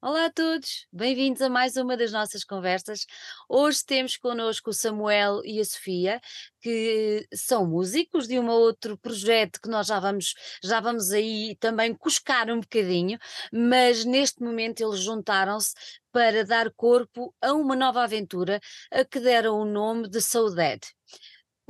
Olá 0.00 0.26
a 0.26 0.30
todos, 0.30 0.86
bem-vindos 0.92 1.42
a 1.42 1.48
mais 1.48 1.74
uma 1.76 1.96
das 1.96 2.12
nossas 2.12 2.44
conversas. 2.44 3.04
Hoje 3.48 3.84
temos 3.84 4.16
connosco 4.16 4.70
o 4.70 4.72
Samuel 4.72 5.40
e 5.44 5.58
a 5.58 5.64
Sofia, 5.64 6.20
que 6.60 7.26
são 7.34 7.66
músicos 7.66 8.28
de 8.28 8.38
um 8.38 8.48
outro 8.48 8.96
projeto 8.96 9.60
que 9.60 9.68
nós 9.68 9.88
já 9.88 9.98
vamos, 9.98 10.34
já 10.62 10.78
vamos 10.78 11.10
aí 11.10 11.56
também 11.58 11.92
cuscar 11.96 12.48
um 12.48 12.60
bocadinho, 12.60 13.18
mas 13.52 14.04
neste 14.04 14.40
momento 14.40 14.80
eles 14.80 15.00
juntaram-se 15.00 15.74
para 16.12 16.44
dar 16.44 16.70
corpo 16.76 17.34
a 17.42 17.52
uma 17.52 17.74
nova 17.74 18.04
aventura 18.04 18.60
a 18.92 19.04
que 19.04 19.18
deram 19.18 19.58
o 19.58 19.64
nome 19.64 20.08
de 20.08 20.20
Saudade. 20.22 20.86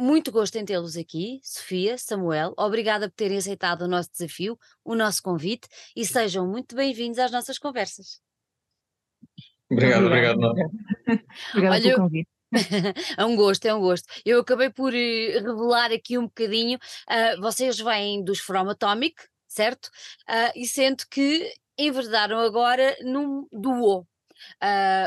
Muito 0.00 0.30
gosto 0.30 0.54
em 0.54 0.64
tê-los 0.64 0.96
aqui, 0.96 1.40
Sofia, 1.42 1.98
Samuel. 1.98 2.54
Obrigada 2.56 3.08
por 3.08 3.16
terem 3.16 3.36
aceitado 3.36 3.82
o 3.82 3.88
nosso 3.88 4.12
desafio, 4.12 4.56
o 4.84 4.94
nosso 4.94 5.20
convite 5.20 5.66
e 5.96 6.06
sejam 6.06 6.46
muito 6.46 6.76
bem-vindos 6.76 7.18
às 7.18 7.32
nossas 7.32 7.58
conversas. 7.58 8.20
Obrigado, 9.68 10.06
Obrigada. 10.06 10.46
obrigado. 10.46 10.72
Obrigada 11.50 11.74
Olha, 11.74 11.82
pelo 11.82 11.96
convite. 11.96 12.28
é 13.18 13.24
um 13.24 13.34
gosto, 13.34 13.64
é 13.66 13.74
um 13.74 13.80
gosto. 13.80 14.06
Eu 14.24 14.38
acabei 14.38 14.70
por 14.70 14.94
eh, 14.94 15.40
revelar 15.40 15.90
aqui 15.90 16.16
um 16.16 16.26
bocadinho. 16.26 16.78
ah, 17.08 17.34
vocês 17.40 17.80
vêm 17.80 18.22
dos 18.22 18.38
From 18.38 18.70
Atomic, 18.70 19.16
certo? 19.48 19.90
Ah, 20.28 20.52
e 20.54 20.64
sendo 20.64 21.02
que 21.10 21.52
enverdaram 21.76 22.38
agora 22.38 22.96
num 23.02 23.48
duo, 23.50 24.06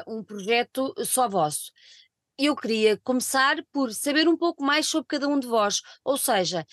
um 0.05 0.21
projeto 0.21 0.93
só 1.05 1.29
vosso. 1.29 1.71
Eu 2.43 2.55
queria 2.55 2.97
começar 3.03 3.63
por 3.71 3.93
saber 3.93 4.27
um 4.27 4.35
pouco 4.35 4.63
mais 4.63 4.87
sobre 4.87 5.07
cada 5.07 5.27
um 5.27 5.39
de 5.39 5.45
vós, 5.47 5.81
ou 6.03 6.17
seja, 6.17 6.65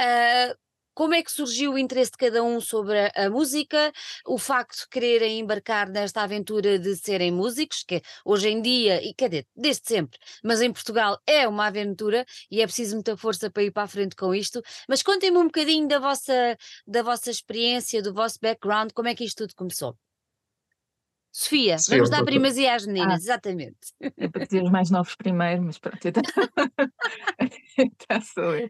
ah, 0.00 0.56
como 0.94 1.14
é 1.14 1.22
que 1.22 1.30
surgiu 1.30 1.74
o 1.74 1.78
interesse 1.78 2.10
de 2.10 2.16
cada 2.18 2.42
um 2.42 2.60
sobre 2.60 2.98
a, 2.98 3.26
a 3.26 3.30
música, 3.30 3.92
o 4.26 4.36
facto 4.36 4.80
de 4.80 4.88
quererem 4.88 5.38
embarcar 5.38 5.88
nesta 5.88 6.22
aventura 6.22 6.76
de 6.76 6.96
serem 6.96 7.30
músicos, 7.30 7.84
que 7.86 8.02
hoje 8.24 8.48
em 8.48 8.60
dia, 8.60 9.00
e 9.00 9.14
quer 9.14 9.28
dizer, 9.28 9.46
desde 9.54 9.86
sempre, 9.86 10.18
mas 10.42 10.60
em 10.60 10.72
Portugal 10.72 11.16
é 11.24 11.46
uma 11.46 11.66
aventura 11.68 12.26
e 12.50 12.60
é 12.60 12.66
preciso 12.66 12.96
muita 12.96 13.16
força 13.16 13.48
para 13.48 13.62
ir 13.62 13.70
para 13.70 13.84
a 13.84 13.88
frente 13.88 14.16
com 14.16 14.34
isto. 14.34 14.60
Mas 14.88 15.04
contem-me 15.04 15.38
um 15.38 15.44
bocadinho 15.46 15.86
da 15.86 16.00
vossa, 16.00 16.58
da 16.84 17.02
vossa 17.02 17.30
experiência, 17.30 18.02
do 18.02 18.12
vosso 18.12 18.38
background, 18.42 18.90
como 18.92 19.06
é 19.08 19.14
que 19.14 19.24
isto 19.24 19.46
tudo 19.46 19.54
começou. 19.54 19.96
Sofia, 21.32 21.78
Sofia, 21.78 21.96
vamos 21.96 22.10
dar 22.10 22.24
primazia 22.24 22.74
às 22.74 22.84
Ah. 22.84 22.86
meninas, 22.86 23.22
exatamente. 23.22 23.78
É 24.18 24.28
para 24.28 24.44
dizer 24.44 24.62
os 24.62 24.70
mais 24.70 24.90
novos 24.90 25.14
primeiro, 25.16 25.62
mas 25.62 25.78
pronto, 25.78 26.06
então, 26.06 26.22
então 27.78 28.20
sou 28.20 28.54
eu. 28.56 28.68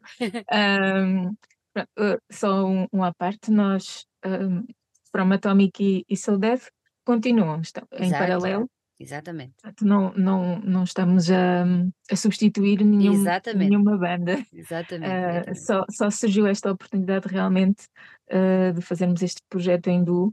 Pronto, 1.74 1.88
eh, 1.98 2.18
só 2.30 2.66
um, 2.66 2.86
um 2.92 3.02
à 3.02 3.12
parte, 3.12 3.50
nós, 3.50 4.04
um, 4.24 4.64
From 5.10 5.32
Atomic 5.32 5.82
e, 5.82 6.04
e 6.08 6.16
Soul 6.16 6.38
Death, 6.38 6.68
continuam, 7.04 7.60
estão 7.60 7.86
em 7.92 8.06
Exato. 8.06 8.22
paralelo, 8.22 8.70
Exatamente, 9.00 9.54
portanto, 9.60 9.84
não, 9.84 10.12
não, 10.14 10.60
não 10.60 10.84
estamos 10.84 11.28
a, 11.28 11.64
a 12.10 12.14
substituir 12.16 12.84
nenhum, 12.84 13.14
Exatamente. 13.14 13.70
nenhuma 13.70 13.98
banda. 13.98 14.38
exatamente. 14.52 15.10
Ah, 15.10 15.30
exatamente. 15.38 15.60
só, 15.66 15.84
só 15.90 16.10
surgiu 16.10 16.46
esta 16.46 16.70
oportunidade 16.70 17.26
realmente 17.26 17.88
ah, 18.30 18.70
de 18.72 18.80
fazermos 18.80 19.20
este 19.22 19.40
projeto 19.48 19.88
em 19.88 20.04
duo, 20.04 20.32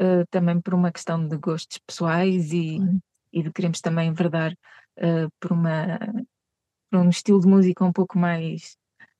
ah, 0.00 0.24
também 0.30 0.60
por 0.60 0.74
uma 0.74 0.90
questão 0.90 1.28
de 1.28 1.36
gostos 1.36 1.78
pessoais 1.86 2.52
e, 2.52 2.78
e 3.32 3.42
de 3.42 3.52
queremos 3.52 3.80
também 3.80 4.08
enverdar 4.08 4.56
ah, 4.98 5.28
por, 5.38 5.52
uma, 5.52 5.98
por 6.90 7.00
um 7.00 7.10
estilo 7.10 7.40
de 7.40 7.46
música 7.46 7.84
um 7.84 7.92
pouco 7.92 8.18
mais 8.18 8.76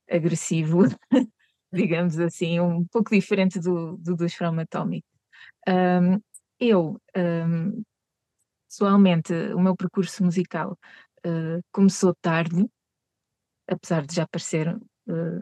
agressivo, 0.09 0.83
digamos 1.71 2.19
assim, 2.19 2.59
um 2.59 2.85
pouco 2.85 3.11
diferente 3.11 3.59
do, 3.59 3.97
do 3.97 4.15
dos 4.15 4.33
From 4.33 4.59
Atomic. 4.59 5.05
Ahm, 5.67 6.19
eu, 6.59 6.99
ahm, 7.15 7.83
pessoalmente, 8.69 9.33
o 9.33 9.59
meu 9.59 9.75
percurso 9.75 10.23
musical 10.23 10.77
ah, 11.25 11.59
começou 11.71 12.15
tarde, 12.21 12.65
apesar 13.67 14.05
de 14.05 14.15
já 14.15 14.27
parecer 14.27 14.67
ah, 15.09 15.41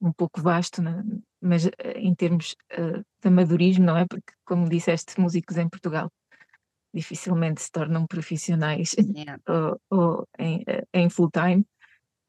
um 0.00 0.12
pouco 0.12 0.40
vasto, 0.42 0.82
né? 0.82 1.02
mas 1.40 1.66
eh, 1.66 1.72
em 1.98 2.14
termos 2.14 2.54
eh, 2.70 2.98
de 3.22 3.28
amadorismo, 3.28 3.84
não 3.86 3.96
é? 3.98 4.06
Porque, 4.06 4.32
como 4.44 4.68
disseste, 4.68 5.20
músicos 5.20 5.56
em 5.58 5.68
Portugal 5.68 6.10
dificilmente 6.94 7.62
se 7.62 7.70
tornam 7.72 8.06
profissionais 8.06 8.94
Yeah. 8.98 9.38
ou, 9.48 9.80
ou 9.90 10.28
em, 10.38 10.62
eh, 10.66 10.84
em 10.94 11.10
full 11.10 11.30
time. 11.30 11.64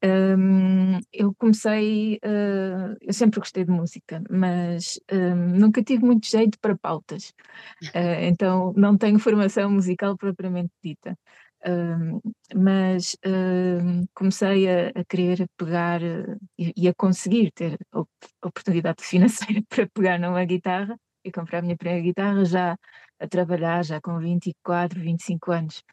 Hum, 0.03 1.00
eu 1.14 1.34
comecei, 1.38 2.20
eh, 2.24 2.96
eu 3.02 3.14
sempre 3.14 3.40
gostei 3.40 3.66
de 3.66 3.72
música, 3.72 4.22
mas 4.30 5.00
hum, 5.12 5.59
nunca 5.59 5.84
tive 5.84 6.06
muito 6.06 6.28
jeito 6.28 6.59
para 6.62 6.78
pautas, 6.78 7.34
Eh, 7.96 8.28
então 8.30 8.74
não 8.78 8.97
tenho 8.97 9.20
formação 9.20 9.72
musical 9.72 10.18
propriamente 10.18 10.72
dita. 10.84 11.18
Hum, 11.67 12.21
mas 12.53 13.17
hum, 13.25 14.05
comecei 14.13 14.69
a, 14.69 14.89
a 14.89 15.05
querer 15.05 15.47
pegar 15.57 16.01
eh, 16.03 16.38
e, 16.59 16.73
e 16.77 16.88
a 16.88 16.93
conseguir 16.93 17.51
ter 17.51 17.77
op- 17.91 18.09
oportunidade 18.43 19.03
financeira 19.03 19.63
para 19.69 19.88
pegar 19.88 20.19
numa 20.19 20.45
guitarra 20.45 20.95
e 21.23 21.31
comprar 21.31 21.59
a 21.59 21.61
minha 21.63 21.75
primeira 21.77 22.03
guitarra 22.03 22.45
já 22.45 22.77
a 23.19 23.27
trabalhar, 23.27 23.83
já 23.83 23.99
com 23.99 24.19
24, 24.19 24.99
25 25.01 25.51
anos. 25.51 25.83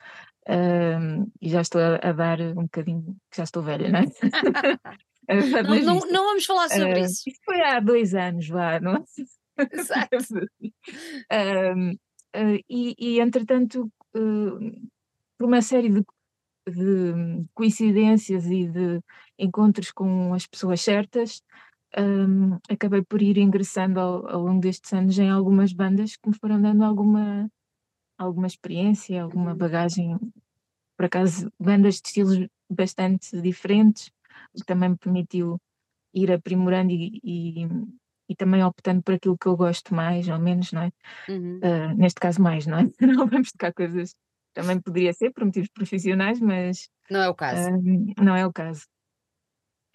Hum, 0.48 1.30
e 1.40 1.48
já 1.48 1.60
estou 1.62 1.80
a, 1.80 1.96
a 1.96 2.12
dar 2.12 2.40
um 2.40 2.64
bocadinho, 2.64 3.16
já 3.34 3.44
estou 3.44 3.62
velha, 3.62 3.88
não 3.90 4.00
é? 4.00 4.02
Não, 5.28 5.78
não, 5.80 5.98
não 6.10 6.24
vamos 6.24 6.44
falar 6.44 6.68
sobre 6.68 7.00
eh, 7.00 7.04
isso. 7.04 7.22
Isto 7.26 7.40
foi 7.44 7.60
há 7.62 7.80
dois 7.80 8.12
anos, 8.14 8.48
vá, 8.48 8.80
não 8.80 8.96
é? 8.96 9.02
Exato. 9.72 10.16
Um, 11.32 11.92
uh, 11.92 12.58
e, 12.68 12.94
e, 12.98 13.20
entretanto, 13.20 13.90
uh, 14.14 14.88
por 15.42 15.48
uma 15.48 15.60
série 15.60 15.88
de, 15.88 16.04
de 16.69 17.44
coincidências 17.53 18.47
e 18.47 18.69
de 18.69 19.00
encontros 19.36 19.91
com 19.91 20.32
as 20.32 20.47
pessoas 20.47 20.80
certas, 20.80 21.42
um, 21.98 22.54
acabei 22.70 23.03
por 23.03 23.20
ir 23.20 23.38
ingressando 23.38 23.98
ao, 23.98 24.28
ao 24.30 24.41
longo 24.41 24.60
destes 24.60 24.92
anos 24.92 25.19
em 25.19 25.28
algumas 25.28 25.72
bandas 25.72 26.14
que 26.14 26.28
me 26.28 26.36
foram 26.38 26.62
dando 26.62 26.84
alguma, 26.84 27.50
alguma 28.16 28.47
experiência, 28.47 29.20
alguma 29.20 29.50
Uhum. 29.50 29.58
bagagem, 29.58 30.16
por 30.97 31.06
acaso, 31.06 31.53
bandas 31.59 31.97
de 31.97 32.06
estilos 32.06 32.48
bastante 32.70 33.42
diferentes, 33.42 34.12
o 34.54 34.60
que 34.60 34.64
também 34.64 34.91
me 34.91 34.97
permitiu 34.97 35.60
ir 36.14 36.30
aprimorando 36.30 36.92
e, 36.92 37.20
e, 37.24 37.66
e 38.28 38.36
também 38.36 38.62
optando 38.62 39.03
por 39.03 39.14
aquilo 39.14 39.36
que 39.36 39.48
eu 39.48 39.56
gosto 39.56 39.92
mais, 39.92 40.28
ou 40.28 40.38
menos, 40.38 40.70
não 40.70 40.82
é? 40.82 40.92
Uhum. 41.28 41.64
Uh, 41.64 41.97
neste 41.97 42.20
caso 42.20 42.41
mais, 42.41 42.64
não 42.64 42.78
é? 42.78 42.82
Não 43.00 43.26
vamos 43.26 43.50
tocar 43.50 43.72
coisas, 43.72 44.14
também 44.52 44.80
poderia 44.80 45.12
ser 45.12 45.32
por 45.32 45.44
motivos 45.44 45.68
profissionais, 45.70 46.40
mas 46.40 46.88
Não 47.10 47.20
é 47.22 47.28
o 47.28 47.34
caso. 47.34 47.70
um, 47.70 48.12
não 48.18 48.36
é 48.36 48.46
o 48.46 48.52
caso. 48.52 48.86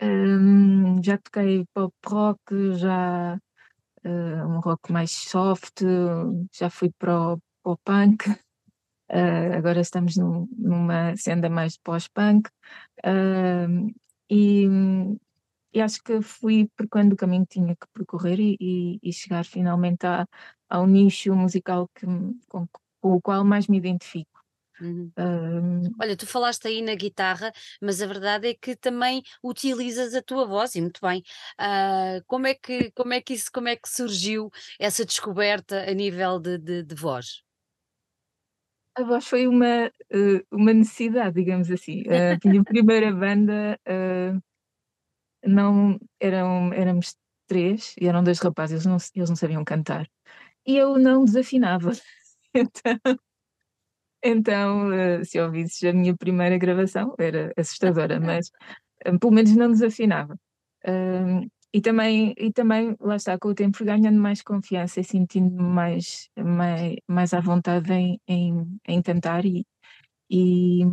Um, 0.01 1.01
já 1.03 1.18
toquei 1.18 1.66
pop 1.73 1.94
rock, 2.06 2.40
já 2.75 3.35
uh, 4.06 4.09
um 4.47 4.59
rock 4.59 4.91
mais 4.91 5.12
soft, 5.12 5.81
já 6.53 6.69
fui 6.69 6.91
para 7.00 7.34
o, 7.34 7.38
para 7.63 7.72
o 7.72 7.78
punk, 7.78 8.29
uh, 8.29 9.53
agora 9.57 9.81
estamos 9.81 10.17
num- 10.17 10.47
numa 10.57 11.16
senda 11.17 11.50
mais 11.50 11.73
de 11.73 11.79
pós-punk, 11.84 12.50
um, 13.06 13.88
e, 14.29 14.67
e 15.73 15.81
acho 15.81 16.03
que 16.03 16.22
fui 16.22 16.69
percorrendo 16.75 17.13
o 17.16 17.17
caminho 17.17 17.46
que 17.47 17.56
tinha 17.59 17.75
que 17.75 17.88
percorrer 17.94 18.40
e, 18.40 18.56
e- 18.59 19.00
e 19.01 19.13
chegar 19.13 19.46
finalmente 19.46 20.06
a, 20.06 20.28
ao 20.69 20.85
nicho 20.88 21.34
musical 21.35 21.90
que, 21.96 22.06
com, 22.50 22.67
com 23.01 23.13
o 23.16 23.22
qual 23.22 23.44
mais 23.44 23.67
me 23.67 23.78
identifico. 23.78 24.37
Uhum. 24.80 25.12
Um, 25.18 25.82
Olha, 26.00 26.16
tu 26.16 26.28
falaste 26.28 26.68
aí 26.68 26.82
na 26.82 26.94
guitarra, 26.94 27.52
mas 27.82 28.02
a 28.02 28.06
verdade 28.08 28.50
é 28.50 28.54
que 28.54 28.76
também 28.76 29.24
utilizas 29.44 30.14
a 30.14 30.22
tua 30.22 30.46
voz 30.46 30.76
e 30.76 30.82
muito 30.82 31.02
bem. 31.02 31.24
Ah, 31.58 32.20
como 32.28 32.48
é 32.48 32.54
que, 32.54 32.92
como 32.92 33.14
é 33.14 33.22
que 33.22 33.34
isso, 33.34 33.50
como 33.52 33.68
é 33.68 33.76
que 33.76 33.90
surgiu 33.90 34.50
essa 34.80 35.04
descoberta 35.06 35.90
a 35.90 35.94
nível 35.94 36.40
de, 36.40 36.58
de, 36.58 36.84
de 36.84 36.96
voz? 36.96 37.42
a 38.97 39.03
voz 39.03 39.28
foi 39.28 39.47
uma, 39.47 39.91
eh, 40.09 40.44
uma 40.52 40.74
necessidade, 40.74 41.35
digamos 41.35 41.70
assim. 41.70 42.03
A 42.08 42.47
minha 42.47 42.64
primeira 42.66 43.14
banda 43.14 43.80
eh, 43.85 44.34
não 45.46 46.00
eram, 46.20 46.73
éramos 46.73 47.16
três 47.47 47.96
e 48.00 48.08
eram 48.08 48.23
dois 48.23 48.40
rapazes, 48.40 48.73
eles 48.73 48.85
não, 48.85 48.97
eles 49.16 49.30
não 49.30 49.35
sabiam 49.35 49.64
cantar. 49.64 50.09
E 50.66 50.76
eu 50.78 50.97
não 50.97 51.26
desafinava. 51.26 51.91
Então, 52.53 52.97
então 54.23 54.91
eh, 54.93 55.23
se 55.23 55.40
ouvisses 55.40 55.84
a 55.84 55.93
minha 55.93 56.16
primeira 56.16 56.58
gravação, 56.58 57.16
era 57.19 57.53
assustadora, 57.58 58.19
mas 58.22 58.52
eh, 59.05 59.17
pelo 59.17 59.34
menos 59.34 59.55
não 59.55 59.72
desafinava. 59.72 60.37
E 61.73 61.81
também, 61.81 62.34
e 62.37 62.52
também, 62.52 62.96
lá 62.99 63.16
está, 63.17 63.37
com 63.37 63.49
o 63.49 63.55
tempo 63.55 63.84
ganhando 63.84 64.19
mais 64.19 64.41
confiança 64.41 64.99
e 65.02 65.03
sentindo-me 65.03 65.61
mais, 65.61 66.29
mais, 66.37 66.96
mais 67.08 67.34
à 67.34 67.40
vontade 67.41 67.91
em, 67.93 68.19
em, 68.28 68.79
em 68.87 69.02
cantar 69.02 69.46
e, 69.46 69.66
e, 70.29 70.84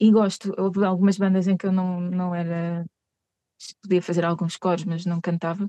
e 0.00 0.10
gosto. 0.12 0.54
Houve 0.58 0.84
algumas 0.84 1.18
bandas 1.18 1.48
em 1.48 1.56
que 1.56 1.66
eu 1.66 1.72
não, 1.72 2.00
não 2.00 2.34
era, 2.34 2.86
podia 3.82 4.02
fazer 4.02 4.24
alguns 4.24 4.56
coros, 4.56 4.84
mas 4.84 5.04
não 5.06 5.20
cantava, 5.20 5.68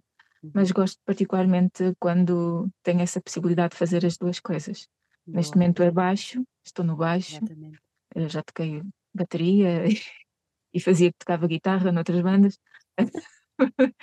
mas 0.54 0.72
gosto 0.72 1.00
particularmente 1.06 1.94
quando 2.00 2.70
tenho 2.84 3.02
essa 3.02 3.22
possibilidade 3.22 3.72
de 3.72 3.78
fazer 3.78 4.06
as 4.06 4.18
duas 4.18 4.40
coisas. 4.40 4.88
Neste 5.28 5.56
momento 5.56 5.82
é 5.82 5.92
baixo, 5.92 6.44
estou 6.64 6.86
no 6.86 6.96
baixo, 6.96 7.38
exatamente. 7.38 7.80
eh, 8.16 8.30
já 8.30 8.44
toquei 8.44 8.82
bateria 9.14 9.84
e 10.74 10.80
fazia 10.80 11.12
que 11.12 11.20
tocava 11.20 11.48
guitarra 11.48 11.92
noutras 11.92 12.22
bandas. 12.22 12.60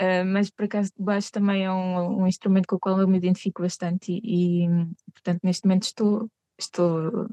Eh, 0.00 0.22
mas 0.22 0.48
por 0.48 0.66
acaso 0.66 0.92
baixo 0.96 1.32
também 1.32 1.64
é 1.64 1.72
um, 1.72 2.22
um 2.22 2.26
instrumento 2.28 2.68
com 2.68 2.76
o 2.76 2.78
qual 2.78 3.00
eu 3.00 3.08
me 3.08 3.18
identifico 3.18 3.62
bastante 3.62 4.12
e, 4.12 4.64
e, 4.64 4.68
portanto 5.12 5.40
neste 5.42 5.66
momento 5.66 5.82
estou, 5.82 6.30
estou 6.56 7.26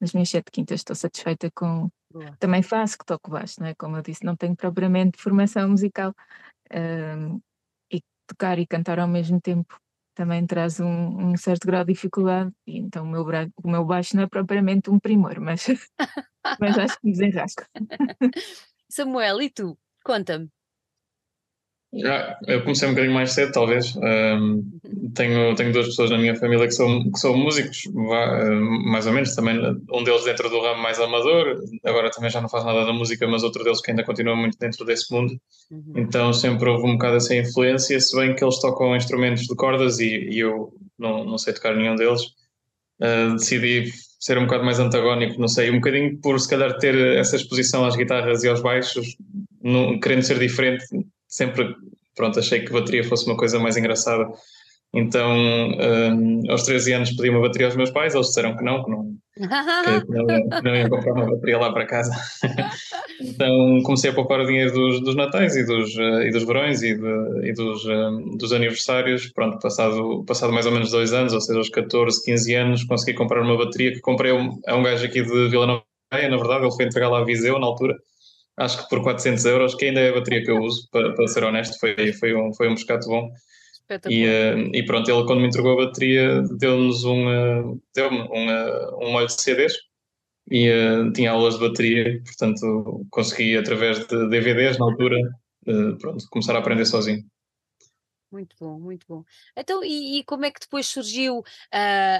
nas 0.00 0.12
minhas 0.12 0.28
sete 0.28 0.48
quintas, 0.52 0.78
estou 0.78 0.94
satisfeita 0.94 1.50
com. 1.52 1.90
Boa. 2.12 2.36
Também 2.38 2.62
faço 2.62 2.98
que 2.98 3.04
toco 3.04 3.32
baixo, 3.32 3.56
não 3.58 3.66
é? 3.66 3.74
Como 3.74 3.96
eu 3.96 4.02
disse, 4.02 4.24
não 4.24 4.36
tenho 4.36 4.54
propriamente 4.54 5.20
formação 5.20 5.70
musical 5.70 6.14
ehm, 6.70 7.38
e 7.92 8.00
tocar 8.28 8.60
e 8.60 8.66
cantar 8.66 9.00
ao 9.00 9.08
mesmo 9.08 9.40
tempo 9.40 9.76
também 10.14 10.46
traz 10.46 10.80
um, 10.80 11.30
um 11.30 11.36
certo 11.36 11.66
grau 11.66 11.84
de 11.84 11.92
dificuldade 11.92 12.52
e 12.66 12.78
então 12.78 13.04
o 13.04 13.08
meu, 13.08 13.24
o 13.62 13.68
meu 13.68 13.84
baixo 13.84 14.16
não 14.16 14.22
é 14.22 14.26
propriamente 14.26 14.90
um 14.90 14.98
primor, 14.98 15.40
mas, 15.40 15.66
mas 16.60 16.78
acho 16.78 17.00
que 17.00 17.06
me 17.06 17.12
desenrasco. 17.12 17.64
Samuel, 18.88 19.42
e 19.42 19.50
tu? 19.50 19.78
Conta-me. 20.04 20.48
Eu 22.46 22.62
comecei 22.62 22.88
um 22.88 22.90
bocadinho 22.90 23.14
mais 23.14 23.32
cedo, 23.32 23.52
talvez. 23.52 23.94
Um, 23.96 24.64
tenho, 25.14 25.54
tenho 25.54 25.72
duas 25.72 25.86
pessoas 25.86 26.10
na 26.10 26.18
minha 26.18 26.34
família 26.34 26.66
que 26.66 26.72
são, 26.72 27.10
que 27.10 27.18
são 27.18 27.36
músicos, 27.36 27.82
mais 28.84 29.06
ou 29.06 29.12
menos. 29.12 29.34
Também 29.34 29.58
um 29.92 30.02
deles 30.02 30.24
dentro 30.24 30.50
do 30.50 30.60
ramo 30.60 30.82
mais 30.82 30.98
amador, 30.98 31.62
agora 31.84 32.10
também 32.10 32.30
já 32.30 32.40
não 32.40 32.48
faz 32.48 32.64
nada 32.64 32.84
da 32.84 32.92
música, 32.92 33.28
mas 33.28 33.44
outro 33.44 33.62
deles 33.62 33.80
que 33.80 33.92
ainda 33.92 34.02
continua 34.02 34.34
muito 34.34 34.58
dentro 34.58 34.84
desse 34.84 35.12
mundo. 35.12 35.38
Uhum. 35.70 35.92
Então 35.96 36.32
sempre 36.32 36.68
houve 36.68 36.84
um 36.84 36.92
bocado 36.94 37.16
essa 37.16 37.34
influência, 37.34 38.00
se 38.00 38.16
bem 38.16 38.34
que 38.34 38.42
eles 38.42 38.58
tocam 38.58 38.96
instrumentos 38.96 39.44
de 39.44 39.54
cordas 39.54 40.00
e, 40.00 40.28
e 40.30 40.40
eu 40.40 40.72
não, 40.98 41.24
não 41.24 41.38
sei 41.38 41.52
tocar 41.52 41.76
nenhum 41.76 41.94
deles. 41.94 42.22
Uh, 43.00 43.34
decidi 43.36 43.92
ser 44.18 44.38
um 44.38 44.46
bocado 44.46 44.64
mais 44.64 44.78
antagónico, 44.80 45.38
não 45.38 45.48
sei, 45.48 45.70
um 45.70 45.74
bocadinho 45.74 46.18
por 46.18 46.40
se 46.40 46.48
calhar 46.48 46.76
ter 46.78 46.96
essa 47.18 47.36
exposição 47.36 47.84
às 47.84 47.94
guitarras 47.94 48.42
e 48.42 48.48
aos 48.48 48.62
baixos, 48.62 49.16
não, 49.62 50.00
querendo 50.00 50.22
ser 50.22 50.38
diferente, 50.38 50.84
sempre 51.34 51.74
pronto, 52.14 52.38
achei 52.38 52.60
que 52.60 52.72
bateria 52.72 53.02
fosse 53.02 53.26
uma 53.26 53.36
coisa 53.36 53.58
mais 53.58 53.76
engraçada. 53.76 54.28
Então, 54.96 55.28
um, 55.36 56.42
aos 56.48 56.62
13 56.62 56.92
anos 56.92 57.10
pedi 57.16 57.28
uma 57.28 57.40
bateria 57.40 57.66
aos 57.66 57.74
meus 57.74 57.90
pais, 57.90 58.14
eles 58.14 58.28
disseram 58.28 58.56
que 58.56 58.62
não, 58.62 58.84
que 58.84 58.90
não, 58.90 59.02
que 59.34 59.42
não, 60.08 60.26
que 60.48 60.62
não 60.62 60.76
iam 60.76 60.88
comprar 60.88 61.14
uma 61.14 61.26
bateria 61.26 61.58
lá 61.58 61.72
para 61.72 61.84
casa. 61.84 62.14
então 63.20 63.82
comecei 63.82 64.10
a 64.10 64.14
poupar 64.14 64.38
o 64.38 64.46
dinheiro 64.46 64.72
dos, 64.72 65.00
dos 65.02 65.16
natais 65.16 65.56
e 65.56 65.66
dos, 65.66 65.96
uh, 65.96 66.22
e 66.22 66.30
dos 66.30 66.44
verões 66.44 66.80
e, 66.84 66.94
de, 66.94 67.48
e 67.48 67.52
dos, 67.52 67.84
um, 67.84 68.36
dos 68.36 68.52
aniversários. 68.52 69.32
Pronto, 69.32 69.58
passado, 69.58 70.24
passado 70.24 70.52
mais 70.52 70.66
ou 70.66 70.70
menos 70.70 70.92
dois 70.92 71.12
anos, 71.12 71.32
ou 71.32 71.40
seja, 71.40 71.58
aos 71.58 71.68
14, 71.68 72.22
15 72.24 72.54
anos, 72.54 72.84
consegui 72.84 73.14
comprar 73.14 73.42
uma 73.42 73.58
bateria 73.58 73.92
que 73.92 74.00
comprei 74.00 74.30
a 74.30 74.36
um, 74.36 74.60
a 74.64 74.76
um 74.76 74.82
gajo 74.84 75.04
aqui 75.04 75.22
de 75.22 75.48
Vila 75.48 75.66
Nova, 75.66 75.82
na 76.12 76.36
verdade, 76.36 76.64
ele 76.64 76.70
foi 76.70 76.84
entregar 76.84 77.08
lá 77.08 77.18
a 77.18 77.24
Viseu 77.24 77.58
na 77.58 77.66
altura 77.66 77.96
acho 78.56 78.82
que 78.82 78.88
por 78.88 79.02
400 79.02 79.44
euros, 79.44 79.74
que 79.74 79.86
ainda 79.86 80.00
é 80.00 80.10
a 80.10 80.14
bateria 80.14 80.44
que 80.44 80.50
eu 80.50 80.58
uso, 80.58 80.88
para, 80.90 81.12
para 81.14 81.28
ser 81.28 81.44
honesto, 81.44 81.78
foi, 81.78 82.12
foi, 82.12 82.34
um, 82.34 82.52
foi 82.54 82.68
um 82.68 82.72
moscato 82.72 83.08
bom. 83.08 83.30
E, 84.08 84.24
uh, 84.24 84.70
e, 84.72 84.82
pronto, 84.86 85.10
ele 85.10 85.26
quando 85.26 85.40
me 85.40 85.46
entregou 85.46 85.72
a 85.72 85.86
bateria 85.86 86.42
deu-nos 86.58 87.04
um, 87.04 87.26
uh, 87.28 87.82
deu-me 87.94 88.18
um, 88.18 88.48
uh, 88.48 89.04
um 89.06 89.12
molho 89.12 89.26
de 89.26 89.34
CDs 89.34 89.74
e 90.50 90.68
tinha 91.14 91.30
aulas 91.30 91.54
de 91.54 91.68
bateria, 91.68 92.20
portanto 92.24 93.06
consegui 93.10 93.56
através 93.56 94.06
de 94.06 94.28
DVDs 94.28 94.78
na 94.78 94.86
altura 94.86 95.16
pronto, 95.98 96.24
começar 96.30 96.54
a 96.54 96.58
aprender 96.58 96.84
sozinho. 96.84 97.24
Muito 98.34 98.56
bom, 98.58 98.80
muito 98.80 99.06
bom. 99.08 99.22
Então, 99.56 99.84
e, 99.84 100.18
e 100.18 100.24
como 100.24 100.44
é 100.44 100.50
que 100.50 100.58
depois 100.58 100.88
surgiu 100.88 101.38
uh, 101.38 101.44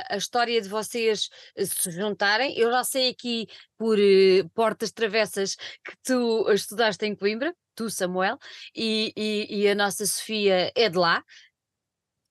a 0.08 0.16
história 0.16 0.61
de 0.62 0.69
vocês 0.69 1.28
se 1.58 1.90
juntarem? 1.90 2.56
Eu 2.56 2.70
já 2.70 2.84
sei 2.84 3.08
aqui 3.11 3.49
por 3.76 3.99
uh, 3.99 4.49
portas 4.55 4.93
travessas 4.93 5.56
que 5.56 5.96
tu 6.05 6.49
estudaste 6.52 7.05
em 7.05 7.16
Coimbra, 7.16 7.52
tu, 7.75 7.90
Samuel, 7.90 8.38
e, 8.76 9.12
e, 9.16 9.62
e 9.62 9.69
a 9.69 9.75
nossa 9.75 10.06
Sofia 10.06 10.70
é 10.76 10.88
de 10.88 10.96
lá, 10.96 11.20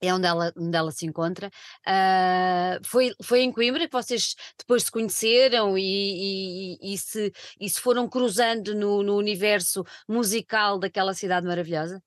é 0.01 0.13
onde 0.13 0.27
ela, 0.27 0.53
onde 0.57 0.77
ela 0.77 0.91
se 0.91 1.06
encontra. 1.06 1.50
Uh, 1.85 2.88
foi, 2.88 3.13
foi 3.21 3.41
em 3.41 3.51
Coimbra 3.51 3.85
que 3.85 3.91
vocês 3.91 4.33
depois 4.57 4.83
se 4.83 4.91
conheceram 4.91 5.77
e, 5.77 6.77
e, 6.81 6.94
e 6.94 6.97
se, 6.97 7.33
e 7.59 7.69
se 7.69 7.81
foram 7.81 8.07
cruzando 8.07 8.74
no, 8.75 9.03
no 9.03 9.18
universo 9.18 9.83
musical 10.07 10.80
daquela 10.80 11.13
cidade 11.13 11.45
maravilhosa? 11.45 12.01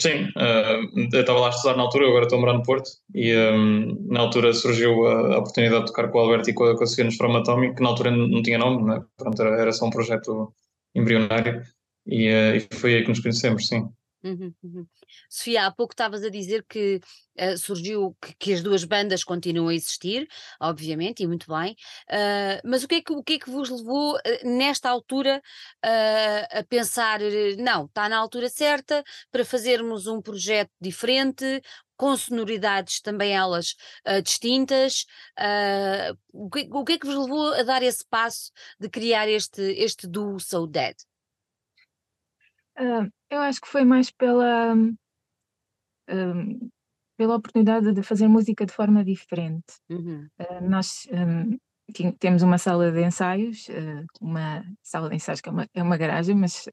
Sim, 0.00 0.24
uh, 0.36 1.12
eu 1.12 1.20
estava 1.20 1.38
lá 1.38 1.46
a 1.46 1.50
estudar 1.50 1.76
na 1.76 1.84
altura, 1.84 2.08
agora 2.08 2.24
estou 2.24 2.38
a 2.38 2.40
morar 2.40 2.54
no 2.54 2.64
Porto 2.64 2.90
e 3.14 3.34
um, 3.36 4.08
na 4.08 4.20
altura 4.20 4.52
surgiu 4.52 5.06
a, 5.06 5.36
a, 5.36 5.38
oportunidade 5.38 5.84
de 5.84 5.86
tocar 5.86 6.08
com 6.10 6.18
o 6.18 6.20
Alberto 6.20 6.50
e 6.50 6.52
com 6.52 6.64
a, 6.64 6.76
com 6.76 6.82
a 6.82 6.86
Sofia 6.86 7.04
nos 7.04 7.20
Atomic, 7.20 7.76
que 7.76 7.82
na 7.82 7.90
altura 7.90 8.10
não, 8.10 8.42
tinha 8.42 8.58
nome, 8.58 8.82
né? 8.82 9.00
Pronto, 9.16 9.40
era, 9.40 9.60
era, 9.60 9.72
só 9.72 9.86
um 9.86 9.90
projeto 9.90 10.52
embrionário 10.94 11.62
e, 12.06 12.28
uh, 12.28 12.56
e 12.56 12.76
foi 12.76 12.94
aí 12.94 13.02
que 13.02 13.08
nos 13.08 13.20
conhecemos, 13.20 13.68
sim. 13.68 13.88
Uhum, 14.24 14.54
uhum. 14.62 14.86
Sofia, 15.28 15.66
há 15.66 15.70
pouco 15.70 15.92
estavas 15.92 16.24
a 16.24 16.30
dizer 16.30 16.64
que 16.66 16.98
uh, 17.38 17.58
surgiu 17.58 18.16
que, 18.22 18.34
que, 18.36 18.52
as 18.54 18.62
duas 18.62 18.82
bandas 18.82 19.22
continuam 19.22 19.68
a 19.68 19.74
existir, 19.74 20.26
obviamente, 20.58 21.22
e 21.22 21.26
muito 21.26 21.46
bem, 21.46 21.76
uh, 22.08 22.60
mas 22.64 22.82
o 22.82 22.88
que, 22.88 22.94
é 22.94 23.02
que, 23.02 23.12
o 23.12 23.22
que 23.22 23.34
é 23.34 23.38
que 23.38 23.50
vos 23.50 23.68
levou 23.68 24.16
uh, 24.16 24.20
nesta 24.42 24.88
altura 24.88 25.42
a 26.50 26.64
pensar, 26.64 27.20
não, 27.58 27.84
está 27.84 28.08
na 28.08 28.16
altura 28.16 28.48
certa 28.48 29.04
para 29.30 29.44
fazermos 29.44 30.06
um 30.06 30.22
projeto 30.22 30.70
diferente, 30.80 31.60
com 31.96 32.16
sonoridades 32.16 33.00
também 33.00 33.36
elas 33.36 33.74
distintas, 34.24 35.04
o 36.32 36.48
que, 36.50 36.68
o, 36.72 36.84
que, 36.84 36.92
é 36.94 36.98
que 36.98 37.06
vos 37.06 37.16
levou 37.16 37.52
a 37.52 37.62
dar 37.62 37.82
esse 37.82 38.04
passo 38.08 38.50
de 38.80 38.88
criar 38.88 39.28
este, 39.28 39.60
este 39.60 40.06
duo 40.06 40.40
So 40.40 40.66
Dead? 40.66 40.96
Uh, 42.78 43.10
eu 43.30 43.40
acho 43.40 43.60
que 43.60 43.68
foi 43.68 43.84
mais 43.84 44.10
pela, 44.10 44.74
um, 44.74 46.70
pela 47.16 47.36
oportunidade 47.36 47.92
de 47.92 48.02
fazer 48.02 48.28
música 48.28 48.66
de 48.66 48.72
forma 48.72 49.04
diferente. 49.04 49.74
Uhum. 49.88 50.28
Uh, 50.38 50.68
nós 50.68 51.06
um, 51.12 51.56
temos 52.18 52.42
uma 52.42 52.58
sala 52.58 52.90
de 52.90 53.02
ensaios, 53.02 53.68
uh, 53.68 54.04
uma 54.20 54.64
sala 54.82 55.08
de 55.08 55.16
ensaios 55.16 55.40
que 55.40 55.48
é 55.48 55.52
uma, 55.52 55.68
é 55.72 55.82
uma 55.82 55.96
garagem, 55.96 56.34
mas 56.34 56.66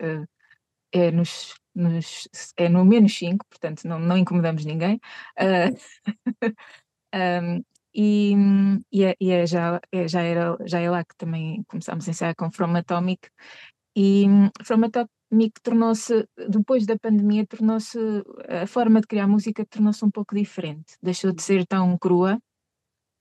é, 0.92 1.12
nos, 1.12 1.53
nos, 1.75 2.27
é 2.57 2.68
no 2.68 2.83
menos 2.83 3.18
5, 3.18 3.45
portanto 3.48 3.88
não, 3.88 4.00
não 4.00 4.18
incomodamos 4.18 4.65
ninguém. 4.65 5.00
um, 7.13 7.63
e, 7.94 8.33
e, 8.92 9.03
é, 9.03 9.15
e 9.20 9.31
é 9.31 9.46
já, 9.46 9.79
é, 9.91 10.08
já, 10.08 10.22
era, 10.22 10.58
já 10.65 10.79
é 10.79 10.89
lá 10.89 11.03
que 11.03 11.15
também 11.17 11.63
começámos 11.67 12.08
a 12.08 12.12
ensaiar 12.12 12.36
com 12.36 12.51
From 12.51 12.75
Atomic. 12.75 13.29
E 13.96 14.25
From 14.63 14.86
Atomic 14.86 15.12
Mick 15.31 15.61
tornou-se, 15.61 16.27
depois 16.50 16.85
da 16.85 16.97
pandemia, 17.00 17.47
tornou-se, 17.47 17.97
a 18.50 18.67
forma 18.67 19.00
de 19.00 19.07
criar 19.07 19.27
música 19.27 19.65
tornou-se 19.65 20.03
um 20.03 20.11
pouco 20.11 20.35
diferente, 20.35 20.97
deixou 21.01 21.31
de 21.31 21.41
ser 21.41 21.65
tão 21.65 21.97
crua, 21.97 22.38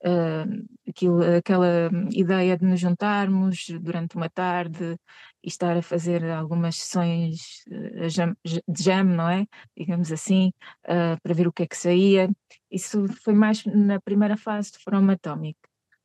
uh, 0.03 0.67
aquilo, 0.87 1.23
aquela 1.37 1.89
ideia 2.11 2.57
de 2.57 2.65
nos 2.65 2.79
juntarmos 2.79 3.67
durante 3.81 4.15
uma 4.17 4.29
tarde 4.29 4.97
e 5.43 5.47
estar 5.47 5.77
a 5.77 5.81
fazer 5.81 6.23
algumas 6.25 6.75
sessões 6.75 7.63
uh, 7.69 8.09
jam, 8.09 8.35
de 8.43 8.83
jam, 8.83 9.05
não 9.05 9.29
é? 9.29 9.45
Digamos 9.77 10.11
assim, 10.11 10.51
uh, 10.85 11.19
para 11.23 11.33
ver 11.33 11.47
o 11.47 11.53
que 11.53 11.63
é 11.63 11.67
que 11.67 11.77
saía. 11.77 12.29
Isso 12.69 13.07
foi 13.23 13.33
mais 13.33 13.63
na 13.65 14.01
primeira 14.01 14.35
fase 14.35 14.73
de 14.73 14.79
From 14.79 15.09
Atomic. 15.09 15.57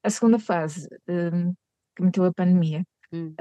A 0.05 0.11
segunda 0.11 0.39
fase, 0.39 0.89
que 1.97 2.03
meteu 2.03 2.25
a 2.25 2.33
pandemia, 2.33 2.85
hum 3.13 3.35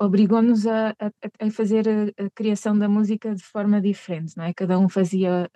obrigou-nos 0.00 0.66
a, 0.66 0.90
a, 0.90 1.10
a, 1.38 1.50
fazer 1.50 1.86
a, 1.88 2.24
a, 2.24 2.30
criação 2.30 2.76
da 2.76 2.88
música 2.88 3.34
de 3.34 3.42
forma 3.42 3.80
diferente, 3.80 4.36
não 4.36 4.44
é? 4.44 4.54
Cada 4.54 4.78
um 4.78 4.88
fazia, 4.88 5.50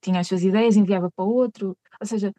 tinha 0.00 0.20
as 0.20 0.28
suas 0.28 0.42
ideias, 0.42 0.76
enviava 0.76 1.10
para 1.10 1.24
o 1.24 1.32
outro, 1.32 1.76
ou 2.00 2.06
seja, 2.06 2.32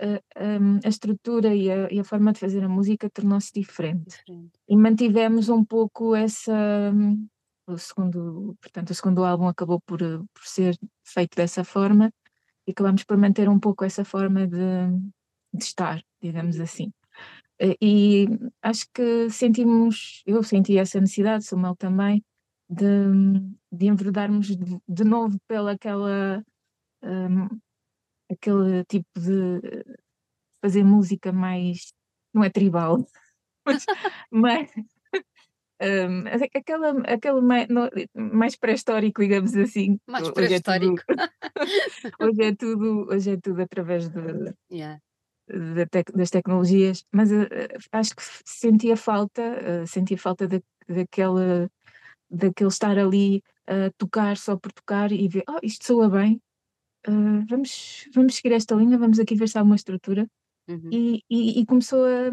a, 0.00 0.88
estrutura 0.88 1.54
e, 1.54 1.66
e 1.66 2.00
a, 2.00 2.04
forma 2.04 2.32
de 2.32 2.40
fazer 2.40 2.64
a 2.64 2.68
música 2.68 3.08
tornou-se 3.08 3.52
diferente. 3.52 4.04
diferente. 4.04 4.50
E 4.68 4.76
mantivemos 4.76 5.48
um 5.48 5.64
pouco 5.64 6.14
essa, 6.14 6.92
o 7.68 7.78
segundo, 7.78 8.56
portanto, 8.60 8.90
o 8.90 8.94
segundo 8.94 9.24
álbum 9.24 9.46
acabou 9.46 9.80
por, 9.80 9.98
por 9.98 10.44
ser 10.44 10.76
feito 11.04 11.36
dessa 11.36 11.64
forma 11.64 12.12
e 12.66 12.72
acabamos 12.72 13.04
por 13.04 13.16
manter 13.16 13.48
um 13.48 13.60
pouco 13.60 13.84
essa 13.84 14.04
forma 14.04 14.46
de, 14.46 14.88
de 15.54 15.64
estar, 15.64 16.02
digamos 16.20 16.58
assim. 16.58 16.92
Eh, 17.60 17.76
e 17.80 18.26
acho 18.62 18.86
que 18.92 19.30
sentimos, 19.30 20.22
eu 20.26 20.42
senti 20.42 20.78
essa 20.78 21.00
necessidade, 21.00 21.44
Samuel 21.44 21.76
também, 21.76 22.22
de, 22.68 22.84
de 23.72 23.86
enverdarmos 23.86 24.48
de, 24.48 24.78
de 24.88 25.04
novo 25.04 25.38
pela 25.48 25.72
aquela 25.72 26.42
um, 27.02 27.48
aquele 28.30 28.84
tipo 28.84 29.08
de 29.18 29.84
fazer 30.62 30.84
música 30.84 31.32
mais 31.32 31.92
não 32.34 32.42
é 32.42 32.50
tribal 32.50 33.06
mas, 33.66 33.86
mas, 34.30 34.70
Um, 35.78 36.24
aquela, 36.54 36.90
aquela 37.02 37.42
mais, 37.42 37.68
mais 38.14 38.56
pré-histórico, 38.56 39.20
digamos 39.20 39.54
assim. 39.54 39.98
Mais 40.08 40.30
pré-histórico. 40.30 41.02
Hoje, 42.18 42.42
é 42.42 42.54
tudo, 42.54 43.06
hoje 43.10 43.32
é 43.32 43.36
tudo 43.36 43.60
através 43.60 44.08
de, 44.08 44.54
yeah. 44.70 44.98
De 45.48 45.86
tec, 45.86 46.10
das 46.12 46.30
tecnologias, 46.30 47.04
mas 47.12 47.30
uh, 47.30 47.46
acho 47.92 48.14
que 48.14 48.22
sentia 48.44 48.96
falta, 48.96 49.42
uh, 49.42 49.86
sentia 49.86 50.18
falta 50.18 50.48
daquela, 50.88 51.70
daquele 52.30 52.68
estar 52.68 52.98
ali 52.98 53.42
a 53.66 53.90
tocar 53.98 54.36
só 54.36 54.56
por 54.56 54.72
tocar 54.72 55.10
e 55.12 55.26
ver, 55.28 55.44
oh, 55.48 55.58
isto 55.62 55.84
soa 55.84 56.08
bem, 56.08 56.40
vamos, 57.48 58.08
vamos 58.14 58.36
seguir 58.36 58.52
esta 58.52 58.74
linha, 58.76 58.98
vamos 58.98 59.18
aqui 59.18 59.34
ver 59.34 59.48
se 59.48 59.58
há 59.58 59.62
uma 59.62 59.74
estrutura. 59.74 60.26
Uhum. 60.68 60.90
E, 60.92 61.22
e, 61.30 61.60
e 61.60 61.66
começou 61.66 62.04
a, 62.04 62.32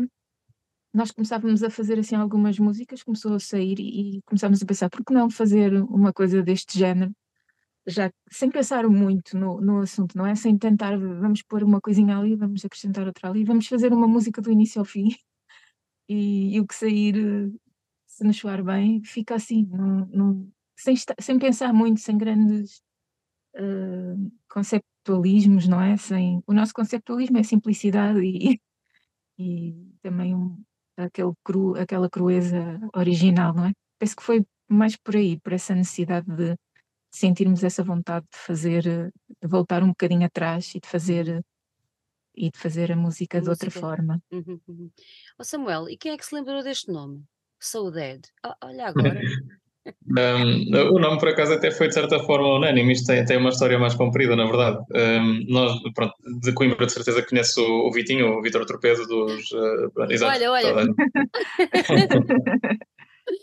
nós 0.93 1.11
começávamos 1.11 1.63
a 1.63 1.69
fazer 1.69 1.97
assim 1.97 2.15
algumas 2.15 2.59
músicas, 2.59 3.01
começou 3.01 3.33
a 3.33 3.39
sair 3.39 3.79
e, 3.79 4.17
e 4.17 4.21
começámos 4.23 4.61
a 4.61 4.65
pensar, 4.65 4.89
por 4.89 5.03
que 5.03 5.13
não 5.13 5.29
fazer 5.29 5.73
uma 5.83 6.13
coisa 6.13 6.41
deste 6.43 6.77
género? 6.77 7.11
Já 7.85 8.11
sem 8.31 8.49
pensar 8.49 8.87
muito 8.87 9.37
no, 9.37 9.59
no 9.59 9.81
assunto, 9.81 10.17
não 10.17 10.25
é? 10.25 10.35
Sem 10.35 10.57
tentar, 10.57 10.97
vamos 10.97 11.41
pôr 11.41 11.63
uma 11.63 11.81
coisinha 11.81 12.17
ali, 12.17 12.35
vamos 12.35 12.63
acrescentar 12.63 13.05
outra 13.05 13.29
ali, 13.29 13.43
vamos 13.43 13.67
fazer 13.67 13.91
uma 13.91 14.07
música 14.07 14.41
do 14.41 14.51
início 14.51 14.79
ao 14.79 14.85
fim 14.85 15.09
e, 16.07 16.55
e 16.55 16.61
o 16.61 16.67
que 16.67 16.75
sair, 16.75 17.15
se 18.07 18.23
nos 18.23 18.37
soar 18.37 18.63
bem, 18.63 19.03
fica 19.03 19.35
assim, 19.35 19.67
não, 19.71 20.49
sem, 20.77 20.95
sem 21.19 21.39
pensar 21.39 21.73
muito, 21.73 21.99
sem 21.99 22.17
grandes 22.17 22.81
uh, 23.55 24.31
conceptualismos, 24.49 25.67
não 25.67 25.81
é? 25.81 25.97
Sem, 25.97 26.41
o 26.47 26.53
nosso 26.53 26.73
conceptualismo 26.73 27.37
é 27.37 27.43
simplicidade 27.43 28.19
e, 28.21 28.61
e 29.37 29.75
também 30.01 30.35
um, 30.35 30.61
aquele 30.97 31.33
cru, 31.43 31.75
aquela 31.77 32.09
crueza 32.09 32.79
original, 32.95 33.53
não 33.53 33.65
é? 33.65 33.71
Penso 33.99 34.15
que 34.15 34.23
foi 34.23 34.45
mais 34.69 34.95
por 34.95 35.15
aí, 35.15 35.39
por 35.39 35.53
essa 35.53 35.75
necessidade 35.75 36.27
de 36.35 36.55
sentirmos 37.13 37.63
essa 37.63 37.83
vontade 37.83 38.25
de 38.31 38.37
fazer, 38.37 38.83
de 38.83 39.47
voltar 39.47 39.83
um 39.83 39.89
bocadinho 39.89 40.25
atrás 40.25 40.73
e 40.75 40.79
de 40.79 40.87
fazer 40.87 41.43
e 42.35 42.49
de 42.49 42.57
fazer 42.57 42.91
a 42.91 42.95
música, 42.95 43.37
a 43.37 43.41
de 43.41 43.49
outra 43.49 43.69
forma. 43.69 44.19
Uhum, 44.31 44.59
uhum. 44.67 44.91
Oh 45.39 45.43
Samuel, 45.43 45.87
e 45.87 45.95
quem 45.95 46.11
é 46.11 46.17
que 46.17 46.25
se 46.25 46.33
lembrou 46.33 46.63
deste 46.63 46.91
nome? 46.91 47.23
So 47.59 47.91
Dead. 47.91 48.21
Oh, 48.45 48.53
olha 48.65 48.87
agora. 48.87 49.21
Um, 49.85 50.95
o 50.95 50.99
nome, 50.99 51.19
por 51.19 51.27
acaso, 51.27 51.53
até 51.53 51.69
foi 51.69 51.89
de 51.89 51.93
certa 51.93 52.17
forma 52.19 52.55
unânime. 52.55 52.93
Isto 52.93 53.07
tem, 53.07 53.25
tem 53.25 53.37
uma 53.37 53.49
história 53.49 53.77
mais 53.77 53.93
comprida, 53.93 54.35
na 54.35 54.45
verdade. 54.45 54.77
Um, 54.95 55.45
nós, 55.49 55.73
pronto, 55.93 56.13
de 56.41 56.53
Coimbra, 56.53 56.85
de 56.85 56.93
certeza 56.93 57.21
conhece 57.21 57.59
o, 57.59 57.87
o 57.87 57.91
Vitinho, 57.91 58.37
o 58.37 58.41
Vitor 58.41 58.65
Torpedo 58.65 59.05
dos. 59.05 59.51
Uh, 59.51 59.91
olha, 59.97 60.51
olha. 60.51 60.73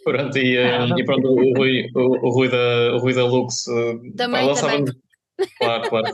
pronto, 0.04 0.38
e, 0.38 0.58
um, 0.58 0.98
e, 0.98 1.04
pronto, 1.04 1.28
o 1.28 1.54
Rui, 1.56 1.90
o, 1.94 2.26
o 2.26 2.30
Rui, 2.30 2.48
da, 2.48 2.94
o 2.94 2.98
Rui 2.98 3.14
da 3.14 3.24
Lux. 3.24 3.66
Uh, 3.66 4.14
também. 4.16 4.46
Claro, 5.58 5.88
claro. 5.88 6.06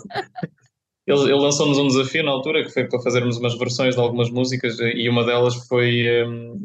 Ele, 1.07 1.21
ele 1.23 1.35
lançou-nos 1.35 1.79
um 1.79 1.87
desafio 1.87 2.25
na 2.25 2.33
altura 2.33 2.65
que 2.65 2.71
foi 2.71 2.89
para 2.89 3.01
fazermos 3.01 3.39
umas 3.39 3.57
versões 3.57 3.95
de 3.95 4.01
algumas 4.01 4.29
músicas 4.29 4.77
e 4.81 5.09
uma 5.09 5.25
delas 5.25 5.55
foi, 5.69 6.05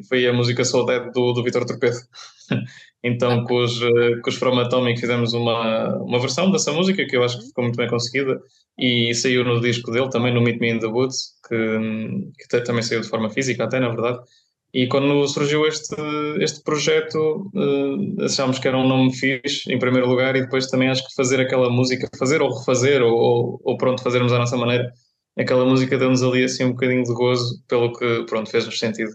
foi 0.10 0.28
a 0.28 0.34
música 0.34 0.66
Soul 0.66 0.88
Dead 0.88 1.12
do, 1.12 1.34
do 1.34 1.44
Vitor 1.44 1.66
Torpedo. 1.66 1.98
Então, 3.04 3.44
com 3.46 3.64
os, 3.64 3.80
com 3.80 4.30
os 4.30 4.36
From 4.36 4.60
Atomic 4.60 5.00
fizemos 5.00 5.34
uma, 5.34 5.98
uma 6.04 6.20
versão 6.20 6.52
dessa 6.52 6.72
música 6.72 7.04
que 7.04 7.18
eu 7.18 7.24
acho 7.24 7.40
que 7.40 7.48
ficou 7.48 7.64
muito 7.64 7.76
bem 7.76 7.88
conseguida 7.90 8.40
e 8.78 9.12
saiu 9.16 9.44
no 9.44 9.60
disco 9.60 9.92
dele 9.92 10.10
também, 10.10 10.32
no 10.32 10.42
Meet 10.42 10.60
Me 10.60 10.70
in 10.70 10.80
the 10.80 10.86
Woods, 10.86 11.36
que, 11.48 11.56
que 12.48 12.64
também 12.64 12.84
saiu 12.84 13.02
de 13.02 13.10
forma 13.10 13.30
física, 13.30 13.64
até 13.64 13.80
na 13.80 13.90
verdade. 13.90 14.20
E 14.74 14.88
quando 14.88 15.28
surgiu 15.28 15.66
este, 15.66 15.96
este 16.40 16.64
projeto, 16.64 17.52
uh, 17.54 18.24
achámos 18.24 18.58
que 18.58 18.68
era 18.68 18.78
um 18.78 18.88
nome 18.88 19.14
fixe, 19.14 19.72
em 19.72 19.78
primeiro 19.78 20.08
lugar, 20.08 20.36
e 20.36 20.42
depois 20.42 20.68
também 20.68 20.90
acho 20.90 21.06
que 21.06 21.14
fazer 21.14 21.42
aquela 21.42 21.70
música, 21.70 22.10
fazer 22.18 22.42
ou 22.42 22.58
refazer, 22.58 23.02
ou, 23.02 23.60
ou, 23.64 23.78
pronto, 23.78 24.02
fazermos 24.02 24.32
à 24.32 24.40
nossa 24.40 24.56
maneira, 24.56 24.90
aquela 25.38 25.66
música 25.66 25.98
deu-nos 25.98 26.24
ali 26.24 26.46
assim 26.46 26.64
um 26.64 26.72
bocadinho 26.72 27.04
de 27.04 27.14
gozo, 27.14 27.62
pelo 27.68 27.92
que, 27.92 28.24
pronto, 28.28 28.50
fez-nos 28.50 28.80
sentido 28.80 29.12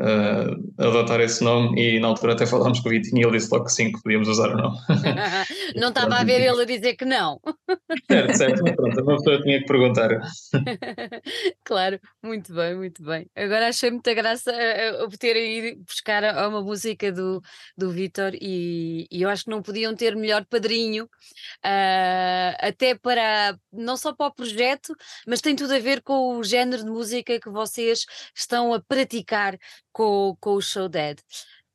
uh, 0.00 0.82
adotar 0.82 1.20
esse 1.20 1.42
nome 1.42 1.80
e 1.80 2.00
na 2.00 2.08
altura 2.08 2.34
até 2.34 2.46
falámos 2.46 2.80
com 2.80 2.88
o 2.88 2.92
Vitinho 2.92 3.22
e 3.22 3.24
ele 3.24 3.38
disse 3.38 3.52
logo 3.52 3.64
que 3.64 3.72
sim, 3.72 3.92
que 3.92 4.02
podíamos 4.02 4.28
usar 4.28 4.50
o 4.50 4.56
nome. 4.56 4.76
não 5.76 5.88
estava 5.88 6.16
a 6.16 6.24
ver 6.24 6.40
ele 6.40 6.62
a 6.62 6.64
dizer 6.64 6.94
que 6.94 7.04
não. 7.04 7.40
Certo, 8.10 8.36
certo, 8.36 8.62
mas 8.62 8.76
pronto, 8.76 9.00
uma 9.02 9.16
pessoa 9.16 9.42
tinha 9.42 9.58
que 9.60 9.66
perguntar. 9.66 10.08
claro, 11.64 11.98
muito 12.22 12.54
bem, 12.54 12.76
muito 12.76 13.02
bem. 13.02 13.28
Agora 13.34 13.68
achei 13.68 13.90
muita 13.90 14.14
graça 14.14 14.52
uh, 14.52 15.18
ter 15.18 15.36
ido 15.36 15.82
buscar 15.84 16.22
a, 16.22 16.48
uma 16.48 16.62
música 16.62 17.10
do, 17.10 17.40
do 17.76 17.90
Vitor 17.90 18.32
e, 18.34 19.06
e, 19.10 19.22
eu 19.22 19.28
acho 19.28 19.44
que 19.44 19.50
não 19.50 19.62
podiam 19.62 19.94
ter 19.94 20.14
melhor 20.14 20.44
padrinho, 20.44 21.04
uh, 21.04 22.56
até 22.60 22.94
para, 22.94 23.58
não 23.72 23.96
só 23.96 24.12
para 24.12 24.26
o 24.26 24.34
projeto, 24.34 24.94
mas 25.26 25.40
tem 25.40 25.56
tudo 25.56 25.74
a 25.74 25.78
ver 25.78 26.02
com 26.02 26.36
o 26.36 26.44
género 26.44 26.84
de 26.84 26.90
música 26.90 27.40
que 27.40 27.50
vocês 27.50 28.04
estão 28.34 28.72
a 28.72 28.80
praticar 28.80 29.58
com, 29.96 30.36
com 30.38 30.56
o 30.56 30.60
Show 30.60 30.90
Dead. 30.90 31.18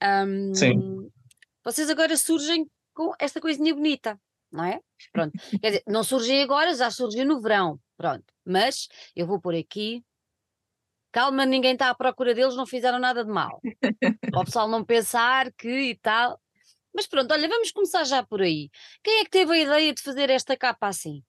Um, 0.04 0.54
Sim. 0.54 1.10
Vocês 1.66 1.90
agora 1.90 2.16
surgem 2.16 2.70
com 2.94 3.14
esta 3.18 3.42
coisinha 3.42 3.74
bonita, 3.74 4.16
não 4.52 4.64
é? 4.64 4.80
Pronto. 5.12 5.32
Quer 5.60 5.70
dizer, 5.72 5.84
não 5.88 6.04
surgem 6.04 6.44
agora, 6.44 6.76
já 6.76 6.92
surgiu 6.92 7.26
no 7.26 7.42
verão. 7.42 7.80
Pronto. 7.98 8.24
Mas 8.46 8.88
eu 9.16 9.26
vou 9.26 9.42
por 9.42 9.56
aqui. 9.56 10.04
Calma, 11.12 11.48
ninguém 11.48 11.74
está 11.74 11.90
à 11.90 11.96
procura 11.96 12.36
deles, 12.36 12.56
não 12.56 12.68
fizeram 12.68 13.00
nada 13.00 13.26
de 13.26 13.32
mal. 13.32 13.60
Para 14.32 14.40
o 14.40 14.46
pessoal 14.46 14.68
não 14.68 14.86
pensar 14.86 15.52
que 15.54 15.68
e 15.68 15.96
tal. 15.96 16.40
Mas 16.94 17.08
pronto, 17.08 17.32
olha, 17.34 17.50
vamos 17.50 17.72
começar 17.72 18.04
já 18.04 18.24
por 18.24 18.44
aí. 18.44 18.70
Quem 19.04 19.22
é 19.22 19.24
que 19.24 19.32
teve 19.32 19.52
a 19.52 19.58
ideia 19.58 19.94
de 19.96 20.02
fazer 20.02 20.30
esta 20.30 20.56
capa 20.56 20.88
assim? 20.88 21.24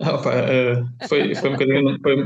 Opa, 0.00 0.30
uh, 0.30 1.08
foi, 1.08 1.34
foi 1.36 1.50
um 1.50 1.52
bocadinho, 1.52 1.98
foi, 2.02 2.16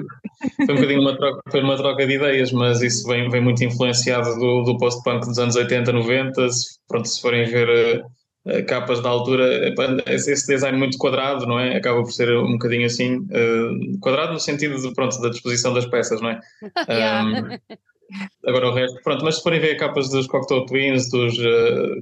foi 0.65 0.75
um 0.75 0.77
bocadinho 0.77 1.01
uma, 1.03 1.17
troca, 1.17 1.51
foi 1.51 1.61
uma 1.61 1.77
troca 1.77 2.07
de 2.07 2.15
ideias, 2.15 2.51
mas 2.51 2.81
isso 2.81 3.07
vem, 3.07 3.29
vem 3.29 3.43
muito 3.43 3.63
influenciado 3.63 4.39
do, 4.39 4.63
do 4.63 4.79
post-punk 4.79 5.27
dos 5.27 5.39
anos 5.39 5.55
80, 5.55 5.93
90. 5.93 6.49
Se, 6.49 6.79
pronto, 6.89 7.07
se 7.07 7.21
forem 7.21 7.45
ver 7.45 8.03
uh, 8.47 8.65
capas 8.67 9.03
da 9.03 9.11
altura, 9.11 9.75
esse 10.07 10.47
design 10.47 10.79
muito 10.79 10.97
quadrado, 10.97 11.47
não 11.47 11.59
é? 11.59 11.77
Acaba 11.77 12.03
por 12.03 12.11
ser 12.11 12.35
um 12.39 12.53
bocadinho 12.53 12.87
assim, 12.87 13.17
uh, 13.17 13.99
quadrado 14.01 14.33
no 14.33 14.41
sentido 14.41 14.81
de, 14.81 14.95
pronto, 14.95 15.21
da 15.21 15.29
disposição 15.29 15.75
das 15.75 15.85
peças, 15.85 16.21
não 16.21 16.31
é? 16.31 16.41
Um, 18.09 18.49
agora 18.49 18.69
o 18.69 18.73
resto, 18.73 19.03
pronto, 19.03 19.23
mas 19.23 19.37
se 19.37 19.43
forem 19.43 19.61
ver 19.61 19.77
capas 19.77 20.09
dos 20.09 20.27
Cocteau 20.27 20.65
Twins, 20.65 21.11
dos 21.11 21.37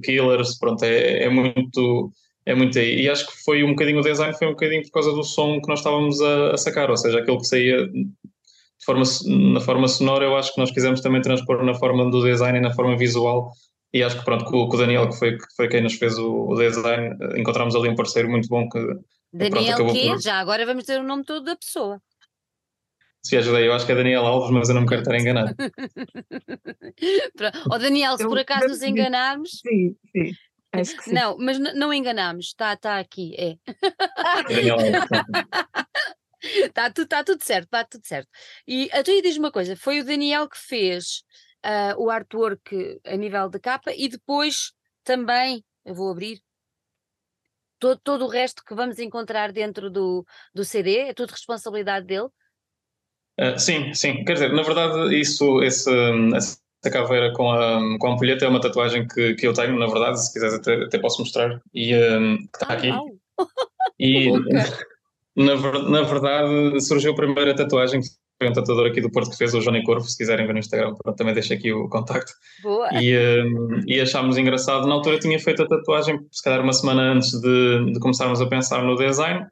Killers, 0.03 0.57
pronto, 0.57 0.81
é, 0.85 1.23
é 1.23 1.29
muito 1.29 2.13
é 2.47 2.55
muito 2.55 2.79
aí. 2.79 3.01
E 3.01 3.09
acho 3.09 3.27
que 3.27 3.43
foi 3.43 3.61
um 3.61 3.71
bocadinho 3.71 3.99
o 3.99 4.01
design, 4.01 4.33
foi 4.37 4.47
um 4.47 4.51
bocadinho 4.51 4.81
por 4.83 4.91
causa 4.91 5.11
do 5.11 5.21
som 5.21 5.59
que 5.59 5.67
nós 5.67 5.79
estávamos 5.79 6.21
a, 6.21 6.53
a 6.53 6.57
sacar, 6.57 6.89
ou 6.89 6.95
seja, 6.95 7.19
aquilo 7.19 7.39
que 7.39 7.45
saía 7.45 7.85
de 7.85 8.85
forma, 8.85 9.03
na 9.53 9.59
forma 9.59 9.85
sonora, 9.87 10.23
eu 10.23 10.37
acho 10.37 10.53
que 10.53 10.61
nós 10.61 10.71
quisemos 10.71 11.01
também 11.01 11.21
transpor 11.21 11.61
na 11.63 11.73
forma 11.73 12.09
do 12.09 12.23
design 12.23 12.57
e 12.57 12.61
na 12.61 12.73
forma 12.73 12.97
visual. 12.97 13.51
E 13.93 14.01
acho 14.01 14.17
que 14.17 14.23
pronto, 14.23 14.45
com, 14.45 14.69
com 14.69 14.75
o 14.75 14.79
Daniel, 14.79 15.09
que 15.09 15.17
foi, 15.17 15.37
que 15.37 15.43
foi 15.57 15.67
quem 15.67 15.81
nos 15.81 15.95
fez 15.95 16.17
o, 16.17 16.47
o 16.47 16.55
design, 16.55 17.17
encontramos 17.37 17.75
ali 17.75 17.89
um 17.89 17.95
parceiro 17.95 18.29
muito 18.29 18.47
bom 18.47 18.69
que. 18.69 18.79
Daniel 19.33 19.75
pronto, 19.75 19.93
quê? 19.93 20.07
Por... 20.07 20.21
Já 20.21 20.39
agora 20.39 20.65
vamos 20.65 20.85
ter 20.85 21.01
o 21.01 21.03
nome 21.03 21.25
todo 21.25 21.43
da 21.43 21.57
pessoa. 21.57 22.01
Se 23.23 23.35
ajudei, 23.35 23.67
eu 23.67 23.73
acho 23.73 23.85
que 23.85 23.91
é 23.91 23.95
Daniel 23.95 24.25
Alves, 24.25 24.51
mas 24.51 24.69
eu 24.69 24.75
não 24.75 24.83
me 24.83 24.87
quero 24.87 25.01
estar 25.01 25.19
enganado. 25.19 25.53
Ó 27.69 27.75
oh, 27.75 27.77
Daniel, 27.77 28.15
se 28.15 28.23
por 28.23 28.39
acaso 28.39 28.69
nos 28.69 28.81
enganarmos. 28.81 29.59
Sim, 29.59 29.97
sim. 30.15 30.31
Acho 30.81 30.95
que 30.97 31.03
sim. 31.03 31.13
Não, 31.13 31.37
mas 31.37 31.59
não 31.59 31.93
enganamos, 31.93 32.47
está 32.47 32.75
tá 32.75 32.99
aqui, 32.99 33.35
é. 33.37 33.57
Está 36.65 36.89
tudo, 36.93 37.07
tá 37.07 37.23
tudo 37.23 37.43
certo, 37.43 37.65
está 37.65 37.83
tudo 37.83 38.05
certo. 38.05 38.29
E 38.67 38.89
a 38.91 39.03
tua 39.03 39.21
diz 39.21 39.37
uma 39.37 39.51
coisa: 39.51 39.75
foi 39.75 39.99
o 39.99 40.05
Daniel 40.05 40.47
que 40.47 40.57
fez 40.57 41.23
uh, 41.65 42.01
o 42.01 42.09
artwork 42.09 42.99
a 43.05 43.15
nível 43.15 43.49
de 43.49 43.59
capa 43.59 43.91
e 43.93 44.07
depois 44.07 44.73
também, 45.03 45.63
eu 45.85 45.95
vou 45.95 46.11
abrir, 46.11 46.41
todo, 47.79 47.99
todo 48.03 48.25
o 48.25 48.29
resto 48.29 48.63
que 48.63 48.75
vamos 48.75 48.99
encontrar 48.99 49.51
dentro 49.51 49.89
do, 49.89 50.25
do 50.53 50.63
CD, 50.63 50.97
é 50.99 51.13
tudo 51.13 51.31
responsabilidade 51.31 52.05
dele? 52.05 52.27
Uh, 53.39 53.57
sim, 53.57 53.93
sim. 53.93 54.23
Quer 54.25 54.33
dizer, 54.33 54.53
na 54.53 54.63
verdade, 54.63 55.15
isso, 55.15 55.61
esse, 55.61 55.91
esse 56.35 56.59
esta 56.83 56.91
caveira 56.91 57.33
com 57.33 57.51
a, 57.51 57.79
com 57.99 58.07
a 58.07 58.13
ampulheta 58.13 58.45
é 58.45 58.47
uma 58.47 58.61
tatuagem 58.61 59.07
que, 59.07 59.33
que 59.35 59.47
eu 59.47 59.53
tenho, 59.53 59.77
na 59.77 59.87
verdade, 59.87 60.23
se 60.23 60.31
quiseres 60.31 60.55
até, 60.55 60.75
até 60.83 60.99
posso 60.99 61.21
mostrar, 61.21 61.59
e 61.73 61.95
um, 61.95 62.37
que 62.37 62.63
está 62.63 62.73
aqui. 62.73 62.91
E 63.99 64.29
na, 65.35 65.55
na 65.89 66.01
verdade 66.03 66.79
surgiu 66.81 67.13
a 67.13 67.15
primeira 67.15 67.55
tatuagem 67.55 67.99
que 67.99 68.07
foi 68.37 68.49
um 68.49 68.53
tatuador 68.53 68.85
aqui 68.85 69.01
do 69.01 69.11
Porto 69.11 69.31
que 69.31 69.37
fez, 69.37 69.55
o 69.55 69.59
Johnny 69.59 69.83
Corvo, 69.83 70.07
se 70.07 70.15
quiserem 70.15 70.45
ver 70.45 70.53
no 70.53 70.59
Instagram, 70.59 70.93
pronto, 70.93 71.17
também 71.17 71.33
deixo 71.33 71.53
aqui 71.53 71.73
o 71.73 71.89
contacto. 71.89 72.31
Boa. 72.61 72.89
E, 73.01 73.17
um, 73.17 73.81
e 73.87 73.99
achámos 73.99 74.37
engraçado, 74.37 74.87
na 74.87 74.93
altura 74.93 75.17
tinha 75.17 75.39
feito 75.39 75.63
a 75.63 75.67
tatuagem, 75.67 76.19
se 76.31 76.43
calhar 76.43 76.61
uma 76.61 76.73
semana 76.73 77.13
antes 77.13 77.31
de, 77.31 77.91
de 77.93 77.99
começarmos 77.99 78.39
a 78.39 78.45
pensar 78.45 78.83
no 78.83 78.95
design, 78.95 79.43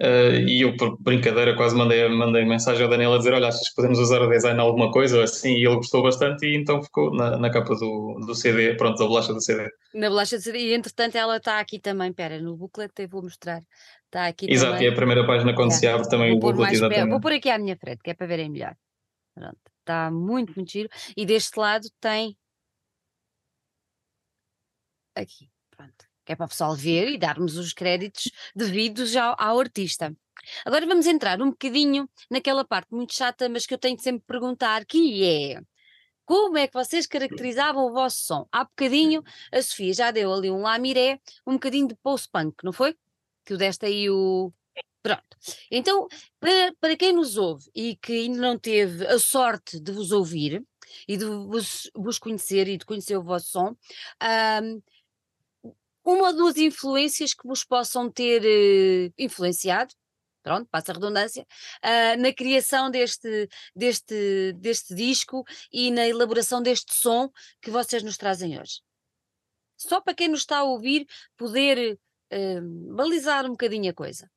Uh, 0.00 0.46
e 0.46 0.60
eu, 0.60 0.76
por 0.76 0.96
brincadeira, 1.00 1.56
quase 1.56 1.74
mandei, 1.74 2.08
mandei 2.08 2.44
mensagem 2.44 2.84
ao 2.84 2.88
Daniel 2.88 3.14
a 3.14 3.18
dizer: 3.18 3.34
Olha, 3.34 3.48
achas 3.48 3.68
que 3.68 3.74
podemos 3.74 3.98
usar 3.98 4.22
o 4.22 4.28
design 4.28 4.56
em 4.56 4.62
alguma 4.62 4.92
coisa? 4.92 5.24
Assim, 5.24 5.54
e 5.54 5.66
ele 5.66 5.74
gostou 5.74 6.04
bastante, 6.04 6.46
e 6.46 6.56
então 6.56 6.80
ficou 6.80 7.12
na, 7.12 7.36
na 7.36 7.50
capa 7.50 7.74
do, 7.74 8.20
do 8.24 8.32
CD, 8.32 8.76
pronto, 8.76 8.96
da 8.96 9.06
bolacha 9.06 9.32
do 9.32 9.42
CD. 9.42 9.68
Na 9.92 10.08
bolacha 10.08 10.36
do 10.36 10.42
CD, 10.42 10.58
e 10.58 10.74
entretanto 10.74 11.16
ela 11.16 11.38
está 11.38 11.58
aqui 11.58 11.80
também. 11.80 12.10
Espera, 12.10 12.40
no 12.40 12.56
booklet 12.56 12.92
eu 12.96 13.08
vou 13.08 13.22
mostrar. 13.22 13.60
Está 14.04 14.28
aqui 14.28 14.46
Exato, 14.48 14.74
também. 14.74 14.86
e 14.86 14.90
a 14.90 14.94
primeira 14.94 15.26
página 15.26 15.52
quando 15.52 15.72
se 15.72 15.86
abre 15.88 16.08
também 16.08 16.30
vou 16.30 16.38
o 16.38 16.52
booklet. 16.52 16.74
Exatamente. 16.74 17.10
Vou 17.10 17.20
pôr 17.20 17.32
aqui 17.32 17.50
à 17.50 17.58
minha 17.58 17.76
frente, 17.76 18.00
que 18.00 18.10
é 18.10 18.14
para 18.14 18.26
verem 18.28 18.48
melhor. 18.48 18.76
Pronto, 19.34 19.58
está 19.80 20.12
muito, 20.12 20.52
muito 20.54 20.70
giro. 20.70 20.88
E 21.16 21.26
deste 21.26 21.58
lado 21.58 21.88
tem. 22.00 22.36
Aqui, 25.16 25.48
que 26.28 26.32
é 26.34 26.36
para 26.36 26.44
o 26.44 26.48
pessoal 26.50 26.76
ver 26.76 27.08
e 27.08 27.16
darmos 27.16 27.56
os 27.56 27.72
créditos 27.72 28.30
devidos 28.54 29.16
ao, 29.16 29.34
ao 29.38 29.58
artista. 29.58 30.14
Agora 30.62 30.86
vamos 30.86 31.06
entrar 31.06 31.40
um 31.40 31.48
bocadinho 31.48 32.06
naquela 32.30 32.66
parte 32.66 32.94
muito 32.94 33.14
chata, 33.14 33.48
mas 33.48 33.64
que 33.64 33.72
eu 33.72 33.78
tenho 33.78 33.96
de 33.96 34.02
sempre 34.02 34.24
perguntar, 34.26 34.84
que 34.84 35.24
é 35.24 35.62
como 36.26 36.58
é 36.58 36.66
que 36.66 36.74
vocês 36.74 37.06
caracterizavam 37.06 37.86
o 37.86 37.92
vosso 37.94 38.18
som? 38.18 38.46
Há 38.52 38.64
bocadinho 38.64 39.22
a 39.50 39.62
Sofia 39.62 39.94
já 39.94 40.10
deu 40.10 40.30
ali 40.30 40.50
um 40.50 40.60
lamiré, 40.60 41.18
um 41.46 41.54
bocadinho 41.54 41.88
de 41.88 41.94
post-punk, 41.94 42.56
não 42.62 42.74
foi? 42.74 42.94
Que 43.46 43.54
o 43.54 43.56
deste 43.56 43.86
aí 43.86 44.10
o... 44.10 44.52
Pronto. 45.02 45.38
Então, 45.70 46.06
para, 46.38 46.74
para 46.78 46.94
quem 46.94 47.14
nos 47.14 47.38
ouve 47.38 47.70
e 47.74 47.96
que 47.96 48.12
ainda 48.12 48.38
não 48.38 48.58
teve 48.58 49.06
a 49.06 49.18
sorte 49.18 49.80
de 49.80 49.90
vos 49.90 50.12
ouvir 50.12 50.62
e 51.06 51.16
de 51.16 51.24
vos, 51.24 51.90
vos 51.94 52.18
conhecer 52.18 52.68
e 52.68 52.76
de 52.76 52.84
conhecer 52.84 53.16
o 53.16 53.22
vosso 53.22 53.48
som, 53.48 53.76
um, 54.62 54.82
uma 56.08 56.28
ou 56.28 56.32
duas 56.32 56.56
influências 56.56 57.34
que 57.34 57.46
vos 57.46 57.64
possam 57.64 58.10
ter 58.10 58.42
uh, 58.42 59.12
influenciado, 59.18 59.94
pronto, 60.42 60.66
passa 60.70 60.92
a 60.92 60.94
redundância, 60.94 61.46
uh, 61.84 62.20
na 62.20 62.32
criação 62.32 62.90
deste, 62.90 63.48
deste, 63.76 64.54
deste 64.54 64.94
disco 64.94 65.44
e 65.70 65.90
na 65.90 66.06
elaboração 66.08 66.62
deste 66.62 66.94
som 66.94 67.30
que 67.60 67.70
vocês 67.70 68.02
nos 68.02 68.16
trazem 68.16 68.58
hoje. 68.58 68.80
Só 69.76 70.00
para 70.00 70.14
quem 70.14 70.28
nos 70.28 70.40
está 70.40 70.58
a 70.58 70.64
ouvir 70.64 71.06
poder 71.36 71.98
uh, 72.32 72.94
balizar 72.96 73.44
um 73.44 73.50
bocadinho 73.50 73.90
a 73.90 73.94
coisa. 73.94 74.30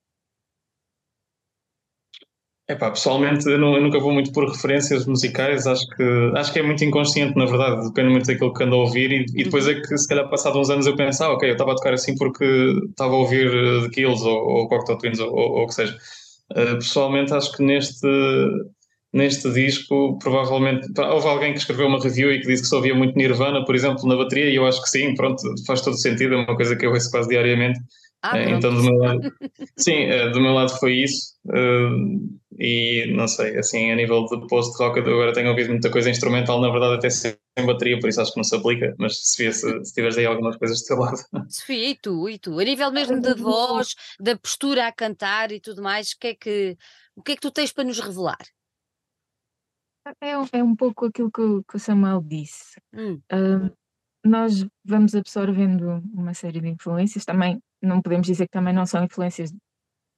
Epá, 2.72 2.90
pessoalmente 2.90 3.46
eu, 3.50 3.58
não, 3.58 3.76
eu, 3.76 3.82
nunca 3.82 4.00
vou 4.00 4.14
muito 4.14 4.32
por 4.32 4.50
referências 4.50 5.06
musicais, 5.06 5.68
acho 5.68 5.86
que, 5.90 6.32
acho 6.38 6.54
que 6.54 6.60
é 6.60 6.64
muito 6.64 6.86
inconsciente, 6.86 7.38
na 7.38 7.46
verdade, 7.46 7.86
depende 7.86 8.12
muito 8.12 8.28
daquilo 8.28 8.54
que 8.54 8.64
ando 8.64 8.76
a 8.76 8.80
ouvir 8.80 9.12
e, 9.12 9.26
e 9.36 9.44
depois 9.44 9.68
é 9.68 9.76
que 9.76 9.98
se 9.98 10.08
calhar 10.08 10.30
passado 10.30 10.58
uns 10.58 10.70
anos 10.70 10.88
eu 10.88 10.96
penso, 10.96 11.22
ah, 11.22 11.34
ok, 11.34 11.50
eu 11.50 11.54
estava 11.54 11.74
a 11.74 11.76
tocar 11.76 11.94
assim 11.94 12.16
porque 12.16 12.46
estava 12.90 13.14
a 13.14 13.18
ouvir 13.18 13.52
The 13.84 13.90
Kills 13.90 14.24
ou, 14.24 14.38
ou 14.38 14.68
Cocteau 14.70 14.98
Twins 14.98 15.20
ou, 15.20 15.34
ou 15.36 15.64
o 15.64 15.68
que 15.68 15.74
seja. 15.74 15.98
Uh, 16.52 16.76
pessoalmente 16.76 17.34
acho 17.34 17.52
que 17.52 17.62
neste, 17.62 18.08
neste 19.12 19.52
disco 19.52 20.18
provavelmente, 20.20 20.88
houve 20.98 21.28
alguém 21.28 21.52
que 21.52 21.60
escreveu 21.60 21.88
uma 21.88 22.02
review 22.02 22.32
e 22.32 22.40
que 22.40 22.48
disse 22.48 22.64
que 22.64 22.70
só 22.70 22.78
havia 22.78 22.96
muito 22.96 23.18
Nirvana, 23.18 23.66
por 23.66 23.76
exemplo, 23.76 24.08
na 24.08 24.16
bateria 24.16 24.50
e 24.50 24.56
eu 24.56 24.66
acho 24.66 24.82
que 24.82 24.90
sim, 24.90 25.14
pronto, 25.14 25.42
faz 25.68 25.82
todo 25.82 25.98
sentido, 25.98 26.36
é 26.36 26.38
uma 26.38 26.56
coisa 26.56 26.74
que 26.78 26.86
eu 26.86 26.92
ouço 26.92 27.12
quase 27.12 27.28
diariamente. 27.28 27.80
Ah, 28.24 28.36
uh, 28.36 28.40
então 28.40 28.74
do 28.74 28.84
meu 28.84 28.96
lado, 28.98 29.34
sim, 29.78 30.10
uh, 30.10 30.32
do 30.32 30.42
meu 30.42 30.54
lado 30.54 30.70
foi 30.80 30.94
isso 30.94 31.34
e 32.60 33.12
não 33.16 33.28
sei, 33.28 33.58
assim, 33.58 33.92
a 33.92 33.96
nível 33.96 34.26
de 34.26 34.46
post-rock, 34.48 35.00
agora 35.00 35.34
tenho 35.34 35.50
ouvido 35.50 35.70
muita 35.70 35.90
coisa 35.90 36.12
instrumental, 36.12 36.62
na 36.62 36.70
verdade, 36.70 36.96
até 36.96 37.10
sem 37.10 37.36
bateria, 37.66 38.00
por 38.00 38.08
isso 38.08 38.22
acho 38.22 38.32
que 38.32 38.38
não 38.38 38.44
se 38.44 38.56
aplica. 38.56 38.94
Mas 39.00 39.18
se, 39.18 39.52
se, 39.52 39.86
se 39.86 39.94
tiveres 39.94 40.18
aí 40.18 40.28
algumas 40.28 40.56
coisas 40.58 40.80
do 40.80 40.86
teu 40.86 40.98
lado. 40.98 41.18
Sofia, 41.50 41.90
e 41.90 41.96
tu? 41.96 42.30
E 42.30 42.38
tu? 42.38 42.60
A 42.60 42.64
nível 42.64 42.92
mesmo 42.92 43.20
da 43.20 43.34
voz, 43.34 43.96
da 44.20 44.38
postura 44.38 44.86
a 44.86 44.92
cantar 44.92 45.52
e 45.52 45.60
tudo 45.60 45.82
mais, 45.82 46.12
o 46.12 46.20
que 46.20 46.28
é 46.28 46.36
que, 46.36 46.78
o 47.16 47.24
que, 47.24 47.32
é 47.32 47.36
que 47.36 47.42
tu 47.42 47.50
tens 47.50 47.74
para 47.74 47.84
nos 47.84 48.00
revelar? 48.00 48.46
É, 50.22 50.32
é 50.32 50.64
um 50.64 50.76
pouco 50.76 51.08
aquilo 51.08 51.32
que, 51.32 51.42
o, 51.42 51.64
que 51.64 51.78
o 51.78 51.80
Samuel 51.80 52.22
disse. 52.24 52.80
Hum. 52.94 53.20
Uh, 53.34 53.76
nós 54.24 54.66
vamos 54.86 55.16
absorvendo 55.16 56.04
uma 56.14 56.36
série 56.36 56.60
de 56.60 56.70
influências, 56.70 57.26
também 57.26 57.60
não 57.82 58.02
podemos 58.02 58.28
dizer 58.28 58.46
que 58.46 58.52
também 58.52 58.74
não 58.74 58.86
são 58.86 59.04
influências 59.04 59.54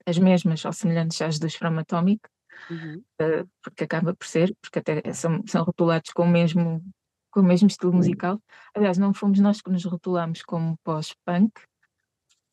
as 0.05 0.17
mesmas 0.17 0.63
ou 0.65 0.73
semelhantes 0.73 1.21
às 1.21 1.39
dos 1.39 1.55
From 1.55 1.79
Atomic, 1.79 2.21
uhum. 2.69 3.01
uh, 3.21 3.49
porque 3.61 3.85
acaba 3.85 4.13
por 4.13 4.27
ser, 4.27 4.55
porque 4.61 4.79
até 4.79 5.13
são, 5.13 5.41
são 5.47 5.63
rotulados 5.63 6.11
com 6.11 6.23
o 6.23 6.29
mesmo 6.29 6.83
com 7.31 7.39
o 7.39 7.43
mesmo 7.43 7.67
estilo 7.67 7.91
musical. 7.91 8.39
Aliás, 8.75 8.99
não 8.99 9.11
fomos 9.11 9.39
nós 9.39 9.59
que 9.59 9.71
nos 9.71 9.83
rotulamos 9.85 10.43
como 10.43 10.77
pós-punk, 10.83 11.51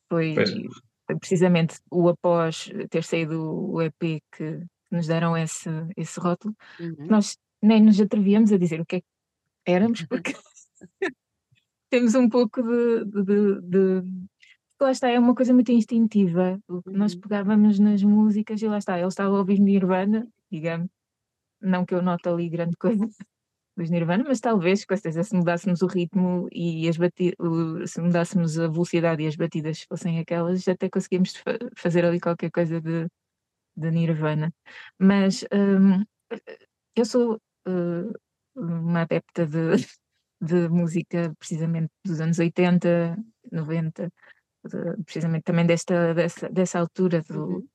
foi, 0.09 0.35
foi, 0.35 1.18
precisamente 1.18 1.79
o 1.90 2.09
após 2.09 2.70
ter 2.88 3.05
saído 3.05 3.42
o 3.42 3.83
EP 3.83 3.94
que, 4.01 4.20
que 4.33 4.66
nos 4.90 5.07
deram 5.07 5.37
esse, 5.37 5.68
esse 5.96 6.18
rótulo. 6.18 6.57
Uhum. 6.81 7.07
Nós 7.09 7.37
nem 7.62 7.83
nos 7.83 8.01
atrevíamos 8.01 8.53
a 8.53 8.57
dizer 8.57 8.81
o 8.81 8.87
que 8.87 8.96
é 8.96 9.01
que 9.01 9.07
éramos, 9.66 10.07
porque 10.07 10.33
temos 11.90 12.14
um 12.14 12.29
pouco 12.29 12.62
de, 12.62 13.05
de, 13.05 13.61
de, 13.61 14.03
lá 14.85 14.93
está, 14.93 15.09
é 15.09 15.19
uma 15.19 15.35
coisa 15.35 15.53
muito 15.53 15.73
instintiva. 15.73 16.61
Nós 16.87 17.14
uhum. 17.14 17.21
pegávamos 17.21 17.79
nas 17.79 18.03
músicas 18.03 18.61
e 18.62 18.69
lá 18.69 18.79
está, 18.79 18.99
ele 18.99 19.09
estava 19.09 19.35
a 19.35 19.38
ouvir 19.38 19.61
Nirvana, 19.61 20.29
digamos, 20.51 20.88
não 21.61 21.85
que 21.85 21.95
eu 21.95 22.03
note 22.03 22.29
ali 22.29 22.49
grande 22.49 22.77
coisa 22.77 23.07
dos 23.77 23.90
Nirvana, 23.90 24.25
mas 24.27 24.40
talvez, 24.40 24.85
com 24.85 24.97
certeza, 24.97 25.23
se 25.23 25.35
mudássemos 25.35 25.83
o 25.83 25.87
ritmo 25.87 26.49
e 26.53 26.88
as 26.88 26.97
batidas, 26.97 27.37
se 27.90 28.01
mudássemos 28.01 28.59
a 28.59 28.69
velocidade 28.69 29.23
e 29.23 29.27
as 29.27 29.37
batidas 29.37 29.83
fossem 29.83 30.19
aquelas, 30.19 30.66
até 30.69 30.88
conseguíamos 30.88 31.37
fa 31.37 31.59
fazer 31.77 32.05
ali 32.05 32.21
qualquer 32.21 32.51
coisa 32.51 32.81
de, 32.81 33.09
de 33.77 33.90
Nirvana. 33.90 34.53
Mas 34.99 35.45
um, 35.53 36.05
eu 36.97 37.05
sou 37.05 37.40
uh, 37.69 38.12
uma 38.55 39.03
adepta 39.03 39.47
de, 39.47 39.87
de 40.40 40.69
música 40.69 41.35
precisamente 41.38 41.90
dos 42.05 42.21
anos 42.21 42.38
80, 42.38 43.16
90, 43.53 44.12
precisamente 45.05 45.44
também 45.44 45.66
desta, 45.66 46.14
dessa, 46.14 46.49
dessa 46.49 46.79
altura 46.79 47.23
do, 47.23 47.46
uhum. 47.46 47.68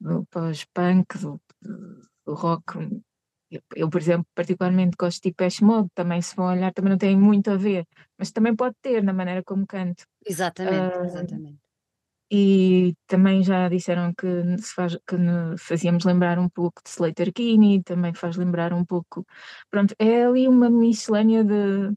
do 0.00 0.26
pós-punk, 0.26 1.18
do, 1.18 1.40
do, 2.26 2.34
rock. 2.34 2.78
Eu, 3.50 3.60
eu, 3.76 3.90
por 3.90 4.00
exemplo, 4.00 4.26
particularmente 4.34 4.96
gosto 4.98 5.22
de 5.22 5.30
Depeche 5.30 5.64
Mode, 5.64 5.88
também 5.94 6.20
se 6.20 6.34
for 6.34 6.44
olhar, 6.44 6.72
também 6.72 6.90
não 6.90 6.98
tem 6.98 7.16
muito 7.16 7.50
a 7.50 7.56
ver, 7.56 7.86
mas 8.18 8.32
também 8.32 8.54
pode 8.54 8.74
ter 8.82 9.02
na 9.02 9.12
maneira 9.12 9.42
como 9.44 9.66
canto. 9.66 10.04
Exatamente, 10.26 10.98
uh, 10.98 11.04
exatamente. 11.04 11.64
E 12.30 12.96
também 13.06 13.44
já 13.44 13.68
disseram 13.68 14.12
que, 14.12 14.26
faz, 14.74 14.96
que 15.06 15.16
fazíamos 15.58 16.04
lembrar 16.04 16.38
um 16.38 16.48
pouco 16.48 16.82
de 16.82 16.90
Slater 16.90 17.32
Kinney, 17.32 17.82
também 17.82 18.12
faz 18.12 18.36
lembrar 18.36 18.72
um 18.72 18.84
pouco. 18.84 19.24
Pronto, 19.70 19.94
é 19.98 20.24
ali 20.24 20.48
uma 20.48 20.68
miscelânea 20.68 21.44
de, 21.44 21.94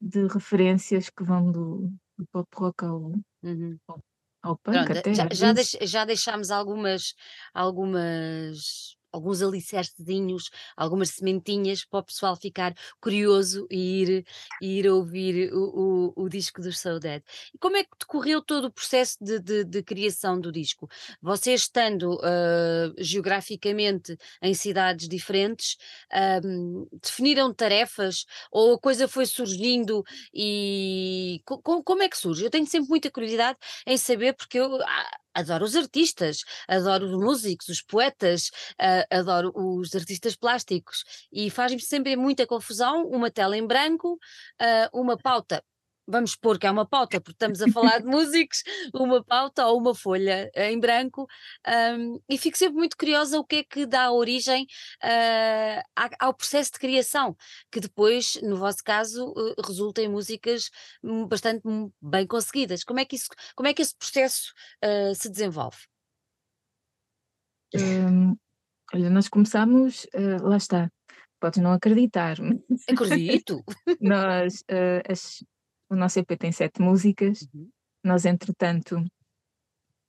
de 0.00 0.26
referências 0.26 1.10
que 1.10 1.22
vão 1.22 1.52
do 1.52 1.92
pop 2.26 2.48
rock 2.56 2.84
ao, 2.84 3.12
uhum. 3.42 3.78
ao, 3.88 4.04
ao 4.42 4.58
punk 4.58 4.84
Pronto, 4.84 4.98
até. 4.98 5.14
Já, 5.14 5.28
já, 5.30 5.52
deix, 5.52 5.76
já 5.82 6.04
deixámos 6.04 6.50
algumas, 6.50 7.14
algumas 7.54 8.96
alguns 9.12 9.42
alicercezinhos, 9.42 10.50
algumas 10.76 11.10
sementinhas 11.10 11.84
para 11.84 12.00
o 12.00 12.04
pessoal 12.04 12.36
ficar 12.36 12.74
curioso 13.00 13.66
e 13.70 14.02
ir, 14.02 14.26
ir 14.60 14.88
ouvir 14.88 15.52
o, 15.52 16.12
o, 16.16 16.24
o 16.24 16.28
disco 16.28 16.60
dos 16.60 16.78
Saudade. 16.78 17.24
E 17.54 17.58
como 17.58 17.76
é 17.76 17.84
que 17.84 17.90
decorreu 17.98 18.42
todo 18.42 18.66
o 18.66 18.72
processo 18.72 19.16
de, 19.20 19.38
de, 19.38 19.64
de 19.64 19.82
criação 19.82 20.40
do 20.40 20.50
disco? 20.50 20.88
Vocês 21.20 21.62
estando 21.62 22.14
uh, 22.14 22.94
geograficamente 22.98 24.16
em 24.42 24.54
cidades 24.54 25.08
diferentes, 25.08 25.76
uh, 26.12 26.88
definiram 27.02 27.52
tarefas 27.52 28.24
ou 28.50 28.74
a 28.74 28.78
coisa 28.78 29.08
foi 29.08 29.26
surgindo 29.26 30.04
e 30.32 31.40
co 31.44 31.60
como 31.82 32.02
é 32.02 32.08
que 32.08 32.18
surge? 32.18 32.44
Eu 32.44 32.50
tenho 32.50 32.66
sempre 32.66 32.88
muita 32.88 33.10
curiosidade 33.10 33.58
em 33.86 33.96
saber 33.96 34.34
porque 34.34 34.58
eu 34.58 34.80
ah, 34.82 35.10
adoro 35.34 35.64
os 35.64 35.76
artistas, 35.76 36.42
adoro 36.68 37.06
os 37.06 37.12
músicos, 37.12 37.68
os 37.68 37.82
poetas, 37.82 38.50
uh, 38.80 39.18
adoro 39.18 39.52
os 39.54 39.94
artistas 39.94 40.36
plásticos. 40.36 41.04
E 41.32 41.50
faz-me 41.50 41.80
sempre 41.80 42.16
muita 42.16 42.46
confusão 42.46 43.06
uma 43.06 43.30
tela 43.30 43.56
em 43.56 43.66
branco, 43.66 44.14
uh, 44.14 45.00
uma 45.00 45.16
pauta 45.18 45.62
vamos 46.10 46.32
supor 46.32 46.58
que 46.58 46.66
é 46.66 46.70
uma 46.70 46.86
pauta, 46.86 47.20
porque 47.20 47.36
estamos 47.36 47.62
a 47.62 47.68
falar 47.70 48.00
de 48.00 48.06
músicos, 48.08 48.62
uma 48.92 49.22
pauta 49.24 49.66
ou 49.66 49.78
uma 49.78 49.94
folha 49.94 50.50
em 50.54 50.78
branco, 50.78 51.26
um, 51.98 52.20
e 52.28 52.36
fico 52.36 52.58
sempre 52.58 52.76
muito 52.76 52.96
curiosa 52.96 53.38
o 53.38 53.44
que 53.44 53.56
é 53.56 53.64
que 53.64 53.86
dá 53.86 54.10
origem 54.10 54.66
uh, 55.04 56.06
ao 56.18 56.34
processo 56.34 56.72
de 56.72 56.78
criação, 56.78 57.36
que 57.70 57.80
depois, 57.80 58.38
no 58.42 58.56
vosso 58.56 58.82
caso, 58.84 59.30
uh, 59.30 59.54
resulta 59.64 60.02
em 60.02 60.08
músicas 60.08 60.70
bastante 61.28 61.62
bem 62.02 62.26
conseguidas. 62.26 62.84
Como 62.84 62.98
é 62.98 63.04
que, 63.04 63.16
isso, 63.16 63.28
como 63.54 63.68
é 63.68 63.74
que 63.74 63.82
esse 63.82 63.96
processo 63.96 64.52
uh, 64.84 65.14
se 65.14 65.30
desenvolve? 65.30 65.78
Um, 67.74 68.36
olha, 68.92 69.08
nós 69.10 69.28
começamos, 69.28 70.04
lá 70.42 70.56
está, 70.56 70.90
podes 71.38 71.62
não 71.62 71.72
acreditar. 71.72 72.36
Acredito! 72.88 73.62
nós, 74.00 74.64
as, 75.08 75.44
o 75.90 75.96
nosso 75.96 76.20
EP 76.20 76.38
tem 76.38 76.52
sete 76.52 76.80
músicas. 76.80 77.46
Uhum. 77.52 77.68
Nós, 78.04 78.24
entretanto, 78.24 78.96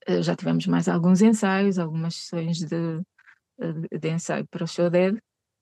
uh, 0.08 0.22
já 0.22 0.34
tivemos 0.36 0.66
mais 0.66 0.88
alguns 0.88 1.20
ensaios, 1.20 1.78
algumas 1.78 2.14
sessões 2.14 2.58
de, 2.58 3.02
de, 3.58 3.98
de 3.98 4.08
ensaio 4.08 4.46
para 4.48 4.64
o 4.64 4.68
show 4.68 4.88
Dead, 4.88 5.18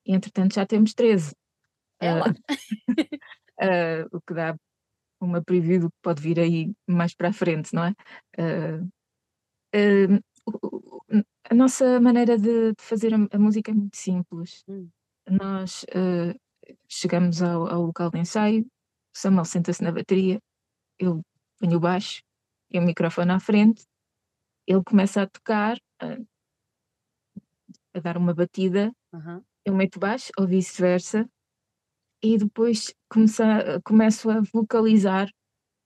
e 0.07 0.15
entretanto 0.15 0.55
já 0.55 0.67
temos 0.67 0.95
13. 0.95 1.35
É 2.01 2.15
lá. 2.15 2.27
o 4.13 4.21
que 4.21 4.35
dá 4.35 4.57
uma 5.21 5.43
preview 5.43 5.81
do 5.81 5.91
que 5.91 5.97
pode 6.03 6.23
vir 6.23 6.39
aí 6.39 6.73
mais 6.87 7.15
para 7.15 7.29
a 7.29 7.33
frente, 7.33 7.75
não 7.75 7.85
é? 7.85 7.95
a 11.51 11.55
nossa 11.55 12.01
maneira 12.01 12.39
de, 12.39 12.73
de 12.73 12.83
fazer 12.83 13.13
a, 13.13 13.19
a, 13.31 13.39
música 13.39 13.71
é 13.71 13.75
muito 13.75 13.97
simples. 13.97 14.65
Hum. 14.67 14.89
Nós 15.29 15.85
chegamos 16.89 17.43
ao, 17.43 17.67
ao 17.67 17.83
local 17.83 18.11
de 18.11 18.21
ensaio, 18.21 18.67
Samuel 19.13 19.45
senta-se 19.45 19.83
na 19.83 19.93
bateria, 19.93 20.41
eu 20.99 21.21
ponho 21.59 21.77
o 21.77 21.81
baixo 21.81 22.23
e 22.71 22.79
o 22.79 22.83
microfone 22.83 23.33
à 23.33 23.41
frente, 23.41 23.85
ele 24.67 24.83
começa 24.85 25.23
a 25.23 25.27
tocar, 25.27 25.77
a, 26.01 26.17
a 27.95 28.01
dar 28.01 28.17
uma 28.17 28.35
batida, 28.35 28.93
uhum. 29.13 29.43
eu 29.65 29.75
meto 29.75 29.99
baixo 29.99 30.31
ou 30.39 30.47
vice-versa, 30.47 31.29
e 32.23 32.39
depois 32.39 32.95
começa, 33.09 33.81
começo 33.83 34.31
a 34.31 34.41
vocalizar 34.53 35.29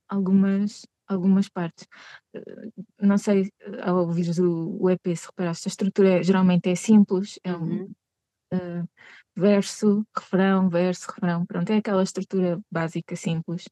algumas, 0.08 0.86
algumas 1.06 1.48
partes. 1.48 1.86
Não 3.00 3.16
sei, 3.16 3.50
ao 3.82 3.98
ouvir 3.98 4.28
o, 4.40 4.82
o 4.82 4.90
EP, 4.90 5.16
se 5.16 5.26
reparaste, 5.26 5.68
a 5.68 5.70
estrutura 5.70 6.22
geralmente 6.22 6.68
é 6.68 6.74
simples, 6.74 7.38
é 7.44 7.56
um 7.56 7.62
uhum. 7.62 7.94
uh, 8.52 8.88
verso, 9.36 10.06
refrão, 10.16 10.68
verso, 10.68 11.06
refrão, 11.10 11.44
pronto, 11.46 11.70
é 11.70 11.76
aquela 11.78 12.02
estrutura 12.02 12.60
básica, 12.70 13.16
simples. 13.16 13.64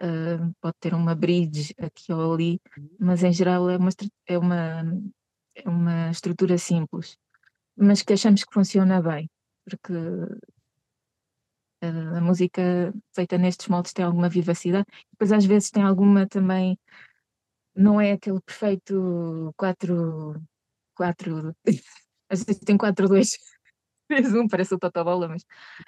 Uh, 0.00 0.54
pode 0.60 0.76
ter 0.80 0.94
uma 0.94 1.14
bridge 1.14 1.74
aqui 1.78 2.12
ou 2.12 2.32
ali, 2.32 2.60
mas 3.00 3.24
em 3.24 3.32
geral 3.32 3.68
é 3.68 3.76
uma, 3.76 3.90
é 4.26 4.38
uma, 4.38 4.82
é 5.56 5.68
uma 5.68 6.10
estrutura 6.10 6.56
simples, 6.56 7.16
mas 7.76 8.02
que 8.02 8.12
achamos 8.12 8.44
que 8.44 8.54
funciona 8.54 9.02
bem, 9.02 9.28
porque 9.64 9.92
uh, 9.92 10.38
a 12.16 12.20
música 12.20 12.94
feita 13.12 13.36
nestes 13.36 13.66
moldes 13.66 13.92
tem 13.92 14.04
alguma 14.04 14.28
vivacidade, 14.28 14.86
depois 15.10 15.32
às 15.32 15.44
vezes 15.44 15.70
tem 15.70 15.82
alguma 15.82 16.28
também, 16.28 16.78
não 17.74 18.00
é 18.00 18.12
aquele 18.12 18.40
perfeito 18.40 19.52
4, 19.56 20.40
4, 20.94 21.56
às 22.30 22.44
vezes 22.44 22.60
tem 22.60 22.76
4, 22.76 23.08
2 23.08 23.36
fez 24.08 24.34
um, 24.34 24.48
parece 24.48 24.74
o 24.74 24.78
Totobola, 24.78 25.28
mas 25.28 25.42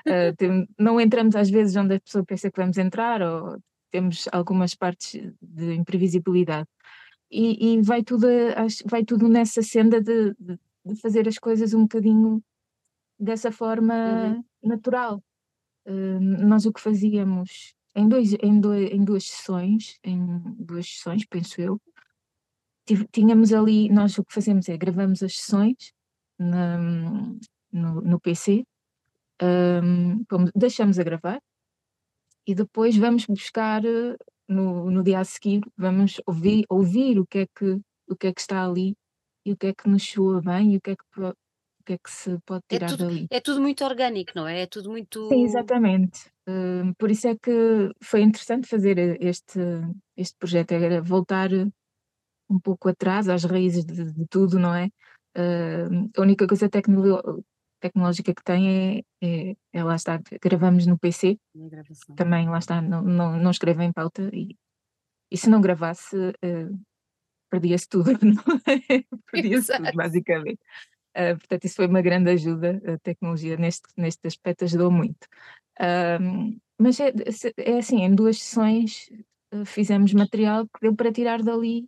uh, 0.07 0.37
tem, 0.37 0.69
não 0.79 1.01
entramos 1.01 1.35
às 1.35 1.51
vezes 1.51 1.75
onde 1.77 1.95
a 1.95 2.01
pessoa 2.01 2.25
pensa 2.25 2.51
que 2.51 2.61
vamos 2.61 2.79
entrar, 2.79 3.23
ou 3.23 3.59
temos 3.91 4.29
algumas 4.31 4.75
partes 4.75 5.21
de 5.43 5.75
imprevisibilidade. 5.75 6.69
E, 7.31 7.75
e 7.75 7.83
vai, 7.83 8.03
tudo, 8.03 8.27
vai 8.87 9.05
tudo 9.05 9.29
nessa 9.29 9.63
senda 9.63 10.01
de, 10.01 10.35
de, 10.39 10.59
de, 10.85 10.97
fazer 11.01 11.29
as 11.29 11.39
coisas 11.39 11.73
um 11.75 11.83
bocadinho 11.83 12.43
dessa 13.19 13.53
forma 13.53 13.95
uhum. 13.95 14.45
natural. 14.69 15.23
Uh, 15.87 16.21
nós 16.21 16.67
o 16.67 16.73
que 16.73 16.81
fazíamos 16.81 17.75
em, 17.95 18.09
dois, 18.09 18.33
em, 18.35 18.61
dois, 18.61 18.91
em 18.91 19.05
duas 19.05 19.25
sessões, 19.25 19.99
em 20.05 20.27
duas 20.59 20.87
sessões, 20.87 21.25
penso 21.25 21.61
eu, 21.61 21.81
tínhamos 23.13 23.53
ali, 23.53 23.89
nós 23.89 24.19
o 24.19 24.25
que 24.25 24.35
fazemos 24.35 24.69
é 24.69 24.77
gravamos 24.77 25.23
as 25.23 25.37
sessões 25.37 25.93
na, 26.39 26.79
no, 27.73 28.01
no 28.01 28.21
PC, 28.21 28.65
um, 29.43 30.25
deixamos 30.55 30.99
a 30.99 31.03
gravar 31.03 31.41
e 32.47 32.55
depois 32.55 32.97
vamos 32.97 33.27
buscar 33.27 33.85
eh, 33.85 34.17
no, 34.49 34.91
no 34.91 35.03
dia 35.03 35.21
a 35.21 35.25
seguir, 35.25 35.61
vamos 35.77 36.21
ouvir, 36.27 36.65
ouvir 36.69 37.19
o, 37.19 37.27
que 37.27 37.41
é 37.41 37.47
que, 37.47 37.81
o 38.09 38.17
que 38.17 38.27
é 38.27 38.33
que 38.33 38.41
está 38.41 38.65
ali 38.65 38.97
e 39.47 39.53
o 39.53 39.57
que 39.57 39.69
é 39.69 39.75
que 39.75 39.89
nos 39.89 40.03
soa 40.03 40.41
bem 40.43 40.75
e 40.75 40.77
o 40.77 40.81
que 40.81 40.91
é 40.91 40.97
que, 40.97 41.21
o 41.21 41.85
que, 41.85 41.93
é 41.95 41.99
que 41.99 42.11
se 42.11 42.39
pode 42.45 42.65
é 42.69 42.75
tirar 42.75 42.87
é 42.87 42.91
tudo, 42.91 43.07
dali. 43.07 43.27
É 43.31 43.41
tudo 43.41 43.61
muito 43.61 43.85
orgânico, 43.85 44.33
não 44.35 44.47
é? 44.47 44.63
É 44.63 44.67
tudo 44.67 44.91
muito. 44.91 45.29
Sim, 45.29 45.45
exatamente. 45.45 46.29
Uh, 46.49 46.93
por 46.99 47.11
isso 47.11 47.29
é 47.29 47.37
que 47.37 47.91
foi 48.03 48.23
interessante 48.23 48.67
fazer 48.67 49.23
este, 49.23 49.61
este 50.17 50.37
projeto, 50.37 50.73
era 50.73 51.01
voltar 51.01 51.51
um 52.51 52.59
pouco 52.59 52.89
atrás, 52.89 53.29
às 53.29 53.45
raízes 53.45 53.85
de, 53.85 54.13
de 54.13 54.27
tudo, 54.27 54.59
não 54.59 54.75
é? 54.75 54.89
Uh, 55.37 56.11
a 56.17 56.23
única 56.23 56.47
coisa 56.47 56.69
tecno 56.69 57.01
tecnológica 57.81 58.35
que 58.35 58.45
tem 58.45 59.05
é, 59.23 59.27
é, 59.27 59.57
é 59.73 59.85
lá 59.85 59.97
está, 59.97 60.21
gravamos 60.43 60.87
no 60.87 60.99
PC, 60.99 61.39
também 62.17 62.49
lá 62.49 62.59
está, 62.59 62.81
não, 62.81 63.03
não, 63.03 63.37
não 63.37 63.51
escrevo 63.51 63.83
em 63.83 63.93
pauta 63.93 64.31
e, 64.33 64.57
e 65.31 65.37
se 65.37 65.49
não 65.49 65.61
gravasse 65.61 66.17
uh, 66.17 66.81
perdia-se 67.51 67.89
tudo, 67.89 68.11
é? 68.67 69.05
perdia-se 69.31 69.77
tudo, 69.77 69.93
basicamente. 69.95 70.61
Uh, 71.17 71.37
portanto, 71.37 71.65
isso 71.65 71.77
foi 71.77 71.87
uma 71.89 72.01
grande 72.01 72.31
ajuda, 72.31 72.81
a 72.87 72.99
tecnologia 72.99 73.57
neste, 73.57 73.89
neste 73.97 74.27
aspecto 74.27 74.65
ajudou 74.65 74.91
muito. 74.91 75.25
Uh, 75.79 76.57
mas 76.79 77.01
é, 77.01 77.13
é 77.59 77.79
assim, 77.79 78.03
em 78.03 78.15
duas 78.15 78.41
sessões 78.41 79.11
uh, 79.53 79.65
fizemos 79.65 80.13
material 80.15 80.67
que 80.67 80.81
deu 80.81 80.95
para 80.95 81.13
tirar 81.13 81.43
dali 81.43 81.87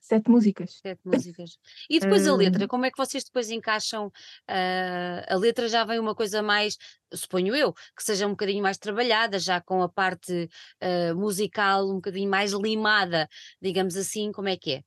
sete 0.00 0.30
músicas. 0.30 0.78
Sete 0.82 1.00
músicas. 1.04 1.58
E 1.88 1.98
depois 2.00 2.26
a 2.26 2.34
letra, 2.34 2.66
como 2.66 2.86
é 2.86 2.90
que 2.90 2.96
vocês 2.96 3.24
depois 3.24 3.50
encaixam? 3.50 4.06
Uh, 4.48 5.24
a 5.28 5.36
letra 5.36 5.68
já 5.68 5.84
vem 5.84 5.98
uma 5.98 6.14
coisa 6.14 6.42
mais, 6.42 6.76
suponho 7.12 7.54
eu, 7.54 7.72
que 7.72 8.02
seja 8.02 8.26
um 8.26 8.30
bocadinho 8.30 8.62
mais 8.62 8.78
trabalhada, 8.78 9.38
já 9.38 9.60
com 9.60 9.82
a 9.82 9.88
parte 9.88 10.48
uh, 10.82 11.14
musical 11.16 11.88
um 11.88 11.96
bocadinho 11.96 12.30
mais 12.30 12.52
limada, 12.52 13.28
digamos 13.60 13.96
assim, 13.96 14.32
como 14.32 14.48
é 14.48 14.56
que 14.56 14.74
é? 14.74 14.82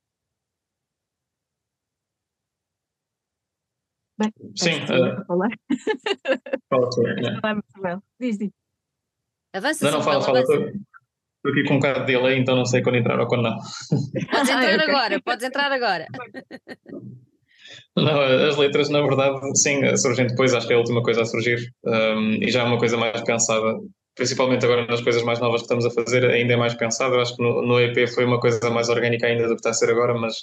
Bem, 4.18 4.32
Sim, 4.54 4.82
uh, 4.84 5.24
falar. 5.26 5.48
Fala, 6.68 6.88
é. 7.88 7.98
Diz, 8.20 8.38
diz. 8.38 8.50
Avança, 9.54 9.84
não, 9.84 9.98
não, 9.98 10.02
fala, 10.02 10.22
fala. 10.22 10.42
Estou 11.44 11.50
aqui 11.50 11.64
com 11.64 11.74
um 11.74 11.80
bocado 11.80 12.00
de 12.00 12.06
delay, 12.06 12.38
então 12.38 12.54
não 12.54 12.64
sei 12.64 12.82
quando 12.82 12.98
entrar 12.98 13.18
ou 13.18 13.26
quando 13.26 13.42
não. 13.42 13.58
Podes 14.30 14.48
entrar 14.48 14.78
ah, 14.78 14.84
agora, 14.84 15.20
podes 15.20 15.44
entrar 15.44 15.72
agora. 15.72 16.06
Não, 17.96 18.20
as 18.20 18.56
letras, 18.56 18.88
na 18.88 19.00
verdade, 19.02 19.40
sim, 19.58 19.96
surgem 19.96 20.28
depois, 20.28 20.54
acho 20.54 20.68
que 20.68 20.72
é 20.72 20.76
a 20.76 20.78
última 20.78 21.02
coisa 21.02 21.22
a 21.22 21.26
surgir 21.26 21.58
um, 21.84 22.34
e 22.40 22.48
já 22.48 22.60
é 22.60 22.64
uma 22.64 22.78
coisa 22.78 22.96
mais 22.96 23.20
pensada, 23.22 23.76
principalmente 24.14 24.64
agora 24.64 24.86
nas 24.86 25.00
coisas 25.00 25.24
mais 25.24 25.40
novas 25.40 25.62
que 25.62 25.64
estamos 25.64 25.84
a 25.84 25.90
fazer, 25.90 26.24
ainda 26.30 26.52
é 26.54 26.56
mais 26.56 26.74
pensada. 26.74 27.20
Acho 27.20 27.34
que 27.34 27.42
no, 27.42 27.60
no 27.60 27.80
EP 27.80 28.08
foi 28.08 28.24
uma 28.24 28.38
coisa 28.38 28.70
mais 28.70 28.88
orgânica 28.88 29.26
ainda 29.26 29.48
do 29.48 29.54
que 29.54 29.60
está 29.60 29.70
a 29.70 29.74
ser 29.74 29.90
agora, 29.90 30.14
mas 30.14 30.36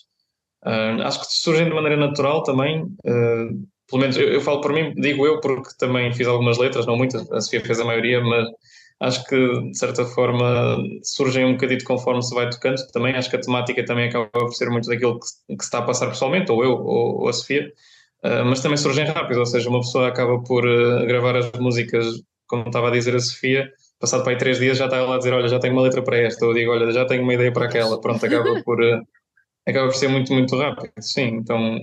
uh, 0.65 1.01
acho 1.03 1.21
que 1.21 1.27
surgem 1.29 1.65
de 1.65 1.73
maneira 1.73 1.95
natural 1.95 2.43
também. 2.43 2.83
Uh, 3.05 3.65
pelo 3.89 4.01
menos 4.01 4.17
eu, 4.17 4.27
eu, 4.27 4.41
falo 4.41 4.59
por 4.59 4.73
mim, 4.73 4.93
digo 4.95 5.25
eu, 5.25 5.39
porque 5.39 5.69
também 5.79 6.13
fiz 6.13 6.27
algumas 6.27 6.57
letras, 6.57 6.85
não 6.85 6.97
muitas, 6.97 7.31
a 7.31 7.39
Sofia 7.39 7.61
fez 7.61 7.79
a 7.79 7.85
maioria, 7.85 8.21
mas 8.21 8.47
acho 8.99 9.23
que 9.25 9.61
de 9.61 9.77
certa 9.77 10.05
forma 10.05 10.77
surgem 11.03 11.45
um 11.45 11.53
bocadinho 11.53 11.83
conforme 11.85 12.21
se 12.21 12.35
vai 12.35 12.49
tocando. 12.49 12.75
Também 12.91 13.15
acho 13.15 13.29
que 13.29 13.37
a 13.37 13.41
temática 13.41 13.85
também 13.85 14.09
acaba 14.09 14.29
por 14.29 14.53
ser 14.53 14.69
muito 14.69 14.89
daquilo 14.89 15.19
que, 15.19 15.55
que 15.55 15.63
se 15.63 15.67
está 15.67 15.79
a 15.79 15.83
passar 15.83 16.07
pessoalmente, 16.07 16.51
ou 16.51 16.63
eu, 16.63 16.71
ou, 16.71 17.21
ou 17.21 17.29
a 17.29 17.33
Sofia, 17.33 17.71
uh, 18.23 18.45
mas 18.45 18.61
também 18.61 18.77
surgem 18.77 19.05
rápido, 19.05 19.39
ou 19.39 19.45
seja, 19.45 19.69
uma 19.69 19.79
pessoa 19.79 20.07
acaba 20.07 20.41
por 20.43 20.65
uh, 20.65 21.05
gravar 21.05 21.35
as 21.37 21.51
músicas, 21.53 22.05
como 22.47 22.67
estava 22.67 22.89
a 22.89 22.91
dizer 22.91 23.15
a 23.15 23.19
Sofia, 23.19 23.69
passado 23.99 24.23
para 24.23 24.33
aí 24.33 24.37
três 24.37 24.59
dias 24.59 24.77
já 24.77 24.85
está 24.85 24.97
ela 24.97 25.15
a 25.15 25.17
dizer, 25.17 25.33
olha, 25.33 25.47
já 25.47 25.59
tenho 25.59 25.73
uma 25.73 25.83
letra 25.83 26.03
para 26.03 26.17
esta, 26.17 26.45
ou 26.45 26.53
digo, 26.53 26.71
olha, 26.71 26.91
já 26.91 27.05
tenho 27.05 27.23
uma 27.23 27.33
ideia 27.33 27.51
para 27.53 27.65
aquela, 27.65 27.99
pronto, 28.01 28.25
acaba 28.25 28.61
por, 28.63 28.81
uh, 28.81 29.01
acaba 29.67 29.87
por 29.87 29.95
ser 29.95 30.09
muito, 30.09 30.33
muito 30.33 30.57
rápido, 30.57 30.91
sim, 30.99 31.27
então 31.35 31.79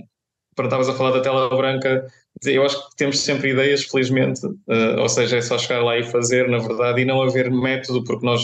quando 0.55 0.67
estavas 0.67 0.89
a 0.89 0.93
falar 0.93 1.11
da 1.11 1.21
tela 1.21 1.55
branca, 1.55 2.07
eu 2.45 2.65
acho 2.65 2.89
que 2.89 2.95
temos 2.95 3.19
sempre 3.19 3.51
ideias, 3.51 3.83
felizmente, 3.83 4.45
uh, 4.45 4.99
ou 4.99 5.09
seja, 5.09 5.37
é 5.37 5.41
só 5.41 5.57
chegar 5.57 5.83
lá 5.83 5.97
e 5.97 6.03
fazer, 6.03 6.47
na 6.47 6.59
verdade, 6.59 7.01
e 7.01 7.05
não 7.05 7.21
haver 7.21 7.49
método, 7.51 8.03
porque 8.03 8.25
nós 8.25 8.41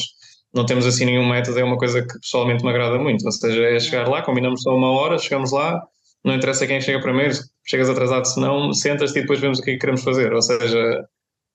não 0.53 0.65
temos 0.65 0.86
assim 0.86 1.06
nenhum 1.06 1.27
método, 1.27 1.60
é 1.60 1.63
uma 1.63 1.77
coisa 1.77 2.01
que 2.01 2.19
pessoalmente 2.19 2.63
me 2.63 2.69
agrada 2.69 2.97
muito, 2.97 3.25
ou 3.25 3.32
seja, 3.32 3.63
é 3.63 3.79
chegar 3.79 4.08
lá, 4.08 4.21
combinamos 4.21 4.62
só 4.62 4.75
uma 4.75 4.91
hora, 4.91 5.17
chegamos 5.17 5.51
lá, 5.51 5.82
não 6.23 6.36
interessa 6.36 6.67
quem 6.67 6.79
chega 6.79 7.01
primeiro, 7.01 7.34
chegas 7.65 7.89
atrasado, 7.89 8.25
se 8.25 8.39
não, 8.39 8.73
sentas-te 8.73 9.19
e 9.19 9.21
depois 9.21 9.39
vemos 9.39 9.60
o 9.60 9.62
que 9.62 9.71
é 9.71 9.73
que 9.73 9.79
queremos 9.79 10.03
fazer, 10.03 10.32
ou 10.34 10.41
seja, 10.41 11.06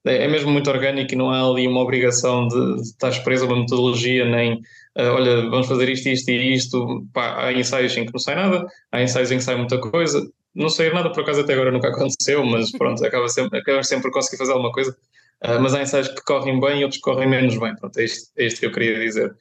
é, 0.05 0.25
é 0.25 0.29
mesmo 0.29 0.51
muito 0.51 0.71
orgânico 0.71 1.13
e 1.13 1.17
não 1.17 1.31
há 1.31 1.41
ali 1.43 1.67
uma 1.67 1.81
obrigação 1.81 2.49
de, 2.49 2.77
de 2.77 2.83
estar 2.83 3.13
preso 3.23 3.45
a 3.45 3.49
uma 3.49 3.61
metodologia, 3.61 4.25
nem 4.25 4.61
uh, 4.99 5.13
olha, 5.15 5.49
vamos 5.51 5.67
fazer 5.67 5.89
isto, 5.89 6.09
isto 6.09 6.31
e 6.31 6.55
isto. 6.55 7.07
Pá, 7.13 7.47
há 7.47 7.53
ensaios 7.53 7.97
em 7.97 8.07
que 8.07 8.13
não 8.13 8.21
sai 8.21 8.35
nada, 8.35 8.67
há 8.93 9.03
ensaios 9.03 9.31
em 9.31 9.39
que 9.39 9.45
sai 9.45 9.57
muita 9.57 9.79
coisa 9.79 10.29
não 10.59 10.69
sair 10.69 10.93
nada, 10.93 11.11
por 11.11 11.23
acaso 11.23 11.41
até 11.41 11.53
agora 11.53 11.71
nunca 11.71 11.89
aconteceu, 11.89 12.45
mas 12.45 12.73
pronto, 12.73 13.05
acaba 13.05 13.29
sempre, 13.29 13.61
acaba 13.61 13.83
sempre 13.83 14.11
conseguir 14.11 14.39
fazer 14.39 14.53
alguma 14.53 14.73
coisa. 14.73 14.97
Uh, 15.45 15.61
mas 15.61 15.73
há 15.73 15.83
ensaios 15.83 16.09
que 16.09 16.23
correm 16.25 16.59
bem 16.59 16.81
e 16.81 16.85
outros 16.85 17.01
que 17.01 17.11
correm 17.11 17.29
menos 17.29 17.57
bem. 17.59 17.75
Pronto, 17.77 17.97
é 17.99 18.05
isto, 18.05 18.31
é 18.37 18.47
isto 18.47 18.59
que 18.59 18.67
eu 18.67 18.73
queria 18.73 18.99
dizer. 18.99 19.35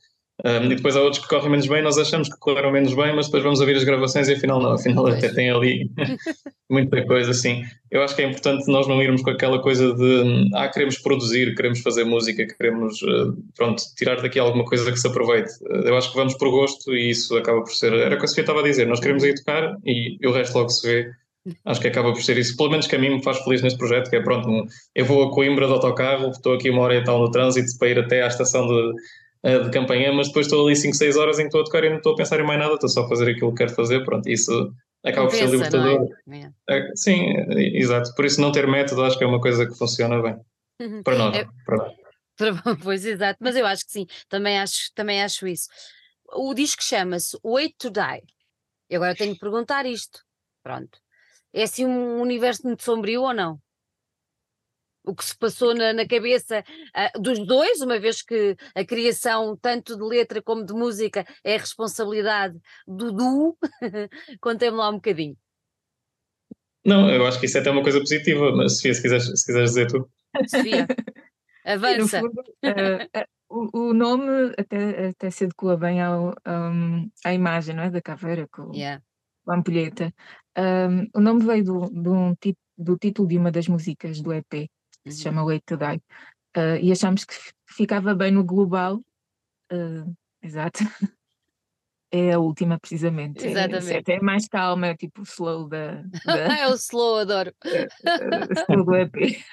Um, 0.46 0.72
e 0.72 0.76
depois 0.76 0.96
há 0.96 1.02
outros 1.02 1.22
que 1.22 1.28
correm 1.28 1.50
menos 1.50 1.68
bem, 1.68 1.82
nós 1.82 1.98
achamos 1.98 2.30
que 2.30 2.38
correram 2.38 2.72
menos 2.72 2.94
bem, 2.94 3.16
mas 3.16 3.26
depois 3.26 3.44
vamos 3.44 3.60
ouvir 3.60 3.76
as 3.76 3.84
gravações 3.84 4.30
e 4.30 4.34
afinal 4.34 4.62
não, 4.62 4.74
afinal 4.74 5.08
até 5.08 5.30
tem 5.34 5.50
ali, 5.50 5.90
Muita 6.70 7.06
coisa, 7.06 7.34
sim. 7.34 7.64
Eu 7.90 8.04
acho 8.04 8.14
que 8.14 8.22
é 8.22 8.26
importante 8.26 8.70
nós 8.70 8.88
não 8.88 9.02
irmos 9.02 9.22
com 9.22 9.30
aquela 9.30 9.62
coisa 9.62 9.94
de 9.96 10.50
ah, 10.54 10.68
queremos 10.68 10.98
produzir, 10.98 11.56
queremos 11.56 11.80
fazer 11.80 12.04
música, 12.04 12.46
queremos 12.46 13.02
uh, 13.04 13.34
pronto, 13.56 13.82
tirar 13.96 14.22
daqui 14.22 14.38
alguma 14.38 14.66
coisa 14.66 14.92
que 14.92 15.00
se 15.00 15.08
aproveite. 15.08 15.52
Uh, 15.64 15.88
eu 15.88 15.98
acho 15.98 16.12
que 16.12 16.18
vamos 16.18 16.34
por 16.34 16.50
gosto 16.50 16.94
e 16.94 17.10
isso 17.12 17.38
acaba 17.38 17.62
por 17.62 17.72
ser. 17.72 17.94
Era 17.94 18.16
o 18.16 18.20
que 18.20 18.26
a 18.26 18.28
Sofia 18.28 18.42
estava 18.42 18.60
a 18.60 18.64
dizer, 18.64 18.86
nós 18.86 19.00
queremos 19.00 19.24
ir 19.24 19.36
tocar 19.36 19.78
e, 19.86 20.18
e 20.20 20.28
o 20.28 20.34
resto 20.34 20.58
logo 20.58 20.70
se 20.70 20.86
vê. 20.86 21.12
Acho 21.64 21.80
que 21.80 21.88
acaba 21.88 22.12
por 22.12 22.22
ser 22.22 22.38
isso, 22.38 22.58
pelo 22.58 22.72
menos 22.72 22.88
que 22.88 22.96
a 22.98 23.00
mim 23.00 23.10
me 23.10 23.24
faz 23.24 23.40
feliz 23.40 23.62
neste 23.62 23.80
projeto, 23.80 24.10
que 24.10 24.18
é 24.18 24.22
pronto, 24.22 24.68
eu 24.94 25.06
vou 25.06 25.24
a 25.24 25.32
Coimbra 25.32 25.66
de 25.66 25.72
autocarro, 25.72 26.32
estou 26.32 26.56
aqui 26.56 26.70
uma 26.70 26.82
hora 26.82 26.96
e 26.96 27.04
tal 27.06 27.20
no 27.20 27.32
trânsito 27.32 27.78
para 27.80 27.88
ir 27.88 28.00
até 28.00 28.22
à 28.22 28.28
estação 28.28 28.68
de, 28.68 28.74
eh, 28.74 28.94
de 29.44 29.70
campanha, 29.72 30.12
mas 30.12 30.28
depois 30.28 30.46
estou 30.46 30.66
ali 30.66 30.76
5, 30.76 30.96
6 30.96 31.18
horas 31.18 31.40
em 31.40 31.44
que 31.44 31.48
estou 31.48 31.62
a 31.62 31.64
tocar 31.64 31.84
e 31.84 31.90
não 31.90 31.98
estou 31.98 32.14
a 32.14 32.16
pensar 32.16 32.40
em 32.40 32.46
mais 32.46 32.60
nada, 32.60 32.74
estou 32.74 32.90
só 32.90 33.04
a 33.04 33.08
fazer 33.08 33.32
aquilo 33.32 33.52
que 33.52 33.58
quero 33.58 33.76
fazer, 33.76 34.04
pronto, 34.04 34.28
isso 34.28 34.74
acaba 35.06 35.28
por 35.28 35.36
ser 35.36 35.50
libertador. 35.50 36.10
É? 36.30 36.52
É, 36.70 36.96
sim, 36.96 37.34
exato. 37.76 38.14
Por 38.16 38.26
isso 38.26 38.42
não 38.42 38.52
ter 38.52 38.68
método 38.68 39.04
acho 39.04 39.18
que 39.18 39.24
é 39.24 39.28
uma 39.28 39.42
coisa 39.42 39.66
que 39.66 39.78
funciona 39.78 40.22
bem. 40.22 40.38
Uhum. 40.82 41.04
Para 41.04 41.18
nós. 41.18 41.38
É, 41.38 41.48
para... 41.66 41.94
Pois 42.84 43.04
exato, 43.04 43.40
mas 43.42 43.56
eu 43.56 43.66
acho 43.66 43.86
que 43.86 43.92
sim, 43.92 44.06
também 44.30 44.60
acho, 44.60 44.92
também 44.94 45.24
acho 45.24 45.48
isso. 45.48 45.68
O 46.34 46.54
disco 46.54 46.84
chama-se 46.84 47.38
Wait 47.44 47.74
to 47.80 47.90
Die. 47.90 48.24
E 48.90 48.96
agora 48.96 49.16
tenho 49.16 49.34
que 49.34 49.40
perguntar 49.40 49.86
isto. 49.86 50.20
Pronto. 50.64 51.00
É 51.54 51.64
assim 51.64 51.86
um 51.86 52.22
universo 52.22 52.64
muito 52.64 52.84
sombrio 52.84 53.24
ou 53.24 53.34
não? 53.34 53.60
O 55.08 55.16
que 55.16 55.24
se 55.24 55.38
passou 55.38 55.74
na, 55.74 55.94
na 55.94 56.08
cabeça 56.08 56.64
uh, 56.96 57.22
dos 57.22 57.40
dois, 57.46 57.82
uma 57.82 57.98
vez 58.00 58.22
que 58.22 58.56
a 58.76 58.86
criação, 58.86 59.58
tanto 59.60 59.96
de 59.96 60.04
letra 60.04 60.42
como 60.42 60.66
de 60.66 60.74
música, 60.74 61.26
é 61.44 61.56
a 61.56 61.60
responsabilidade 61.60 62.58
do 62.86 63.12
duo. 63.12 63.58
Contem-me 64.42 64.78
lá 64.78 64.90
um 64.90 64.96
bocadinho. 64.96 65.38
Não, 66.86 67.10
eu 67.10 67.26
acho 67.26 67.40
que 67.40 67.46
isso 67.46 67.58
é 67.58 67.62
até 67.62 67.72
uma 67.72 67.84
coisa 67.84 68.00
positiva, 68.00 68.52
mas 68.56 68.76
Sofia, 68.76 68.94
se 68.94 69.02
quiseres, 69.02 69.26
se 69.26 69.46
quiseres 69.46 69.70
dizer 69.72 69.88
tu. 69.88 70.10
Sofia, 70.48 70.88
avança. 71.66 72.20
Fundo, 72.20 72.42
uh, 72.42 73.20
uh, 73.20 73.38
o, 73.50 73.90
o, 73.90 73.94
nome 73.94 74.54
até, 74.58 75.08
até 75.08 75.30
se 75.30 75.46
adequa 75.46 75.78
bem 75.78 76.02
ao, 76.02 76.34
um, 76.46 77.10
à 77.26 77.34
imagem 77.34 77.76
não 77.76 77.84
é? 77.84 77.90
da 77.90 78.02
caveira 78.02 78.48
com, 78.52 78.74
yeah. 78.74 79.02
com 79.44 79.52
a 79.52 79.56
ampulheta. 79.56 80.14
Um, 80.58 81.10
o 81.14 81.22
nome 81.22 81.46
veio 81.46 81.64
do, 81.64 81.90
do, 81.90 82.38
do 82.78 82.98
título 82.98 83.28
de 83.28 83.38
uma 83.38 83.52
das 83.52 83.68
músicas 83.68 84.22
do 84.22 84.34
EP, 84.34 84.70
que 85.08 85.14
se 85.14 85.24
chama 85.24 85.44
Wait 85.44 85.64
to 85.66 85.78
Die. 85.78 86.02
Uh, 86.56 86.78
e 86.82 86.92
achamos 86.92 87.24
que 87.24 87.36
ficava 87.66 88.14
bem 88.14 88.32
no 88.32 88.44
global. 88.44 89.02
Uh, 89.72 90.14
exato. 90.42 90.80
É 92.10 92.32
a 92.32 92.40
última, 92.40 92.80
precisamente. 92.80 93.46
É, 93.46 93.52
Exatamente. 93.52 94.12
É, 94.12 94.16
é 94.16 94.22
mais 94.22 94.48
calma, 94.48 94.88
é 94.88 94.96
tipo 94.96 95.20
o 95.20 95.26
slow 95.26 95.68
da. 95.68 96.04
da... 96.26 96.36
é 96.64 96.68
o 96.70 96.74
slow, 96.76 97.18
adoro. 97.18 97.54
É, 97.66 98.64
slow 98.64 98.86
do 98.86 98.96
EP. 98.96 99.44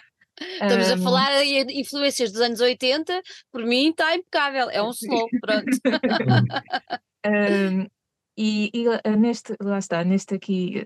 Estamos 0.41 0.91
um... 0.91 0.95
a 0.95 0.99
falar 0.99 1.43
de 1.43 1.81
influências 1.81 2.31
dos 2.31 2.41
anos 2.41 2.61
80, 2.61 3.21
por 3.51 3.65
mim 3.65 3.91
está 3.91 4.15
impecável, 4.15 4.71
é 4.71 4.81
um 4.81 4.91
slow, 4.91 5.29
pronto. 5.41 5.81
um, 7.27 7.87
e, 8.37 8.71
e, 8.73 9.17
neste, 9.17 9.55
lá 9.61 9.79
está, 9.79 10.05
neste 10.05 10.35
aqui, 10.35 10.83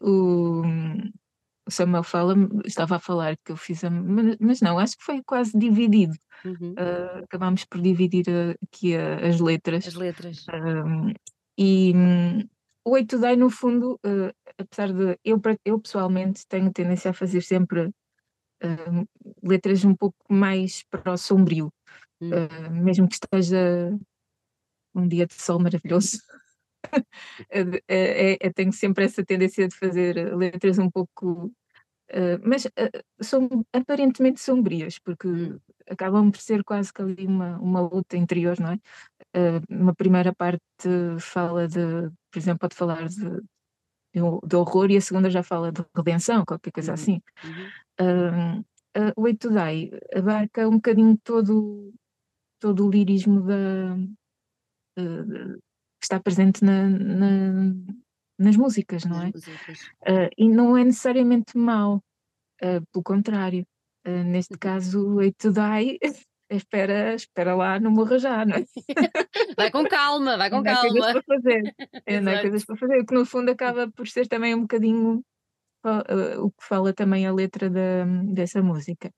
o, 0.00 0.62
o 1.66 1.70
Samuel 1.70 2.02
fala, 2.02 2.34
estava 2.64 2.96
a 2.96 3.00
falar 3.00 3.36
que 3.38 3.52
eu 3.52 3.56
fiz, 3.56 3.82
a, 3.84 3.90
mas 3.90 4.60
não, 4.60 4.78
acho 4.78 4.96
que 4.98 5.04
foi 5.04 5.22
quase 5.22 5.56
dividido. 5.58 6.14
Uhum. 6.44 6.72
Uh, 6.72 7.24
acabámos 7.24 7.64
por 7.64 7.80
dividir 7.80 8.26
uh, 8.28 8.54
aqui 8.62 8.94
uh, 8.94 9.26
as 9.26 9.40
letras. 9.40 9.86
As 9.86 9.94
letras. 9.94 10.44
e 11.56 11.92
um, 11.94 12.40
o 12.84 12.90
8 12.90 13.18
Day, 13.18 13.36
no 13.36 13.48
fundo, 13.48 13.98
apesar 14.58 14.92
de 14.92 15.18
eu, 15.24 15.40
eu 15.64 15.80
pessoalmente 15.80 16.46
tenho 16.46 16.70
tendência 16.70 17.10
a 17.10 17.14
fazer 17.14 17.40
sempre 17.40 17.90
letras 19.42 19.84
um 19.84 19.94
pouco 19.94 20.16
mais 20.28 20.82
para 20.90 21.12
o 21.12 21.16
sombrio, 21.16 21.72
uhum. 22.20 22.82
mesmo 22.82 23.08
que 23.08 23.14
esteja 23.14 23.90
um 24.94 25.08
dia 25.08 25.26
de 25.26 25.34
sol 25.34 25.58
maravilhoso. 25.58 26.18
é, 27.50 27.82
é, 27.88 28.38
é, 28.40 28.52
tenho 28.52 28.72
sempre 28.72 29.04
essa 29.04 29.24
tendência 29.24 29.68
de 29.68 29.76
fazer 29.76 30.34
letras 30.36 30.78
um 30.78 30.90
pouco, 30.90 31.46
uh, 32.10 32.38
mas 32.42 32.64
uh, 32.66 32.70
são 33.20 33.48
aparentemente 33.72 34.40
sombrias, 34.40 34.98
porque 34.98 35.28
hum. 35.28 35.58
acabam 35.88 36.30
por 36.30 36.40
ser 36.40 36.64
quase 36.64 36.92
que 36.92 37.02
ali 37.02 37.26
uma, 37.26 37.58
uma 37.58 37.80
luta 37.80 38.16
interior, 38.16 38.58
não 38.60 38.72
é? 38.72 38.78
Uh, 39.36 39.62
uma 39.68 39.94
primeira 39.94 40.34
parte 40.34 40.62
fala 41.20 41.66
de, 41.66 42.10
por 42.30 42.38
exemplo, 42.38 42.60
pode 42.60 42.76
falar 42.76 43.08
de, 43.08 43.42
de, 44.12 44.56
horror 44.56 44.90
e 44.90 44.96
a 44.96 45.00
segunda 45.00 45.28
já 45.28 45.42
fala 45.42 45.72
de 45.72 45.84
redenção, 45.94 46.44
qualquer 46.44 46.70
coisa 46.70 46.92
uhum. 46.92 46.94
assim. 46.94 47.22
Uhum. 48.00 48.60
Uh, 48.96 49.12
o 49.16 49.22
Way 49.22 49.36
to 49.36 49.50
Die 49.50 49.90
abarca 50.14 50.68
um 50.68 50.76
bocadinho 50.76 51.18
todo, 51.24 51.92
todo 52.60 52.86
o 52.86 52.90
lirismo 52.90 53.40
da, 53.40 53.96
está 56.04 56.20
presente 56.20 56.64
na, 56.64 56.88
na, 56.88 57.74
nas 58.38 58.56
músicas, 58.56 59.04
não 59.04 59.22
é? 59.22 59.28
Uh, 59.28 60.30
e 60.36 60.48
não 60.48 60.76
é 60.76 60.84
necessariamente 60.84 61.56
mau, 61.56 61.96
uh, 62.62 62.86
pelo 62.92 63.02
contrário. 63.02 63.66
Uh, 64.06 64.24
neste 64.24 64.54
uhum. 64.54 64.58
caso, 64.58 65.20
Hate 65.20 65.36
to 65.38 65.52
Die, 65.52 65.98
espera, 66.50 67.14
espera 67.14 67.54
lá, 67.54 67.80
não 67.80 67.90
morra 67.90 68.18
já, 68.18 68.44
não 68.44 68.56
é? 68.56 68.64
Vai 69.56 69.70
com 69.70 69.84
calma, 69.84 70.36
vai 70.36 70.50
com 70.50 70.56
não 70.56 70.62
calma. 70.64 70.90
Coisas 70.90 71.12
para 71.12 71.22
fazer. 71.22 71.74
não 72.22 72.32
há 72.32 72.40
coisas 72.40 72.64
para 72.64 72.76
fazer, 72.76 73.00
o 73.00 73.06
que 73.06 73.14
no 73.14 73.24
fundo 73.24 73.50
acaba 73.50 73.90
por 73.90 74.06
ser 74.08 74.26
também 74.26 74.54
um 74.54 74.62
bocadinho 74.62 75.24
o 76.38 76.50
que 76.50 76.64
fala 76.66 76.94
também 76.94 77.26
a 77.26 77.32
letra 77.32 77.68
da, 77.68 78.04
dessa 78.32 78.62
música. 78.62 79.12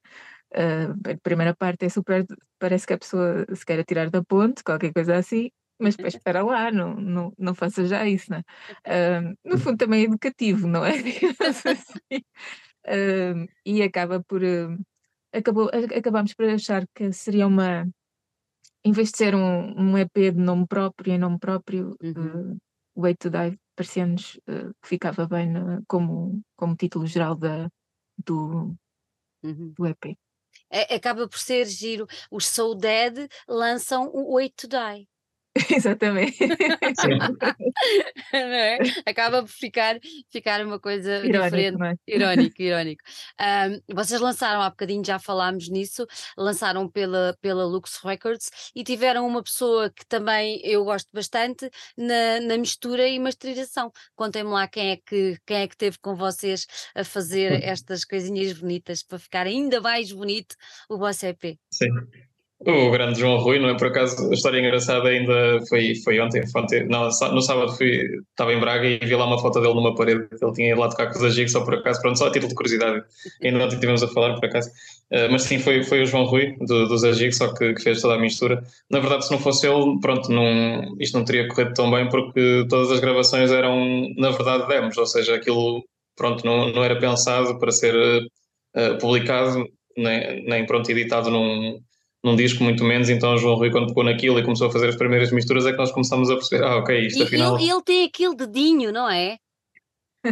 Uh, 0.52 1.12
a 1.12 1.16
primeira 1.22 1.54
parte 1.54 1.84
é 1.84 1.88
super, 1.88 2.24
parece 2.58 2.86
que 2.86 2.92
a 2.92 2.98
pessoa 2.98 3.46
se 3.54 3.64
quer 3.64 3.78
atirar 3.78 4.10
da 4.10 4.22
ponte, 4.22 4.64
qualquer 4.64 4.92
coisa 4.92 5.16
assim, 5.16 5.50
mas 5.78 5.96
depois 5.96 6.14
espera 6.14 6.42
lá, 6.42 6.70
não, 6.70 6.94
não, 6.94 7.32
não 7.38 7.54
faça 7.54 7.84
já 7.86 8.06
isso, 8.06 8.30
né? 8.30 8.42
Uh, 8.86 9.36
no 9.44 9.58
fundo 9.58 9.76
também 9.76 10.02
é 10.02 10.04
educativo, 10.04 10.66
não 10.66 10.84
é? 10.84 10.92
assim. 11.40 12.22
uh, 12.86 13.48
e 13.64 13.82
acaba 13.82 14.22
por 14.22 14.42
uh, 14.42 14.78
acabou, 15.32 15.70
acabamos 15.96 16.34
por 16.34 16.46
achar 16.46 16.86
que 16.94 17.12
seria 17.12 17.46
uma 17.46 17.88
em 18.84 18.92
vez 18.92 19.10
de 19.10 19.18
ser 19.18 19.34
um, 19.34 19.74
um 19.76 19.98
EP 19.98 20.14
de 20.14 20.38
nome 20.38 20.66
próprio 20.66 21.12
em 21.12 21.18
nome 21.18 21.38
próprio 21.38 21.96
uhum. 22.00 22.56
o 22.94 23.02
Way 23.02 23.16
to 23.16 23.28
Die 23.28 23.58
parecia-nos 23.74 24.40
que 24.46 24.88
ficava 24.88 25.26
bem 25.26 25.52
como, 25.86 26.40
como 26.56 26.76
título 26.76 27.06
geral 27.06 27.34
da, 27.34 27.68
do, 28.16 28.74
uhum. 29.42 29.72
do 29.76 29.86
EP. 29.86 30.16
É, 30.70 30.94
acaba 30.94 31.28
por 31.28 31.38
ser 31.38 31.66
giro. 31.66 32.06
Os 32.30 32.46
Soul 32.46 32.74
Dead 32.74 33.28
lançam 33.48 34.10
o 34.12 34.34
Way 34.34 34.50
to 34.50 34.68
Die. 34.68 35.08
Exatamente. 35.74 36.36
é? 38.32 38.78
Acaba 39.06 39.42
por 39.42 39.50
ficar, 39.50 39.98
ficar 40.30 40.64
uma 40.64 40.78
coisa 40.78 41.24
irónico, 41.24 41.56
diferente. 41.56 41.82
É? 41.82 42.14
Irónico, 42.14 42.54
irónico. 42.62 43.02
Um, 43.40 43.94
vocês 43.94 44.20
lançaram, 44.20 44.60
há 44.62 44.70
bocadinho 44.70 45.04
já 45.04 45.18
falámos 45.18 45.68
nisso, 45.68 46.06
lançaram 46.36 46.88
pela, 46.88 47.36
pela 47.40 47.64
Lux 47.64 47.98
Records 48.02 48.50
e 48.74 48.84
tiveram 48.84 49.26
uma 49.26 49.42
pessoa 49.42 49.90
que 49.90 50.06
também 50.06 50.60
eu 50.62 50.84
gosto 50.84 51.08
bastante 51.12 51.70
na, 51.96 52.40
na 52.40 52.58
mistura 52.58 53.08
e 53.08 53.18
masterização. 53.18 53.90
Contem-me 54.14 54.50
lá 54.50 54.68
quem 54.68 54.90
é, 54.92 54.96
que, 54.96 55.38
quem 55.46 55.58
é 55.58 55.68
que 55.68 55.76
teve 55.76 55.98
com 55.98 56.14
vocês 56.14 56.66
a 56.94 57.04
fazer 57.04 57.64
estas 57.64 58.04
coisinhas 58.04 58.52
bonitas 58.52 59.02
para 59.02 59.18
ficar 59.18 59.46
ainda 59.46 59.80
mais 59.80 60.12
bonito 60.12 60.54
o 60.88 60.98
vosso 60.98 61.26
EP. 61.26 61.58
Sim. 61.70 61.88
O 62.60 62.90
grande 62.90 63.20
João 63.20 63.36
Rui, 63.36 63.58
não 63.58 63.68
é 63.68 63.76
por 63.76 63.88
acaso, 63.88 64.30
a 64.30 64.32
história 64.32 64.58
engraçada 64.58 65.10
ainda 65.10 65.60
foi, 65.68 65.94
foi 65.96 66.18
ontem, 66.18 66.46
foi 66.46 66.62
ontem 66.62 66.88
não, 66.88 67.04
no 67.04 67.42
sábado 67.42 67.76
fui, 67.76 68.00
estava 68.30 68.54
em 68.54 68.58
Braga 68.58 68.86
e 68.86 68.98
vi 68.98 69.14
lá 69.14 69.26
uma 69.26 69.38
foto 69.38 69.60
dele 69.60 69.74
numa 69.74 69.94
parede, 69.94 70.26
ele 70.40 70.52
tinha 70.52 70.72
ido 70.72 70.80
lá 70.80 70.88
tocar 70.88 71.12
com 71.12 71.18
os 71.18 71.24
Agigos, 71.24 71.52
só 71.52 71.62
por 71.62 71.74
acaso, 71.74 72.00
pronto, 72.00 72.18
só 72.18 72.28
a 72.28 72.30
título 72.30 72.48
de 72.48 72.54
curiosidade, 72.54 73.04
ainda 73.44 73.62
ontem 73.62 73.74
estivemos 73.74 74.02
a 74.02 74.08
falar 74.08 74.34
por 74.36 74.46
acaso, 74.46 74.70
uh, 74.70 75.30
mas 75.30 75.42
sim, 75.42 75.58
foi, 75.58 75.84
foi 75.84 76.02
o 76.02 76.06
João 76.06 76.24
Rui, 76.24 76.56
do, 76.60 76.88
dos 76.88 77.04
Agigos, 77.04 77.36
só 77.36 77.52
que, 77.52 77.74
que, 77.74 77.82
fez 77.82 78.00
toda 78.00 78.14
a 78.14 78.18
mistura. 78.18 78.64
Na 78.90 79.00
verdade, 79.00 79.26
se 79.26 79.32
não 79.32 79.38
fosse 79.38 79.66
ele, 79.68 80.00
pronto, 80.00 80.32
não, 80.32 80.96
isto 80.98 81.18
não 81.18 81.26
teria 81.26 81.46
corrido 81.48 81.74
tão 81.74 81.90
bem, 81.90 82.08
porque 82.08 82.66
todas 82.70 82.90
as 82.90 83.00
gravações 83.00 83.50
eram, 83.50 84.08
na 84.16 84.30
verdade, 84.30 84.66
demos, 84.66 84.96
ou 84.96 85.06
seja, 85.06 85.34
aquilo, 85.36 85.84
pronto, 86.16 86.44
não, 86.44 86.72
não 86.72 86.82
era 86.82 86.98
pensado 86.98 87.58
para 87.58 87.70
ser 87.70 87.94
uh, 87.94 88.98
publicado, 88.98 89.68
nem, 89.94 90.42
nem 90.46 90.64
pronto, 90.64 90.90
editado 90.90 91.30
num 91.30 91.78
num 92.26 92.36
disco, 92.36 92.62
muito 92.62 92.84
menos. 92.84 93.08
Então, 93.08 93.34
o 93.34 93.38
João 93.38 93.54
Rui, 93.54 93.70
quando 93.70 93.86
pegou 93.86 94.04
naquilo 94.04 94.38
e 94.38 94.42
começou 94.42 94.66
a 94.66 94.70
fazer 94.70 94.88
as 94.88 94.96
primeiras 94.96 95.30
misturas, 95.30 95.64
é 95.64 95.72
que 95.72 95.78
nós 95.78 95.92
começamos 95.92 96.28
a 96.28 96.34
perceber: 96.34 96.64
ah, 96.64 96.76
ok, 96.76 97.06
isto 97.06 97.20
e 97.20 97.22
afinal. 97.22 97.56
Ele, 97.56 97.70
ele 97.70 97.82
tem 97.82 98.04
aquele 98.04 98.34
dedinho, 98.34 98.92
não 98.92 99.08
é? 99.08 99.36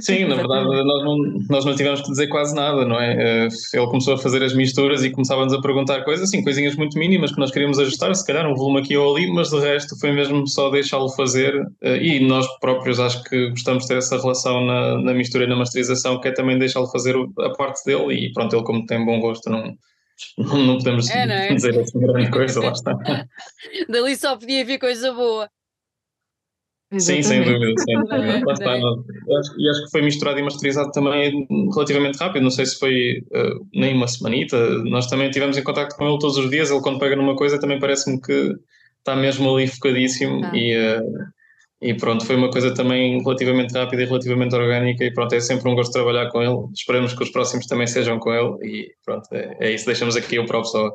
Sim, 0.01 0.25
na 0.25 0.35
verdade 0.35 0.67
nós 0.67 1.05
não, 1.05 1.17
nós 1.49 1.65
não 1.65 1.75
tivemos 1.77 2.01
que 2.01 2.11
dizer 2.11 2.27
quase 2.27 2.53
nada, 2.53 2.85
não 2.85 3.01
é? 3.01 3.45
Eh, 3.45 3.49
ele 3.75 3.87
começou 3.87 4.15
a 4.15 4.19
fazer 4.19 4.43
as 4.43 4.53
misturas 4.53 5.05
e 5.05 5.11
começava-nos 5.11 5.53
a 5.53 5.61
perguntar 5.61 6.03
coisas, 6.03 6.29
assim, 6.29 6.43
coisinhas 6.43 6.75
muito 6.75 6.99
mínimas 6.99 7.33
que 7.33 7.39
nós 7.39 7.53
queríamos 7.53 7.79
ajustar, 7.79 8.13
se 8.13 8.27
calhar 8.27 8.45
um 8.45 8.57
volume 8.57 8.81
aqui 8.81 8.97
ou 8.97 9.15
ali, 9.15 9.33
mas 9.33 9.51
de 9.51 9.61
resto 9.61 9.97
foi 10.01 10.11
mesmo 10.11 10.49
só 10.49 10.69
deixá-lo 10.71 11.09
fazer 11.11 11.55
eh, 11.83 11.99
e 11.99 12.27
nós 12.27 12.45
próprios 12.59 12.99
acho 12.99 13.23
que 13.23 13.51
gostamos 13.51 13.85
de 13.85 13.91
ter 13.91 13.99
essa 13.99 14.21
relação 14.21 14.65
na, 14.65 14.99
na 15.01 15.15
mistura 15.15 15.45
e 15.45 15.47
na 15.49 15.55
masterização, 15.57 16.21
que 16.21 16.29
é 16.29 16.33
também 16.33 16.59
deixá-lo 16.59 16.91
fazer 16.91 17.15
a 17.39 17.51
parte 17.51 17.85
dele 17.85 18.15
e 18.15 18.33
pronto, 18.33 18.57
ele 18.57 18.65
como 18.65 18.85
tem 18.87 19.05
bom 19.05 19.21
gosto 19.21 19.49
não, 19.49 19.77
não 20.39 20.79
podemos 20.79 21.11
é, 21.11 21.27
não 21.27 21.35
é? 21.35 21.55
dizer 21.55 21.79
assim 21.79 22.01
grande 22.01 22.31
coisa, 22.31 22.61
lá 22.61 22.73
está. 22.73 22.93
Dali 23.89 24.17
só 24.17 24.37
podia 24.37 24.65
vir 24.65 24.79
coisa 24.79 25.13
boa. 25.13 25.49
Sim, 26.99 27.23
sem 27.23 27.43
dúvida, 27.43 27.73
sem 27.83 27.99
dúvida. 27.99 28.43
Lá 28.47 28.53
está, 28.53 28.77
e 29.59 29.69
acho 29.69 29.85
que 29.85 29.91
foi 29.91 30.03
misturado 30.03 30.39
e 30.39 30.43
masterizado 30.43 30.93
também 30.93 31.47
relativamente 31.75 32.19
rápido, 32.19 32.43
não 32.43 32.51
sei 32.51 32.67
se 32.67 32.79
foi 32.79 33.25
uh, 33.33 33.67
nem 33.75 33.95
uma 33.95 34.07
semanita, 34.07 34.57
nós 34.85 35.07
também 35.09 35.29
estivemos 35.29 35.57
em 35.57 35.65
contato 35.65 35.97
com 35.97 36.07
ele 36.07 36.19
todos 36.19 36.37
os 36.37 36.51
dias, 36.51 36.71
ele 36.71 36.81
quando 36.81 37.01
pega 37.01 37.17
numa 37.17 37.35
coisa 37.35 37.59
também 37.59 37.81
parece-me 37.81 38.21
que 38.21 38.55
está 38.99 39.17
mesmo 39.17 39.55
ali 39.55 39.67
focadíssimo 39.67 40.45
ah. 40.45 40.57
e, 40.57 40.77
uh, 40.77 41.03
e 41.85 41.93
pronto, 41.93 42.25
foi 42.25 42.35
uma 42.35 42.51
coisa 42.51 42.73
também 42.73 43.23
relativamente 43.23 43.75
rápida 43.75 44.03
e 44.03 44.07
relativamente 44.07 44.55
orgânica 44.55 45.05
e 45.05 45.13
pronto, 45.13 45.35
é 45.35 45.41
sempre 45.41 45.69
um 45.69 45.75
gosto 45.75 45.93
trabalhar 45.93 46.31
com 46.31 46.43
ele, 46.43 46.73
esperemos 46.73 47.13
que 47.13 47.23
os 47.23 47.29
próximos 47.31 47.67
também 47.67 47.87
sejam 47.87 48.19
com 48.19 48.33
ele 48.33 48.57
e 48.67 48.95
pronto, 49.05 49.29
é, 49.33 49.55
é 49.61 49.71
isso, 49.71 49.85
deixamos 49.85 50.17
aqui 50.17 50.39
o 50.39 50.47
próprio 50.47 50.71
só 50.71 50.91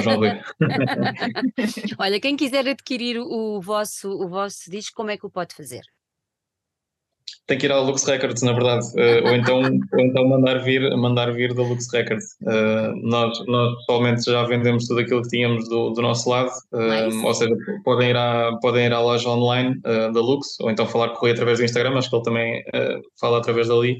João 0.00 0.18
Luís. 0.18 0.42
Olha, 1.96 2.18
quem 2.18 2.34
quiser 2.34 2.66
adquirir 2.66 3.20
o 3.20 3.60
vosso, 3.60 4.10
o 4.10 4.28
vosso 4.28 4.68
disco, 4.68 4.96
como 4.96 5.12
é 5.12 5.16
que 5.16 5.24
o 5.24 5.30
pode 5.30 5.54
fazer? 5.54 5.82
Tem 7.46 7.58
que 7.58 7.66
ir 7.66 7.72
ao 7.72 7.84
Lux 7.84 8.04
Records, 8.04 8.42
na 8.42 8.52
verdade, 8.52 8.86
uh, 8.94 9.26
ou, 9.26 9.34
então, 9.34 9.60
ou 9.60 10.00
então 10.00 10.28
mandar 10.28 10.58
vir, 10.58 10.96
mandar 10.96 11.32
vir 11.32 11.52
da 11.54 11.62
Lux 11.62 11.92
Records. 11.92 12.36
Uh, 12.42 12.94
nós, 13.02 13.36
nós 13.46 13.76
pessoalmente 13.78 14.22
já 14.24 14.44
vendemos 14.44 14.86
tudo 14.86 15.00
aquilo 15.00 15.22
que 15.22 15.28
tínhamos 15.28 15.68
do, 15.68 15.90
do 15.90 16.02
nosso 16.02 16.30
lado, 16.30 16.50
uh, 16.72 17.26
ou 17.26 17.34
seja, 17.34 17.54
podem 17.84 18.10
ir, 18.10 18.16
à, 18.16 18.56
podem 18.60 18.86
ir 18.86 18.92
à 18.92 19.00
loja 19.00 19.28
online 19.28 19.80
da 19.80 20.20
Lux, 20.20 20.58
ou 20.60 20.70
então 20.70 20.86
falar 20.86 21.08
com 21.10 21.16
o 21.16 21.20
Rui 21.20 21.32
através 21.32 21.58
do 21.58 21.64
Instagram, 21.64 21.98
acho 21.98 22.08
que 22.08 22.16
ele 22.16 22.22
também 22.22 22.64
fala 23.20 23.38
através 23.38 23.68
dali. 23.68 23.98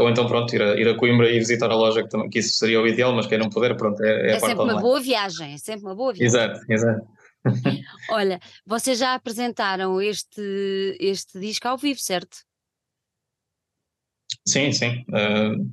ou 0.00 0.08
então, 0.08 0.26
pronto, 0.26 0.54
ir 0.54 0.62
a, 0.62 0.76
ir 0.76 0.88
a 0.88 0.94
Coimbra 0.94 1.28
e 1.28 1.38
visitar 1.38 1.70
a 1.70 1.76
loja, 1.76 2.02
que, 2.02 2.08
também, 2.08 2.30
que 2.30 2.38
isso 2.38 2.56
seria 2.56 2.80
o 2.80 2.86
ideal, 2.86 3.12
mas 3.12 3.26
quem 3.26 3.38
não 3.38 3.48
puder, 3.50 3.76
pronto, 3.76 4.02
é, 4.02 4.30
é, 4.30 4.36
é 4.36 4.40
sempre 4.40 4.64
uma 4.64 4.80
boa 4.80 5.00
viagem, 5.00 5.54
é 5.54 5.58
sempre 5.58 5.84
uma 5.84 5.94
boa 5.94 6.12
viagem. 6.12 6.26
Exato, 6.26 6.60
exato. 6.68 7.06
Olha, 8.10 8.40
vocês 8.66 8.98
já 8.98 9.14
apresentaram 9.14 10.00
este, 10.00 10.96
este 11.00 11.38
disco 11.38 11.68
ao 11.68 11.76
vivo, 11.76 11.98
certo? 12.00 12.47
Sim, 14.46 14.72
sim. 14.72 15.04
Uh, 15.08 15.70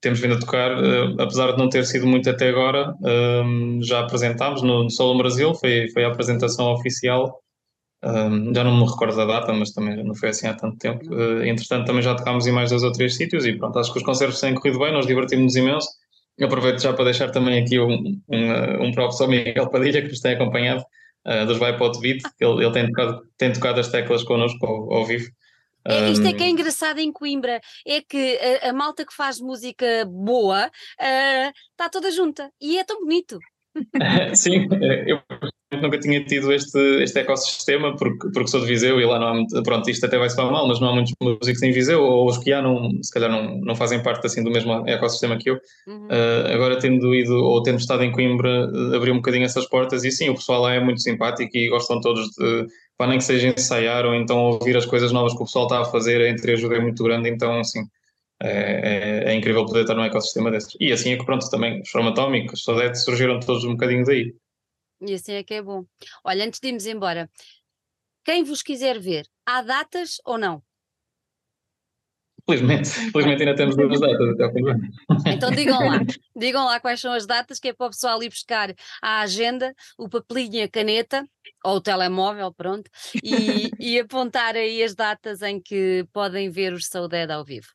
temos 0.00 0.20
vindo 0.20 0.34
a 0.34 0.38
tocar, 0.38 0.72
uh, 0.72 1.20
apesar 1.20 1.52
de 1.52 1.58
não 1.58 1.68
ter 1.68 1.84
sido 1.86 2.06
muito 2.06 2.28
até 2.28 2.48
agora, 2.48 2.92
uh, 2.92 3.82
já 3.82 4.00
apresentámos 4.00 4.62
no, 4.62 4.84
no 4.84 4.90
Solo 4.90 5.18
Brasil, 5.18 5.54
foi, 5.54 5.88
foi 5.90 6.04
a 6.04 6.08
apresentação 6.08 6.72
oficial. 6.72 7.40
já 8.54 8.62
não 8.64 8.76
me 8.76 8.84
recordo 8.84 9.16
da 9.16 9.24
data, 9.24 9.52
mas 9.52 9.72
também 9.72 10.04
não 10.04 10.14
foi 10.14 10.28
assim 10.28 10.46
há 10.46 10.54
tanto 10.54 10.76
tempo. 10.76 11.04
entretanto, 11.44 11.86
também 11.86 12.02
já 12.02 12.14
tocámos 12.14 12.46
em 12.46 12.52
mais 12.52 12.70
dois 12.70 12.82
ou 12.82 12.92
três 12.92 13.16
sítios 13.16 13.46
e 13.46 13.54
pronto, 13.54 13.78
acho 13.78 13.92
que 13.92 13.98
os 13.98 14.04
concertos 14.04 14.40
têm 14.40 14.54
corrido 14.54 14.78
bem, 14.78 14.92
nós 14.92 15.06
divertimos-nos 15.06 15.56
imenso. 15.56 15.88
Aproveito 16.42 16.82
já 16.82 16.92
para 16.92 17.04
deixar 17.04 17.30
também 17.30 17.62
aqui 17.62 17.78
um, 17.78 18.20
um, 18.28 18.86
um 18.86 18.92
próprio 18.92 19.28
Miguel 19.28 19.70
Padilha, 19.70 20.02
que 20.02 20.08
nos 20.08 20.20
tem 20.20 20.34
acompanhado, 20.34 20.84
uh, 21.26 21.46
dos 21.46 21.58
Bipod 21.58 21.98
Beat, 22.00 22.22
ele, 22.40 22.64
ele 22.64 22.72
tem, 22.72 22.86
tocado, 22.86 23.22
tem 23.38 23.52
tocado 23.52 23.80
as 23.80 23.88
teclas 23.88 24.24
connosco 24.24 24.66
ao, 24.66 24.92
ao 24.92 25.06
vivo. 25.06 25.26
É, 25.86 26.10
isto 26.10 26.26
é 26.26 26.32
que 26.32 26.42
é 26.42 26.48
engraçado 26.48 26.98
em 26.98 27.12
Coimbra, 27.12 27.60
é 27.86 28.00
que 28.00 28.38
a, 28.62 28.70
a 28.70 28.72
malta 28.72 29.04
que 29.04 29.14
faz 29.14 29.38
música 29.40 30.04
boa 30.06 30.70
está 30.98 31.86
uh, 31.86 31.90
toda 31.90 32.10
junta 32.10 32.50
e 32.60 32.78
é 32.78 32.84
tão 32.84 33.00
bonito. 33.00 33.38
Sim, 34.34 34.68
eu 35.06 35.20
nunca 35.80 35.98
tinha 35.98 36.24
tido 36.24 36.52
este, 36.52 36.78
este 37.02 37.18
ecossistema 37.18 37.96
porque, 37.96 38.30
porque 38.32 38.48
sou 38.48 38.60
de 38.60 38.66
Viseu 38.66 39.00
e 39.00 39.04
lá 39.04 39.18
não 39.18 39.26
há 39.28 39.34
muito, 39.34 39.62
pronto, 39.62 39.90
isto 39.90 40.06
até 40.06 40.18
vai 40.18 40.30
se 40.30 40.36
falar 40.36 40.52
mal, 40.52 40.68
mas 40.68 40.80
não 40.80 40.88
há 40.88 40.92
muitos 40.94 41.12
músicos 41.20 41.62
em 41.62 41.72
Viseu, 41.72 42.02
ou 42.02 42.28
os 42.28 42.38
que 42.38 42.52
há 42.52 42.62
não, 42.62 42.90
se 43.02 43.12
calhar 43.12 43.30
não, 43.30 43.60
não 43.60 43.74
fazem 43.74 44.02
parte 44.02 44.26
assim 44.26 44.42
do 44.42 44.50
mesmo 44.50 44.88
ecossistema 44.88 45.36
que 45.36 45.50
eu. 45.50 45.58
Uhum. 45.86 46.06
Uh, 46.06 46.52
agora 46.54 46.78
tendo 46.78 47.14
ido 47.14 47.34
ou 47.34 47.62
tendo 47.62 47.78
estado 47.78 48.04
em 48.04 48.12
Coimbra, 48.12 48.70
abriu 48.94 49.12
um 49.12 49.18
bocadinho 49.18 49.44
essas 49.44 49.66
portas 49.66 50.04
e 50.04 50.10
sim, 50.10 50.28
o 50.30 50.34
pessoal 50.34 50.62
lá 50.62 50.74
é 50.74 50.80
muito 50.80 51.00
simpático 51.00 51.56
e 51.56 51.68
gostam 51.68 52.00
todos 52.00 52.28
de 52.30 52.66
para 52.96 53.08
nem 53.08 53.18
que 53.18 53.24
seja 53.24 53.48
ensaiar 53.48 54.06
ou 54.06 54.14
então 54.14 54.38
ouvir 54.38 54.76
as 54.76 54.86
coisas 54.86 55.12
novas 55.12 55.32
que 55.34 55.42
o 55.42 55.44
pessoal 55.44 55.66
está 55.66 55.80
a 55.80 55.84
fazer, 55.84 56.20
a 56.20 56.30
entreajuda 56.30 56.76
é 56.76 56.80
muito 56.80 57.02
grande, 57.02 57.28
então 57.28 57.58
assim, 57.58 57.80
é, 58.40 58.50
é, 58.50 59.30
é, 59.30 59.34
incrível 59.34 59.64
poder 59.64 59.82
estar 59.82 59.94
num 59.94 60.04
ecossistema 60.04 60.50
desses. 60.50 60.76
E 60.78 60.92
assim 60.92 61.12
é 61.12 61.16
que 61.16 61.24
pronto, 61.24 61.48
também 61.50 61.80
os 61.80 61.90
formatómicos, 61.90 62.66
os 62.66 63.04
surgiram 63.04 63.40
todos 63.40 63.64
um 63.64 63.72
bocadinho 63.72 64.04
daí. 64.04 64.34
E 65.00 65.14
assim 65.14 65.32
é 65.32 65.42
que 65.42 65.54
é 65.54 65.62
bom. 65.62 65.84
Olha, 66.24 66.44
antes 66.44 66.60
de 66.60 66.68
irmos 66.68 66.86
embora, 66.86 67.30
quem 68.24 68.42
vos 68.44 68.62
quiser 68.62 68.98
ver, 68.98 69.26
há 69.44 69.62
datas 69.62 70.16
ou 70.24 70.38
não? 70.38 70.62
Felizmente, 72.46 72.90
felizmente 73.10 73.42
ainda 73.42 73.56
temos 73.56 73.74
duas 73.74 74.00
datas 74.00 74.28
até 74.28 74.44
ao 74.44 74.52
fim 74.52 74.60
do 74.60 74.68
ano. 74.68 74.82
Então 75.26 75.50
digam 75.50 75.78
lá, 75.78 76.00
digam 76.36 76.64
lá 76.66 76.78
quais 76.78 77.00
são 77.00 77.12
as 77.12 77.26
datas, 77.26 77.58
que 77.58 77.68
é 77.68 77.72
para 77.72 77.86
o 77.86 77.90
pessoal 77.90 78.22
ir 78.22 78.28
buscar 78.28 78.74
a 79.02 79.20
agenda, 79.20 79.74
o 79.96 80.10
papelinho 80.10 80.56
e 80.56 80.62
a 80.62 80.68
caneta, 80.68 81.24
ou 81.64 81.76
o 81.76 81.80
telemóvel, 81.80 82.52
pronto, 82.52 82.90
e, 83.22 83.70
e 83.80 83.98
apontar 83.98 84.56
aí 84.56 84.82
as 84.82 84.94
datas 84.94 85.40
em 85.40 85.58
que 85.58 86.06
podem 86.12 86.50
ver 86.50 86.74
os 86.74 86.86
Saudade 86.86 87.32
ao 87.32 87.44
vivo. 87.44 87.68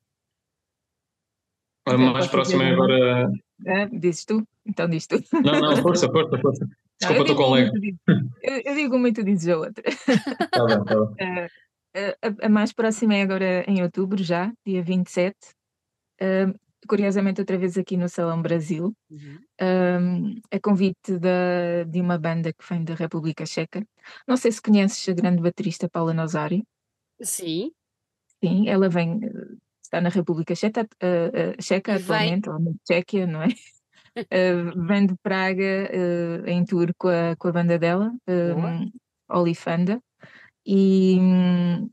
A 1.85 1.97
mais 1.97 2.27
próxima 2.27 2.63
é 2.63 2.71
agora. 2.71 3.31
É, 3.65 3.87
dizes 3.87 4.23
tu? 4.25 4.47
Então 4.65 4.87
diz 4.87 5.07
tu. 5.07 5.19
Não, 5.43 5.59
não, 5.59 5.75
força, 5.77 6.07
força, 6.11 6.37
força. 6.37 6.67
Desculpa, 7.01 7.21
estou 7.21 7.35
colega. 7.35 7.71
Eu, 8.43 8.61
eu 8.65 8.75
digo 8.75 8.99
muito, 8.99 9.23
dizes 9.23 9.47
a 9.47 9.57
outra. 9.57 9.83
Tá 10.51 10.65
bem, 10.65 10.83
tá 10.83 11.05
bem. 11.05 11.47
A, 12.21 12.45
a, 12.45 12.49
mais 12.49 12.71
próxima 12.71 13.15
é 13.15 13.21
agora 13.21 13.63
em 13.67 13.81
outubro, 13.81 14.23
já, 14.23 14.51
dia 14.65 14.81
27. 14.81 15.35
Uh, 16.21 16.57
curiosamente, 16.87 17.41
outra 17.41 17.57
vez 17.57 17.77
aqui 17.77 17.97
no 17.97 18.07
Salão 18.07 18.41
Brasil, 18.41 18.95
uhum. 19.09 19.39
um, 19.61 20.41
a 20.51 20.59
convite 20.59 21.17
da, 21.19 21.83
de 21.85 21.99
uma 22.01 22.17
banda 22.17 22.53
que 22.53 22.63
vem 22.69 22.83
da 22.83 22.95
República 22.95 23.45
Checa. 23.45 23.85
Não 24.27 24.37
sei 24.37 24.51
se 24.51 24.61
conheces 24.61 25.07
a 25.09 25.13
grande 25.13 25.41
baterista 25.41 25.89
Paula 25.89 26.13
Nosari. 26.13 26.63
Sim. 27.21 27.71
Sim, 28.43 28.69
ela 28.69 28.87
vem, 28.87 29.19
está 29.83 29.99
na 29.99 30.09
República 30.09 30.55
Checa, 30.55 30.83
uh, 30.83 31.61
Checa 31.61 31.95
atualmente, 31.95 32.49
ou 32.49 32.59
na 32.59 32.71
Tchequia, 32.83 33.27
não 33.27 33.41
é? 33.41 33.47
Uh, 34.17 34.71
vem 34.87 35.05
de 35.05 35.15
Praga 35.21 35.91
uh, 35.91 36.47
em 36.47 36.63
tour 36.63 36.91
com 36.97 37.09
a, 37.09 37.35
com 37.37 37.49
a 37.49 37.51
banda 37.51 37.77
dela, 37.77 38.11
um, 38.27 38.89
Olifanda 39.29 40.01
e 40.71 41.17
hum, 41.19 41.89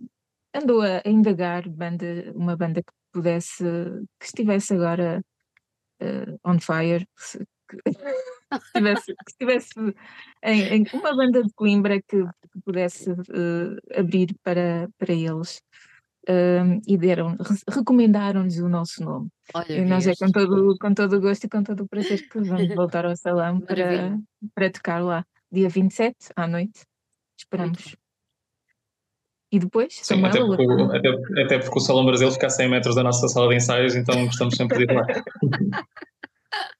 andou 0.55 0.83
a, 0.83 1.01
indagar 1.07 1.67
banda, 1.67 2.31
uma 2.35 2.55
banda 2.55 2.83
que 2.83 2.93
pudesse, 3.11 3.65
que 4.21 4.27
estivesse 4.27 4.75
agora 4.75 5.25
uh, 6.03 6.39
on 6.45 6.59
fire, 6.61 7.09
que, 7.71 7.81
estivesse, 8.67 9.07
que 9.07 9.31
estivesse 9.31 9.95
em, 10.43 10.62
em, 10.75 10.87
uma 10.93 11.17
banda 11.17 11.43
de 11.43 11.51
Coimbra 11.55 12.03
que, 12.03 12.23
que 12.23 12.61
pudesse 12.62 13.11
uh, 13.12 13.99
abrir 13.99 14.37
para, 14.43 14.91
para 14.99 15.15
eles. 15.15 15.62
Um, 16.29 16.81
e 16.89 16.99
deram, 16.99 17.37
recomendaram-lhes 17.71 18.59
o 18.59 18.69
nosso 18.69 19.03
nome. 19.03 19.29
Olha, 19.55 19.73
e 19.73 19.85
nós 19.85 20.09
é 20.09 20.12
com 20.17 20.29
todo, 20.29 20.77
com 20.77 20.93
todo 20.93 21.17
o 21.17 21.21
gosto 21.21 21.45
e 21.45 21.49
com 21.49 21.62
todo 21.62 21.85
o 21.85 21.89
prazer 21.89 22.29
que 22.29 22.41
vamos 22.41 22.75
voltar 22.75 23.07
ao 23.07 23.17
salão 23.17 23.61
para, 23.62 24.19
para 24.53 24.71
tocar 24.71 24.99
lá, 24.99 25.25
dia 25.53 25.69
27 25.69 26.17
à 26.35 26.49
noite. 26.49 26.85
Esperamos. 27.39 27.97
E 29.51 29.59
depois? 29.59 29.99
Sim, 30.03 30.25
até 30.25 30.41
porque, 30.41 30.65
até, 30.97 31.43
até 31.43 31.59
porque, 31.59 31.79
o 31.79 31.81
Salão 31.81 32.05
Brasil 32.05 32.31
fica 32.33 32.47
a 32.47 32.51
100 32.51 32.69
metros 32.69 32.97
da 32.97 33.03
nossa 33.03 33.29
sala 33.29 33.49
de 33.49 33.57
ensaios, 33.57 33.95
então 33.95 34.27
gostamos 34.27 34.57
sempre 34.57 34.79
de 34.79 34.93
ir 34.93 34.95
lá. 34.95 35.07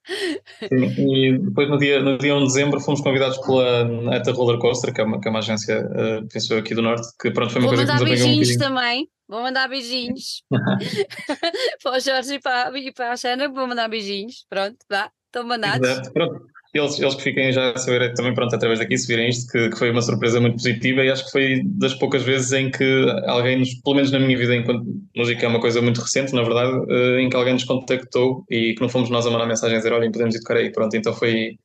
Sim, 0.07 0.85
e 0.99 1.39
depois 1.39 1.69
no 1.69 1.79
dia, 1.79 2.01
no 2.01 2.17
dia 2.17 2.35
1 2.35 2.39
de 2.39 2.47
dezembro 2.47 2.81
fomos 2.81 3.01
convidados 3.01 3.39
pela 3.39 4.15
Eta 4.15 4.33
Roller 4.33 4.59
Coaster, 4.59 4.95
que 4.95 5.01
é 5.01 5.05
uma, 5.05 5.21
que 5.21 5.27
é 5.27 5.31
uma 5.31 5.41
agência, 5.41 5.85
uh, 5.85 6.27
penso 6.33 6.55
aqui 6.55 6.75
do 6.75 6.83
Norte, 6.83 7.09
que 7.21 7.31
pronto, 7.31 7.53
foi 7.53 7.61
uma 7.61 7.69
Vou 7.69 7.77
coisa 7.77 7.93
que 7.93 7.93
nos 7.93 8.03
apanhou 8.03 8.27
um 8.27 8.31
beijinhos 8.31 8.57
também, 8.57 9.09
vou 9.29 9.43
mandar 9.43 9.69
beijinhos 9.69 10.45
para 11.83 11.97
o 11.97 12.01
Jorge 12.01 12.35
e 12.35 12.41
para, 12.41 12.79
e 12.79 12.93
para 12.93 13.13
a 13.13 13.17
Xana, 13.17 13.49
vou 13.49 13.67
mandar 13.67 13.89
beijinhos, 13.89 14.47
pronto, 14.49 14.77
vá, 14.89 15.11
estão 15.27 15.45
mandados. 15.45 15.89
Exato, 15.89 16.13
pronto 16.13 16.56
eles, 16.77 16.99
eles 16.99 17.15
que 17.15 17.23
fiquem 17.23 17.53
já 17.53 17.71
a 17.73 17.79
saber 17.79 18.13
também, 18.15 18.35
pronto, 18.35 18.55
através 18.55 18.79
daqui, 18.79 18.97
se 18.97 19.07
virem 19.07 19.29
isto, 19.29 19.51
que, 19.51 19.71
que, 19.71 19.79
foi 19.79 19.91
uma 19.91 20.03
surpresa 20.03 20.41
muito 20.41 20.55
positiva 20.55 21.05
e 21.05 21.11
acho 21.11 21.25
que 21.27 21.31
foi 21.31 21.63
das 21.65 21.95
poucas 21.95 22.23
vezes 22.23 22.53
em 22.53 22.71
que 22.71 23.07
alguém, 23.27 23.59
nos, 23.59 23.75
pelo 23.75 23.97
menos 23.97 24.11
na 24.11 24.19
minha 24.19 24.37
vida, 24.37 24.55
enquanto 24.55 24.85
música 25.17 25.45
é 25.45 25.49
uma 25.49 25.61
coisa 25.61 25.81
muito 25.83 26.01
recente, 26.01 26.35
na 26.35 26.43
verdade, 26.43 26.73
uh, 26.73 27.19
em 27.19 27.29
que 27.29 27.37
alguém 27.37 27.55
nos 27.55 27.65
contactou 27.65 28.45
e 28.51 28.75
que 28.75 28.81
não 28.81 28.89
fomos 28.89 29.11
nós 29.11 29.27
a 29.27 29.31
mandar 29.31 29.47
mensagem 29.47 29.77
a 29.77 29.79
dizer, 29.79 29.93
olhem, 29.93 30.11
podemos 30.13 30.35
ir 30.35 30.41
tocar 30.41 30.57
aí, 30.57 30.71
pronto, 30.71 30.97
então 30.97 31.13
foi, 31.13 31.57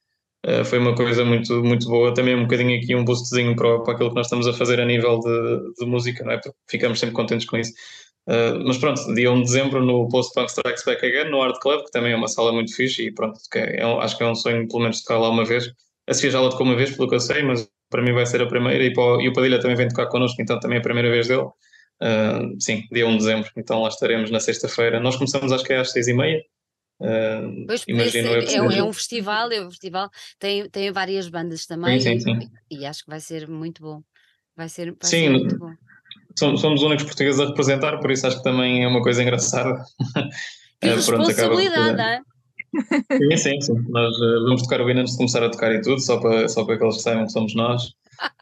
uh, 0.46 0.66
foi 0.66 0.80
uma 0.80 0.96
coisa 0.96 1.24
muito, 1.26 1.64
muito 1.64 1.88
boa, 1.88 2.14
também 2.14 2.36
um 2.36 2.44
bocadinho 2.44 2.78
aqui 2.78 2.96
um 2.96 3.06
boostzinho 3.06 3.56
para, 3.56 3.80
para 3.82 3.94
aquilo 3.94 4.10
que 4.10 4.16
nós 4.16 4.28
estamos 4.28 4.48
a 4.48 4.54
fazer 4.54 4.80
a 4.80 4.86
nível 4.86 5.20
de, 5.20 5.74
de 5.80 5.86
música, 5.86 6.24
não 6.24 6.34
é? 6.34 6.38
Porque 6.38 6.58
ficamos 6.70 7.00
sempre 7.00 7.16
contentes 7.16 7.46
com 7.46 7.58
isso. 7.58 7.74
Uh, 8.28 8.64
mas 8.66 8.78
pronto, 8.78 9.14
dia 9.16 9.32
1 9.32 9.36
de 9.38 9.44
dezembro 9.44 9.84
no 9.84 10.08
Post 10.08 10.34
Punk 10.34 10.50
Strikes 10.50 10.84
Back 10.86 11.06
Again, 11.06 11.32
no 11.32 11.42
Art 11.42 11.60
Club, 11.60 11.86
que 11.86 11.92
também 11.92 12.14
é 12.14 12.16
uma 12.16 12.28
sala 12.28 12.52
muito 12.52 12.74
fixe 12.76 13.08
e 13.08 13.12
pronto, 13.12 13.40
que 13.52 13.58
é, 13.58 13.78
é 13.78 13.84
acho 13.84 14.18
que 14.18 14.24
é 14.24 14.28
um 14.28 14.36
sonho 14.36 14.68
pelo 14.68 14.84
menos 14.84 15.02
tocar 15.02 15.20
lá 15.20 15.30
uma 15.30 15.44
vez. 15.44 15.72
A 16.08 16.14
Sofia 16.14 16.32
já 16.32 16.42
lá 16.42 16.50
tocou 16.50 16.66
uma 16.66 16.76
vez, 16.76 16.96
pelo 16.96 17.10
que 17.10 17.16
eu 17.16 17.20
sei, 17.20 17.42
mas 17.42 17.68
para 17.90 18.02
mim 18.02 18.14
vai 18.14 18.26
ser 18.26 18.42
a 18.42 18.46
primeira 18.46 18.84
e, 18.84 18.94
para, 18.94 19.22
e 19.24 19.28
o 19.28 19.34
Padilha 19.34 19.60
também 19.60 19.76
vem 19.76 19.88
tocar 19.88 20.08
connosco, 20.08 20.42
então 20.42 20.60
também 20.60 20.78
é 20.78 20.80
a 20.80 20.84
primeira 20.84 21.10
vez 21.10 21.28
dele. 21.28 21.48
Uh, 22.02 22.60
sim, 22.60 22.88
dia 22.92 23.06
1 23.06 23.12
de 23.12 23.18
dezembro, 23.18 23.52
então 23.56 23.82
lá 23.82 23.90
estaremos 23.90 24.32
na 24.32 24.40
sexta-feira. 24.40 25.00
Nós 25.00 25.16
começamos 25.16 25.52
acho 25.52 25.64
que 25.64 25.74
é 25.74 25.78
às 25.78 25.92
seis 25.92 26.08
e 26.08 26.14
meia. 26.14 26.44
Uh, 27.00 27.66
pois, 27.66 27.84
imagino 27.88 28.30
é, 28.30 28.54
é, 28.54 28.62
um, 28.62 28.72
é, 28.72 28.84
um 28.84 28.94
festival, 28.94 29.52
é 29.52 29.60
um 29.60 29.72
festival, 29.72 30.10
tem, 30.38 30.70
tem 30.70 30.92
várias 30.92 31.28
bandas 31.28 31.66
também 31.66 32.00
sim, 32.00 32.20
sim, 32.20 32.40
sim. 32.40 32.50
E, 32.70 32.80
e, 32.80 32.86
acho 32.86 33.04
que 33.04 33.10
vai 33.10 33.20
ser 33.20 33.48
muito 33.48 33.82
bom. 33.82 34.02
Vai 34.56 34.70
ser, 34.70 34.92
vai 34.92 35.10
sim, 35.10 35.24
ser 35.24 35.30
muito 35.30 35.58
bom. 35.58 35.74
Somos, 36.38 36.62
somos 36.62 36.82
os 36.82 36.86
únicos 36.86 37.06
portugueses 37.06 37.40
a 37.40 37.48
representar, 37.48 38.00
por 38.00 38.12
isso 38.12 38.28
acho 38.28 38.38
que 38.38 38.44
também 38.44 38.84
é 38.84 38.88
uma 38.88 39.02
coisa 39.02 39.22
engraçada. 39.22 39.84
Que 40.82 40.90
uh, 40.90 40.96
responsabilidade, 40.96 41.96
não 41.96 42.04
é? 42.04 42.22
Sim, 43.18 43.38
sim, 43.38 43.62
sim. 43.62 43.86
Nós 43.90 44.16
uh, 44.16 44.44
vamos 44.46 44.64
tocar 44.64 44.82
o 44.82 44.90
hino 44.90 45.02
antes 45.02 45.14
de 45.14 45.18
começar 45.18 45.44
a 45.44 45.50
tocar 45.52 45.72
e 45.74 45.82
tudo, 45.82 46.02
só 46.02 46.20
para, 46.20 46.50
só 46.50 46.66
para 46.66 46.76
que 46.76 46.84
eles 46.84 47.02
saibam 47.02 47.26
que 47.26 47.32
somos 47.32 47.54
nós. 47.54 47.94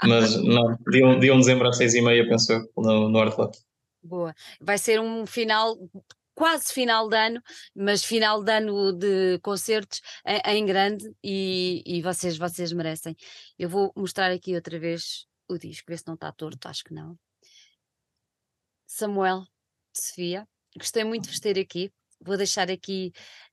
Mas 0.03 0.35
não, 0.41 0.77
dia 0.89 1.05
1 1.05 1.19
de 1.19 1.27
dezembro 1.39 1.67
às 1.67 1.75
seis 1.75 1.93
e 1.93 2.01
meia, 2.01 2.25
penso 2.27 2.53
eu, 2.53 2.61
no, 2.77 3.09
no 3.09 3.19
Art 3.19 3.35
Club. 3.35 3.51
Boa. 4.01 4.33
Vai 4.61 4.77
ser 4.77 5.01
um 5.01 5.25
final, 5.25 5.77
quase 6.33 6.73
final 6.73 7.09
de 7.09 7.17
ano, 7.17 7.41
mas 7.75 8.03
final 8.03 8.41
de 8.41 8.51
ano 8.51 8.93
de 8.93 9.37
concertos 9.39 10.01
em, 10.25 10.59
em 10.59 10.65
grande 10.65 11.11
e, 11.21 11.83
e 11.85 12.01
vocês, 12.01 12.37
vocês 12.37 12.71
merecem. 12.71 13.15
Eu 13.57 13.67
vou 13.67 13.91
mostrar 13.95 14.31
aqui 14.31 14.55
outra 14.55 14.79
vez 14.79 15.25
o 15.49 15.57
disco, 15.57 15.87
ver 15.89 15.97
se 15.97 16.07
não 16.07 16.13
está 16.13 16.31
torto, 16.31 16.67
acho 16.67 16.83
que 16.83 16.93
não. 16.93 17.17
Samuel, 18.89 19.43
Sofia, 19.95 20.47
gostei 20.75 21.03
muito 21.03 21.25
de 21.25 21.29
vos 21.29 21.39
ter 21.39 21.59
aqui. 21.59 21.91
Vou 22.19 22.35
deixar 22.35 22.71
aqui 22.71 23.11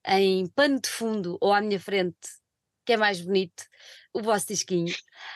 em 0.08 0.48
pano 0.48 0.80
de 0.80 0.88
fundo 0.88 1.36
ou 1.42 1.52
à 1.52 1.60
minha 1.60 1.78
frente, 1.78 2.16
que 2.86 2.92
é 2.92 2.96
mais 2.96 3.20
bonito, 3.20 3.64
o 4.14 4.22
vosso 4.22 4.46
disquinho, 4.46 4.94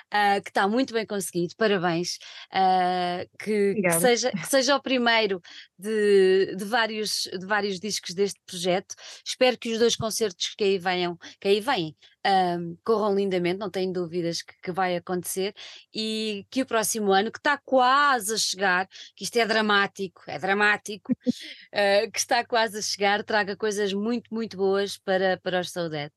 uh, 0.08 0.42
que 0.42 0.48
está 0.48 0.66
muito 0.66 0.94
bem 0.94 1.04
conseguido, 1.04 1.54
parabéns. 1.56 2.16
Uh, 2.50 3.28
que, 3.38 3.74
que, 3.74 3.90
seja, 3.92 4.30
que 4.30 4.46
seja 4.46 4.76
o 4.76 4.82
primeiro 4.82 5.42
de, 5.78 6.54
de, 6.56 6.64
vários, 6.64 7.28
de 7.38 7.44
vários 7.44 7.78
discos 7.78 8.14
deste 8.14 8.40
projeto. 8.46 8.94
Espero 9.24 9.58
que 9.58 9.72
os 9.72 9.78
dois 9.78 9.96
concertos 9.96 10.54
que 10.56 10.64
aí 10.64 10.78
venham, 10.78 11.18
que 11.38 11.48
aí 11.48 11.60
vêm, 11.60 11.94
um, 12.26 12.76
corram 12.84 13.14
lindamente, 13.14 13.58
não 13.58 13.70
tenho 13.70 13.92
dúvidas 13.92 14.42
que, 14.42 14.54
que, 14.62 14.72
vai 14.72 14.96
acontecer, 14.96 15.54
e 15.94 16.46
que 16.50 16.62
o 16.62 16.66
próximo 16.66 17.12
ano, 17.12 17.30
que 17.32 17.38
está 17.38 17.58
quase 17.58 18.34
a 18.34 18.38
chegar, 18.38 18.88
que 19.16 19.24
isto 19.24 19.36
é 19.36 19.46
dramático, 19.46 20.22
é 20.26 20.38
dramático, 20.38 21.12
uh, 21.12 22.10
que 22.12 22.18
está 22.18 22.44
quase 22.44 22.78
a 22.78 22.82
chegar, 22.82 23.24
traga 23.24 23.56
coisas 23.56 23.92
muito, 23.92 24.32
muito 24.32 24.56
boas 24.56 24.96
para, 24.98 25.38
para 25.38 25.60
os 25.60 25.70
Saudade. 25.70 26.12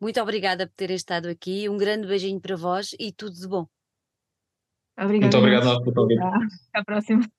Muito 0.00 0.20
obrigada 0.20 0.66
por 0.66 0.74
terem 0.74 0.96
estado 0.96 1.28
aqui, 1.28 1.68
um 1.68 1.76
grande 1.76 2.06
beijinho 2.06 2.40
para 2.40 2.56
vós 2.56 2.94
e 2.98 3.12
tudo 3.12 3.34
de 3.34 3.48
bom. 3.48 3.66
Obrigada. 4.96 5.36
Muito 5.36 5.38
obrigado 5.38 5.84
por 5.84 6.12
Até 6.12 6.80
a 6.80 6.84
próxima. 6.84 7.37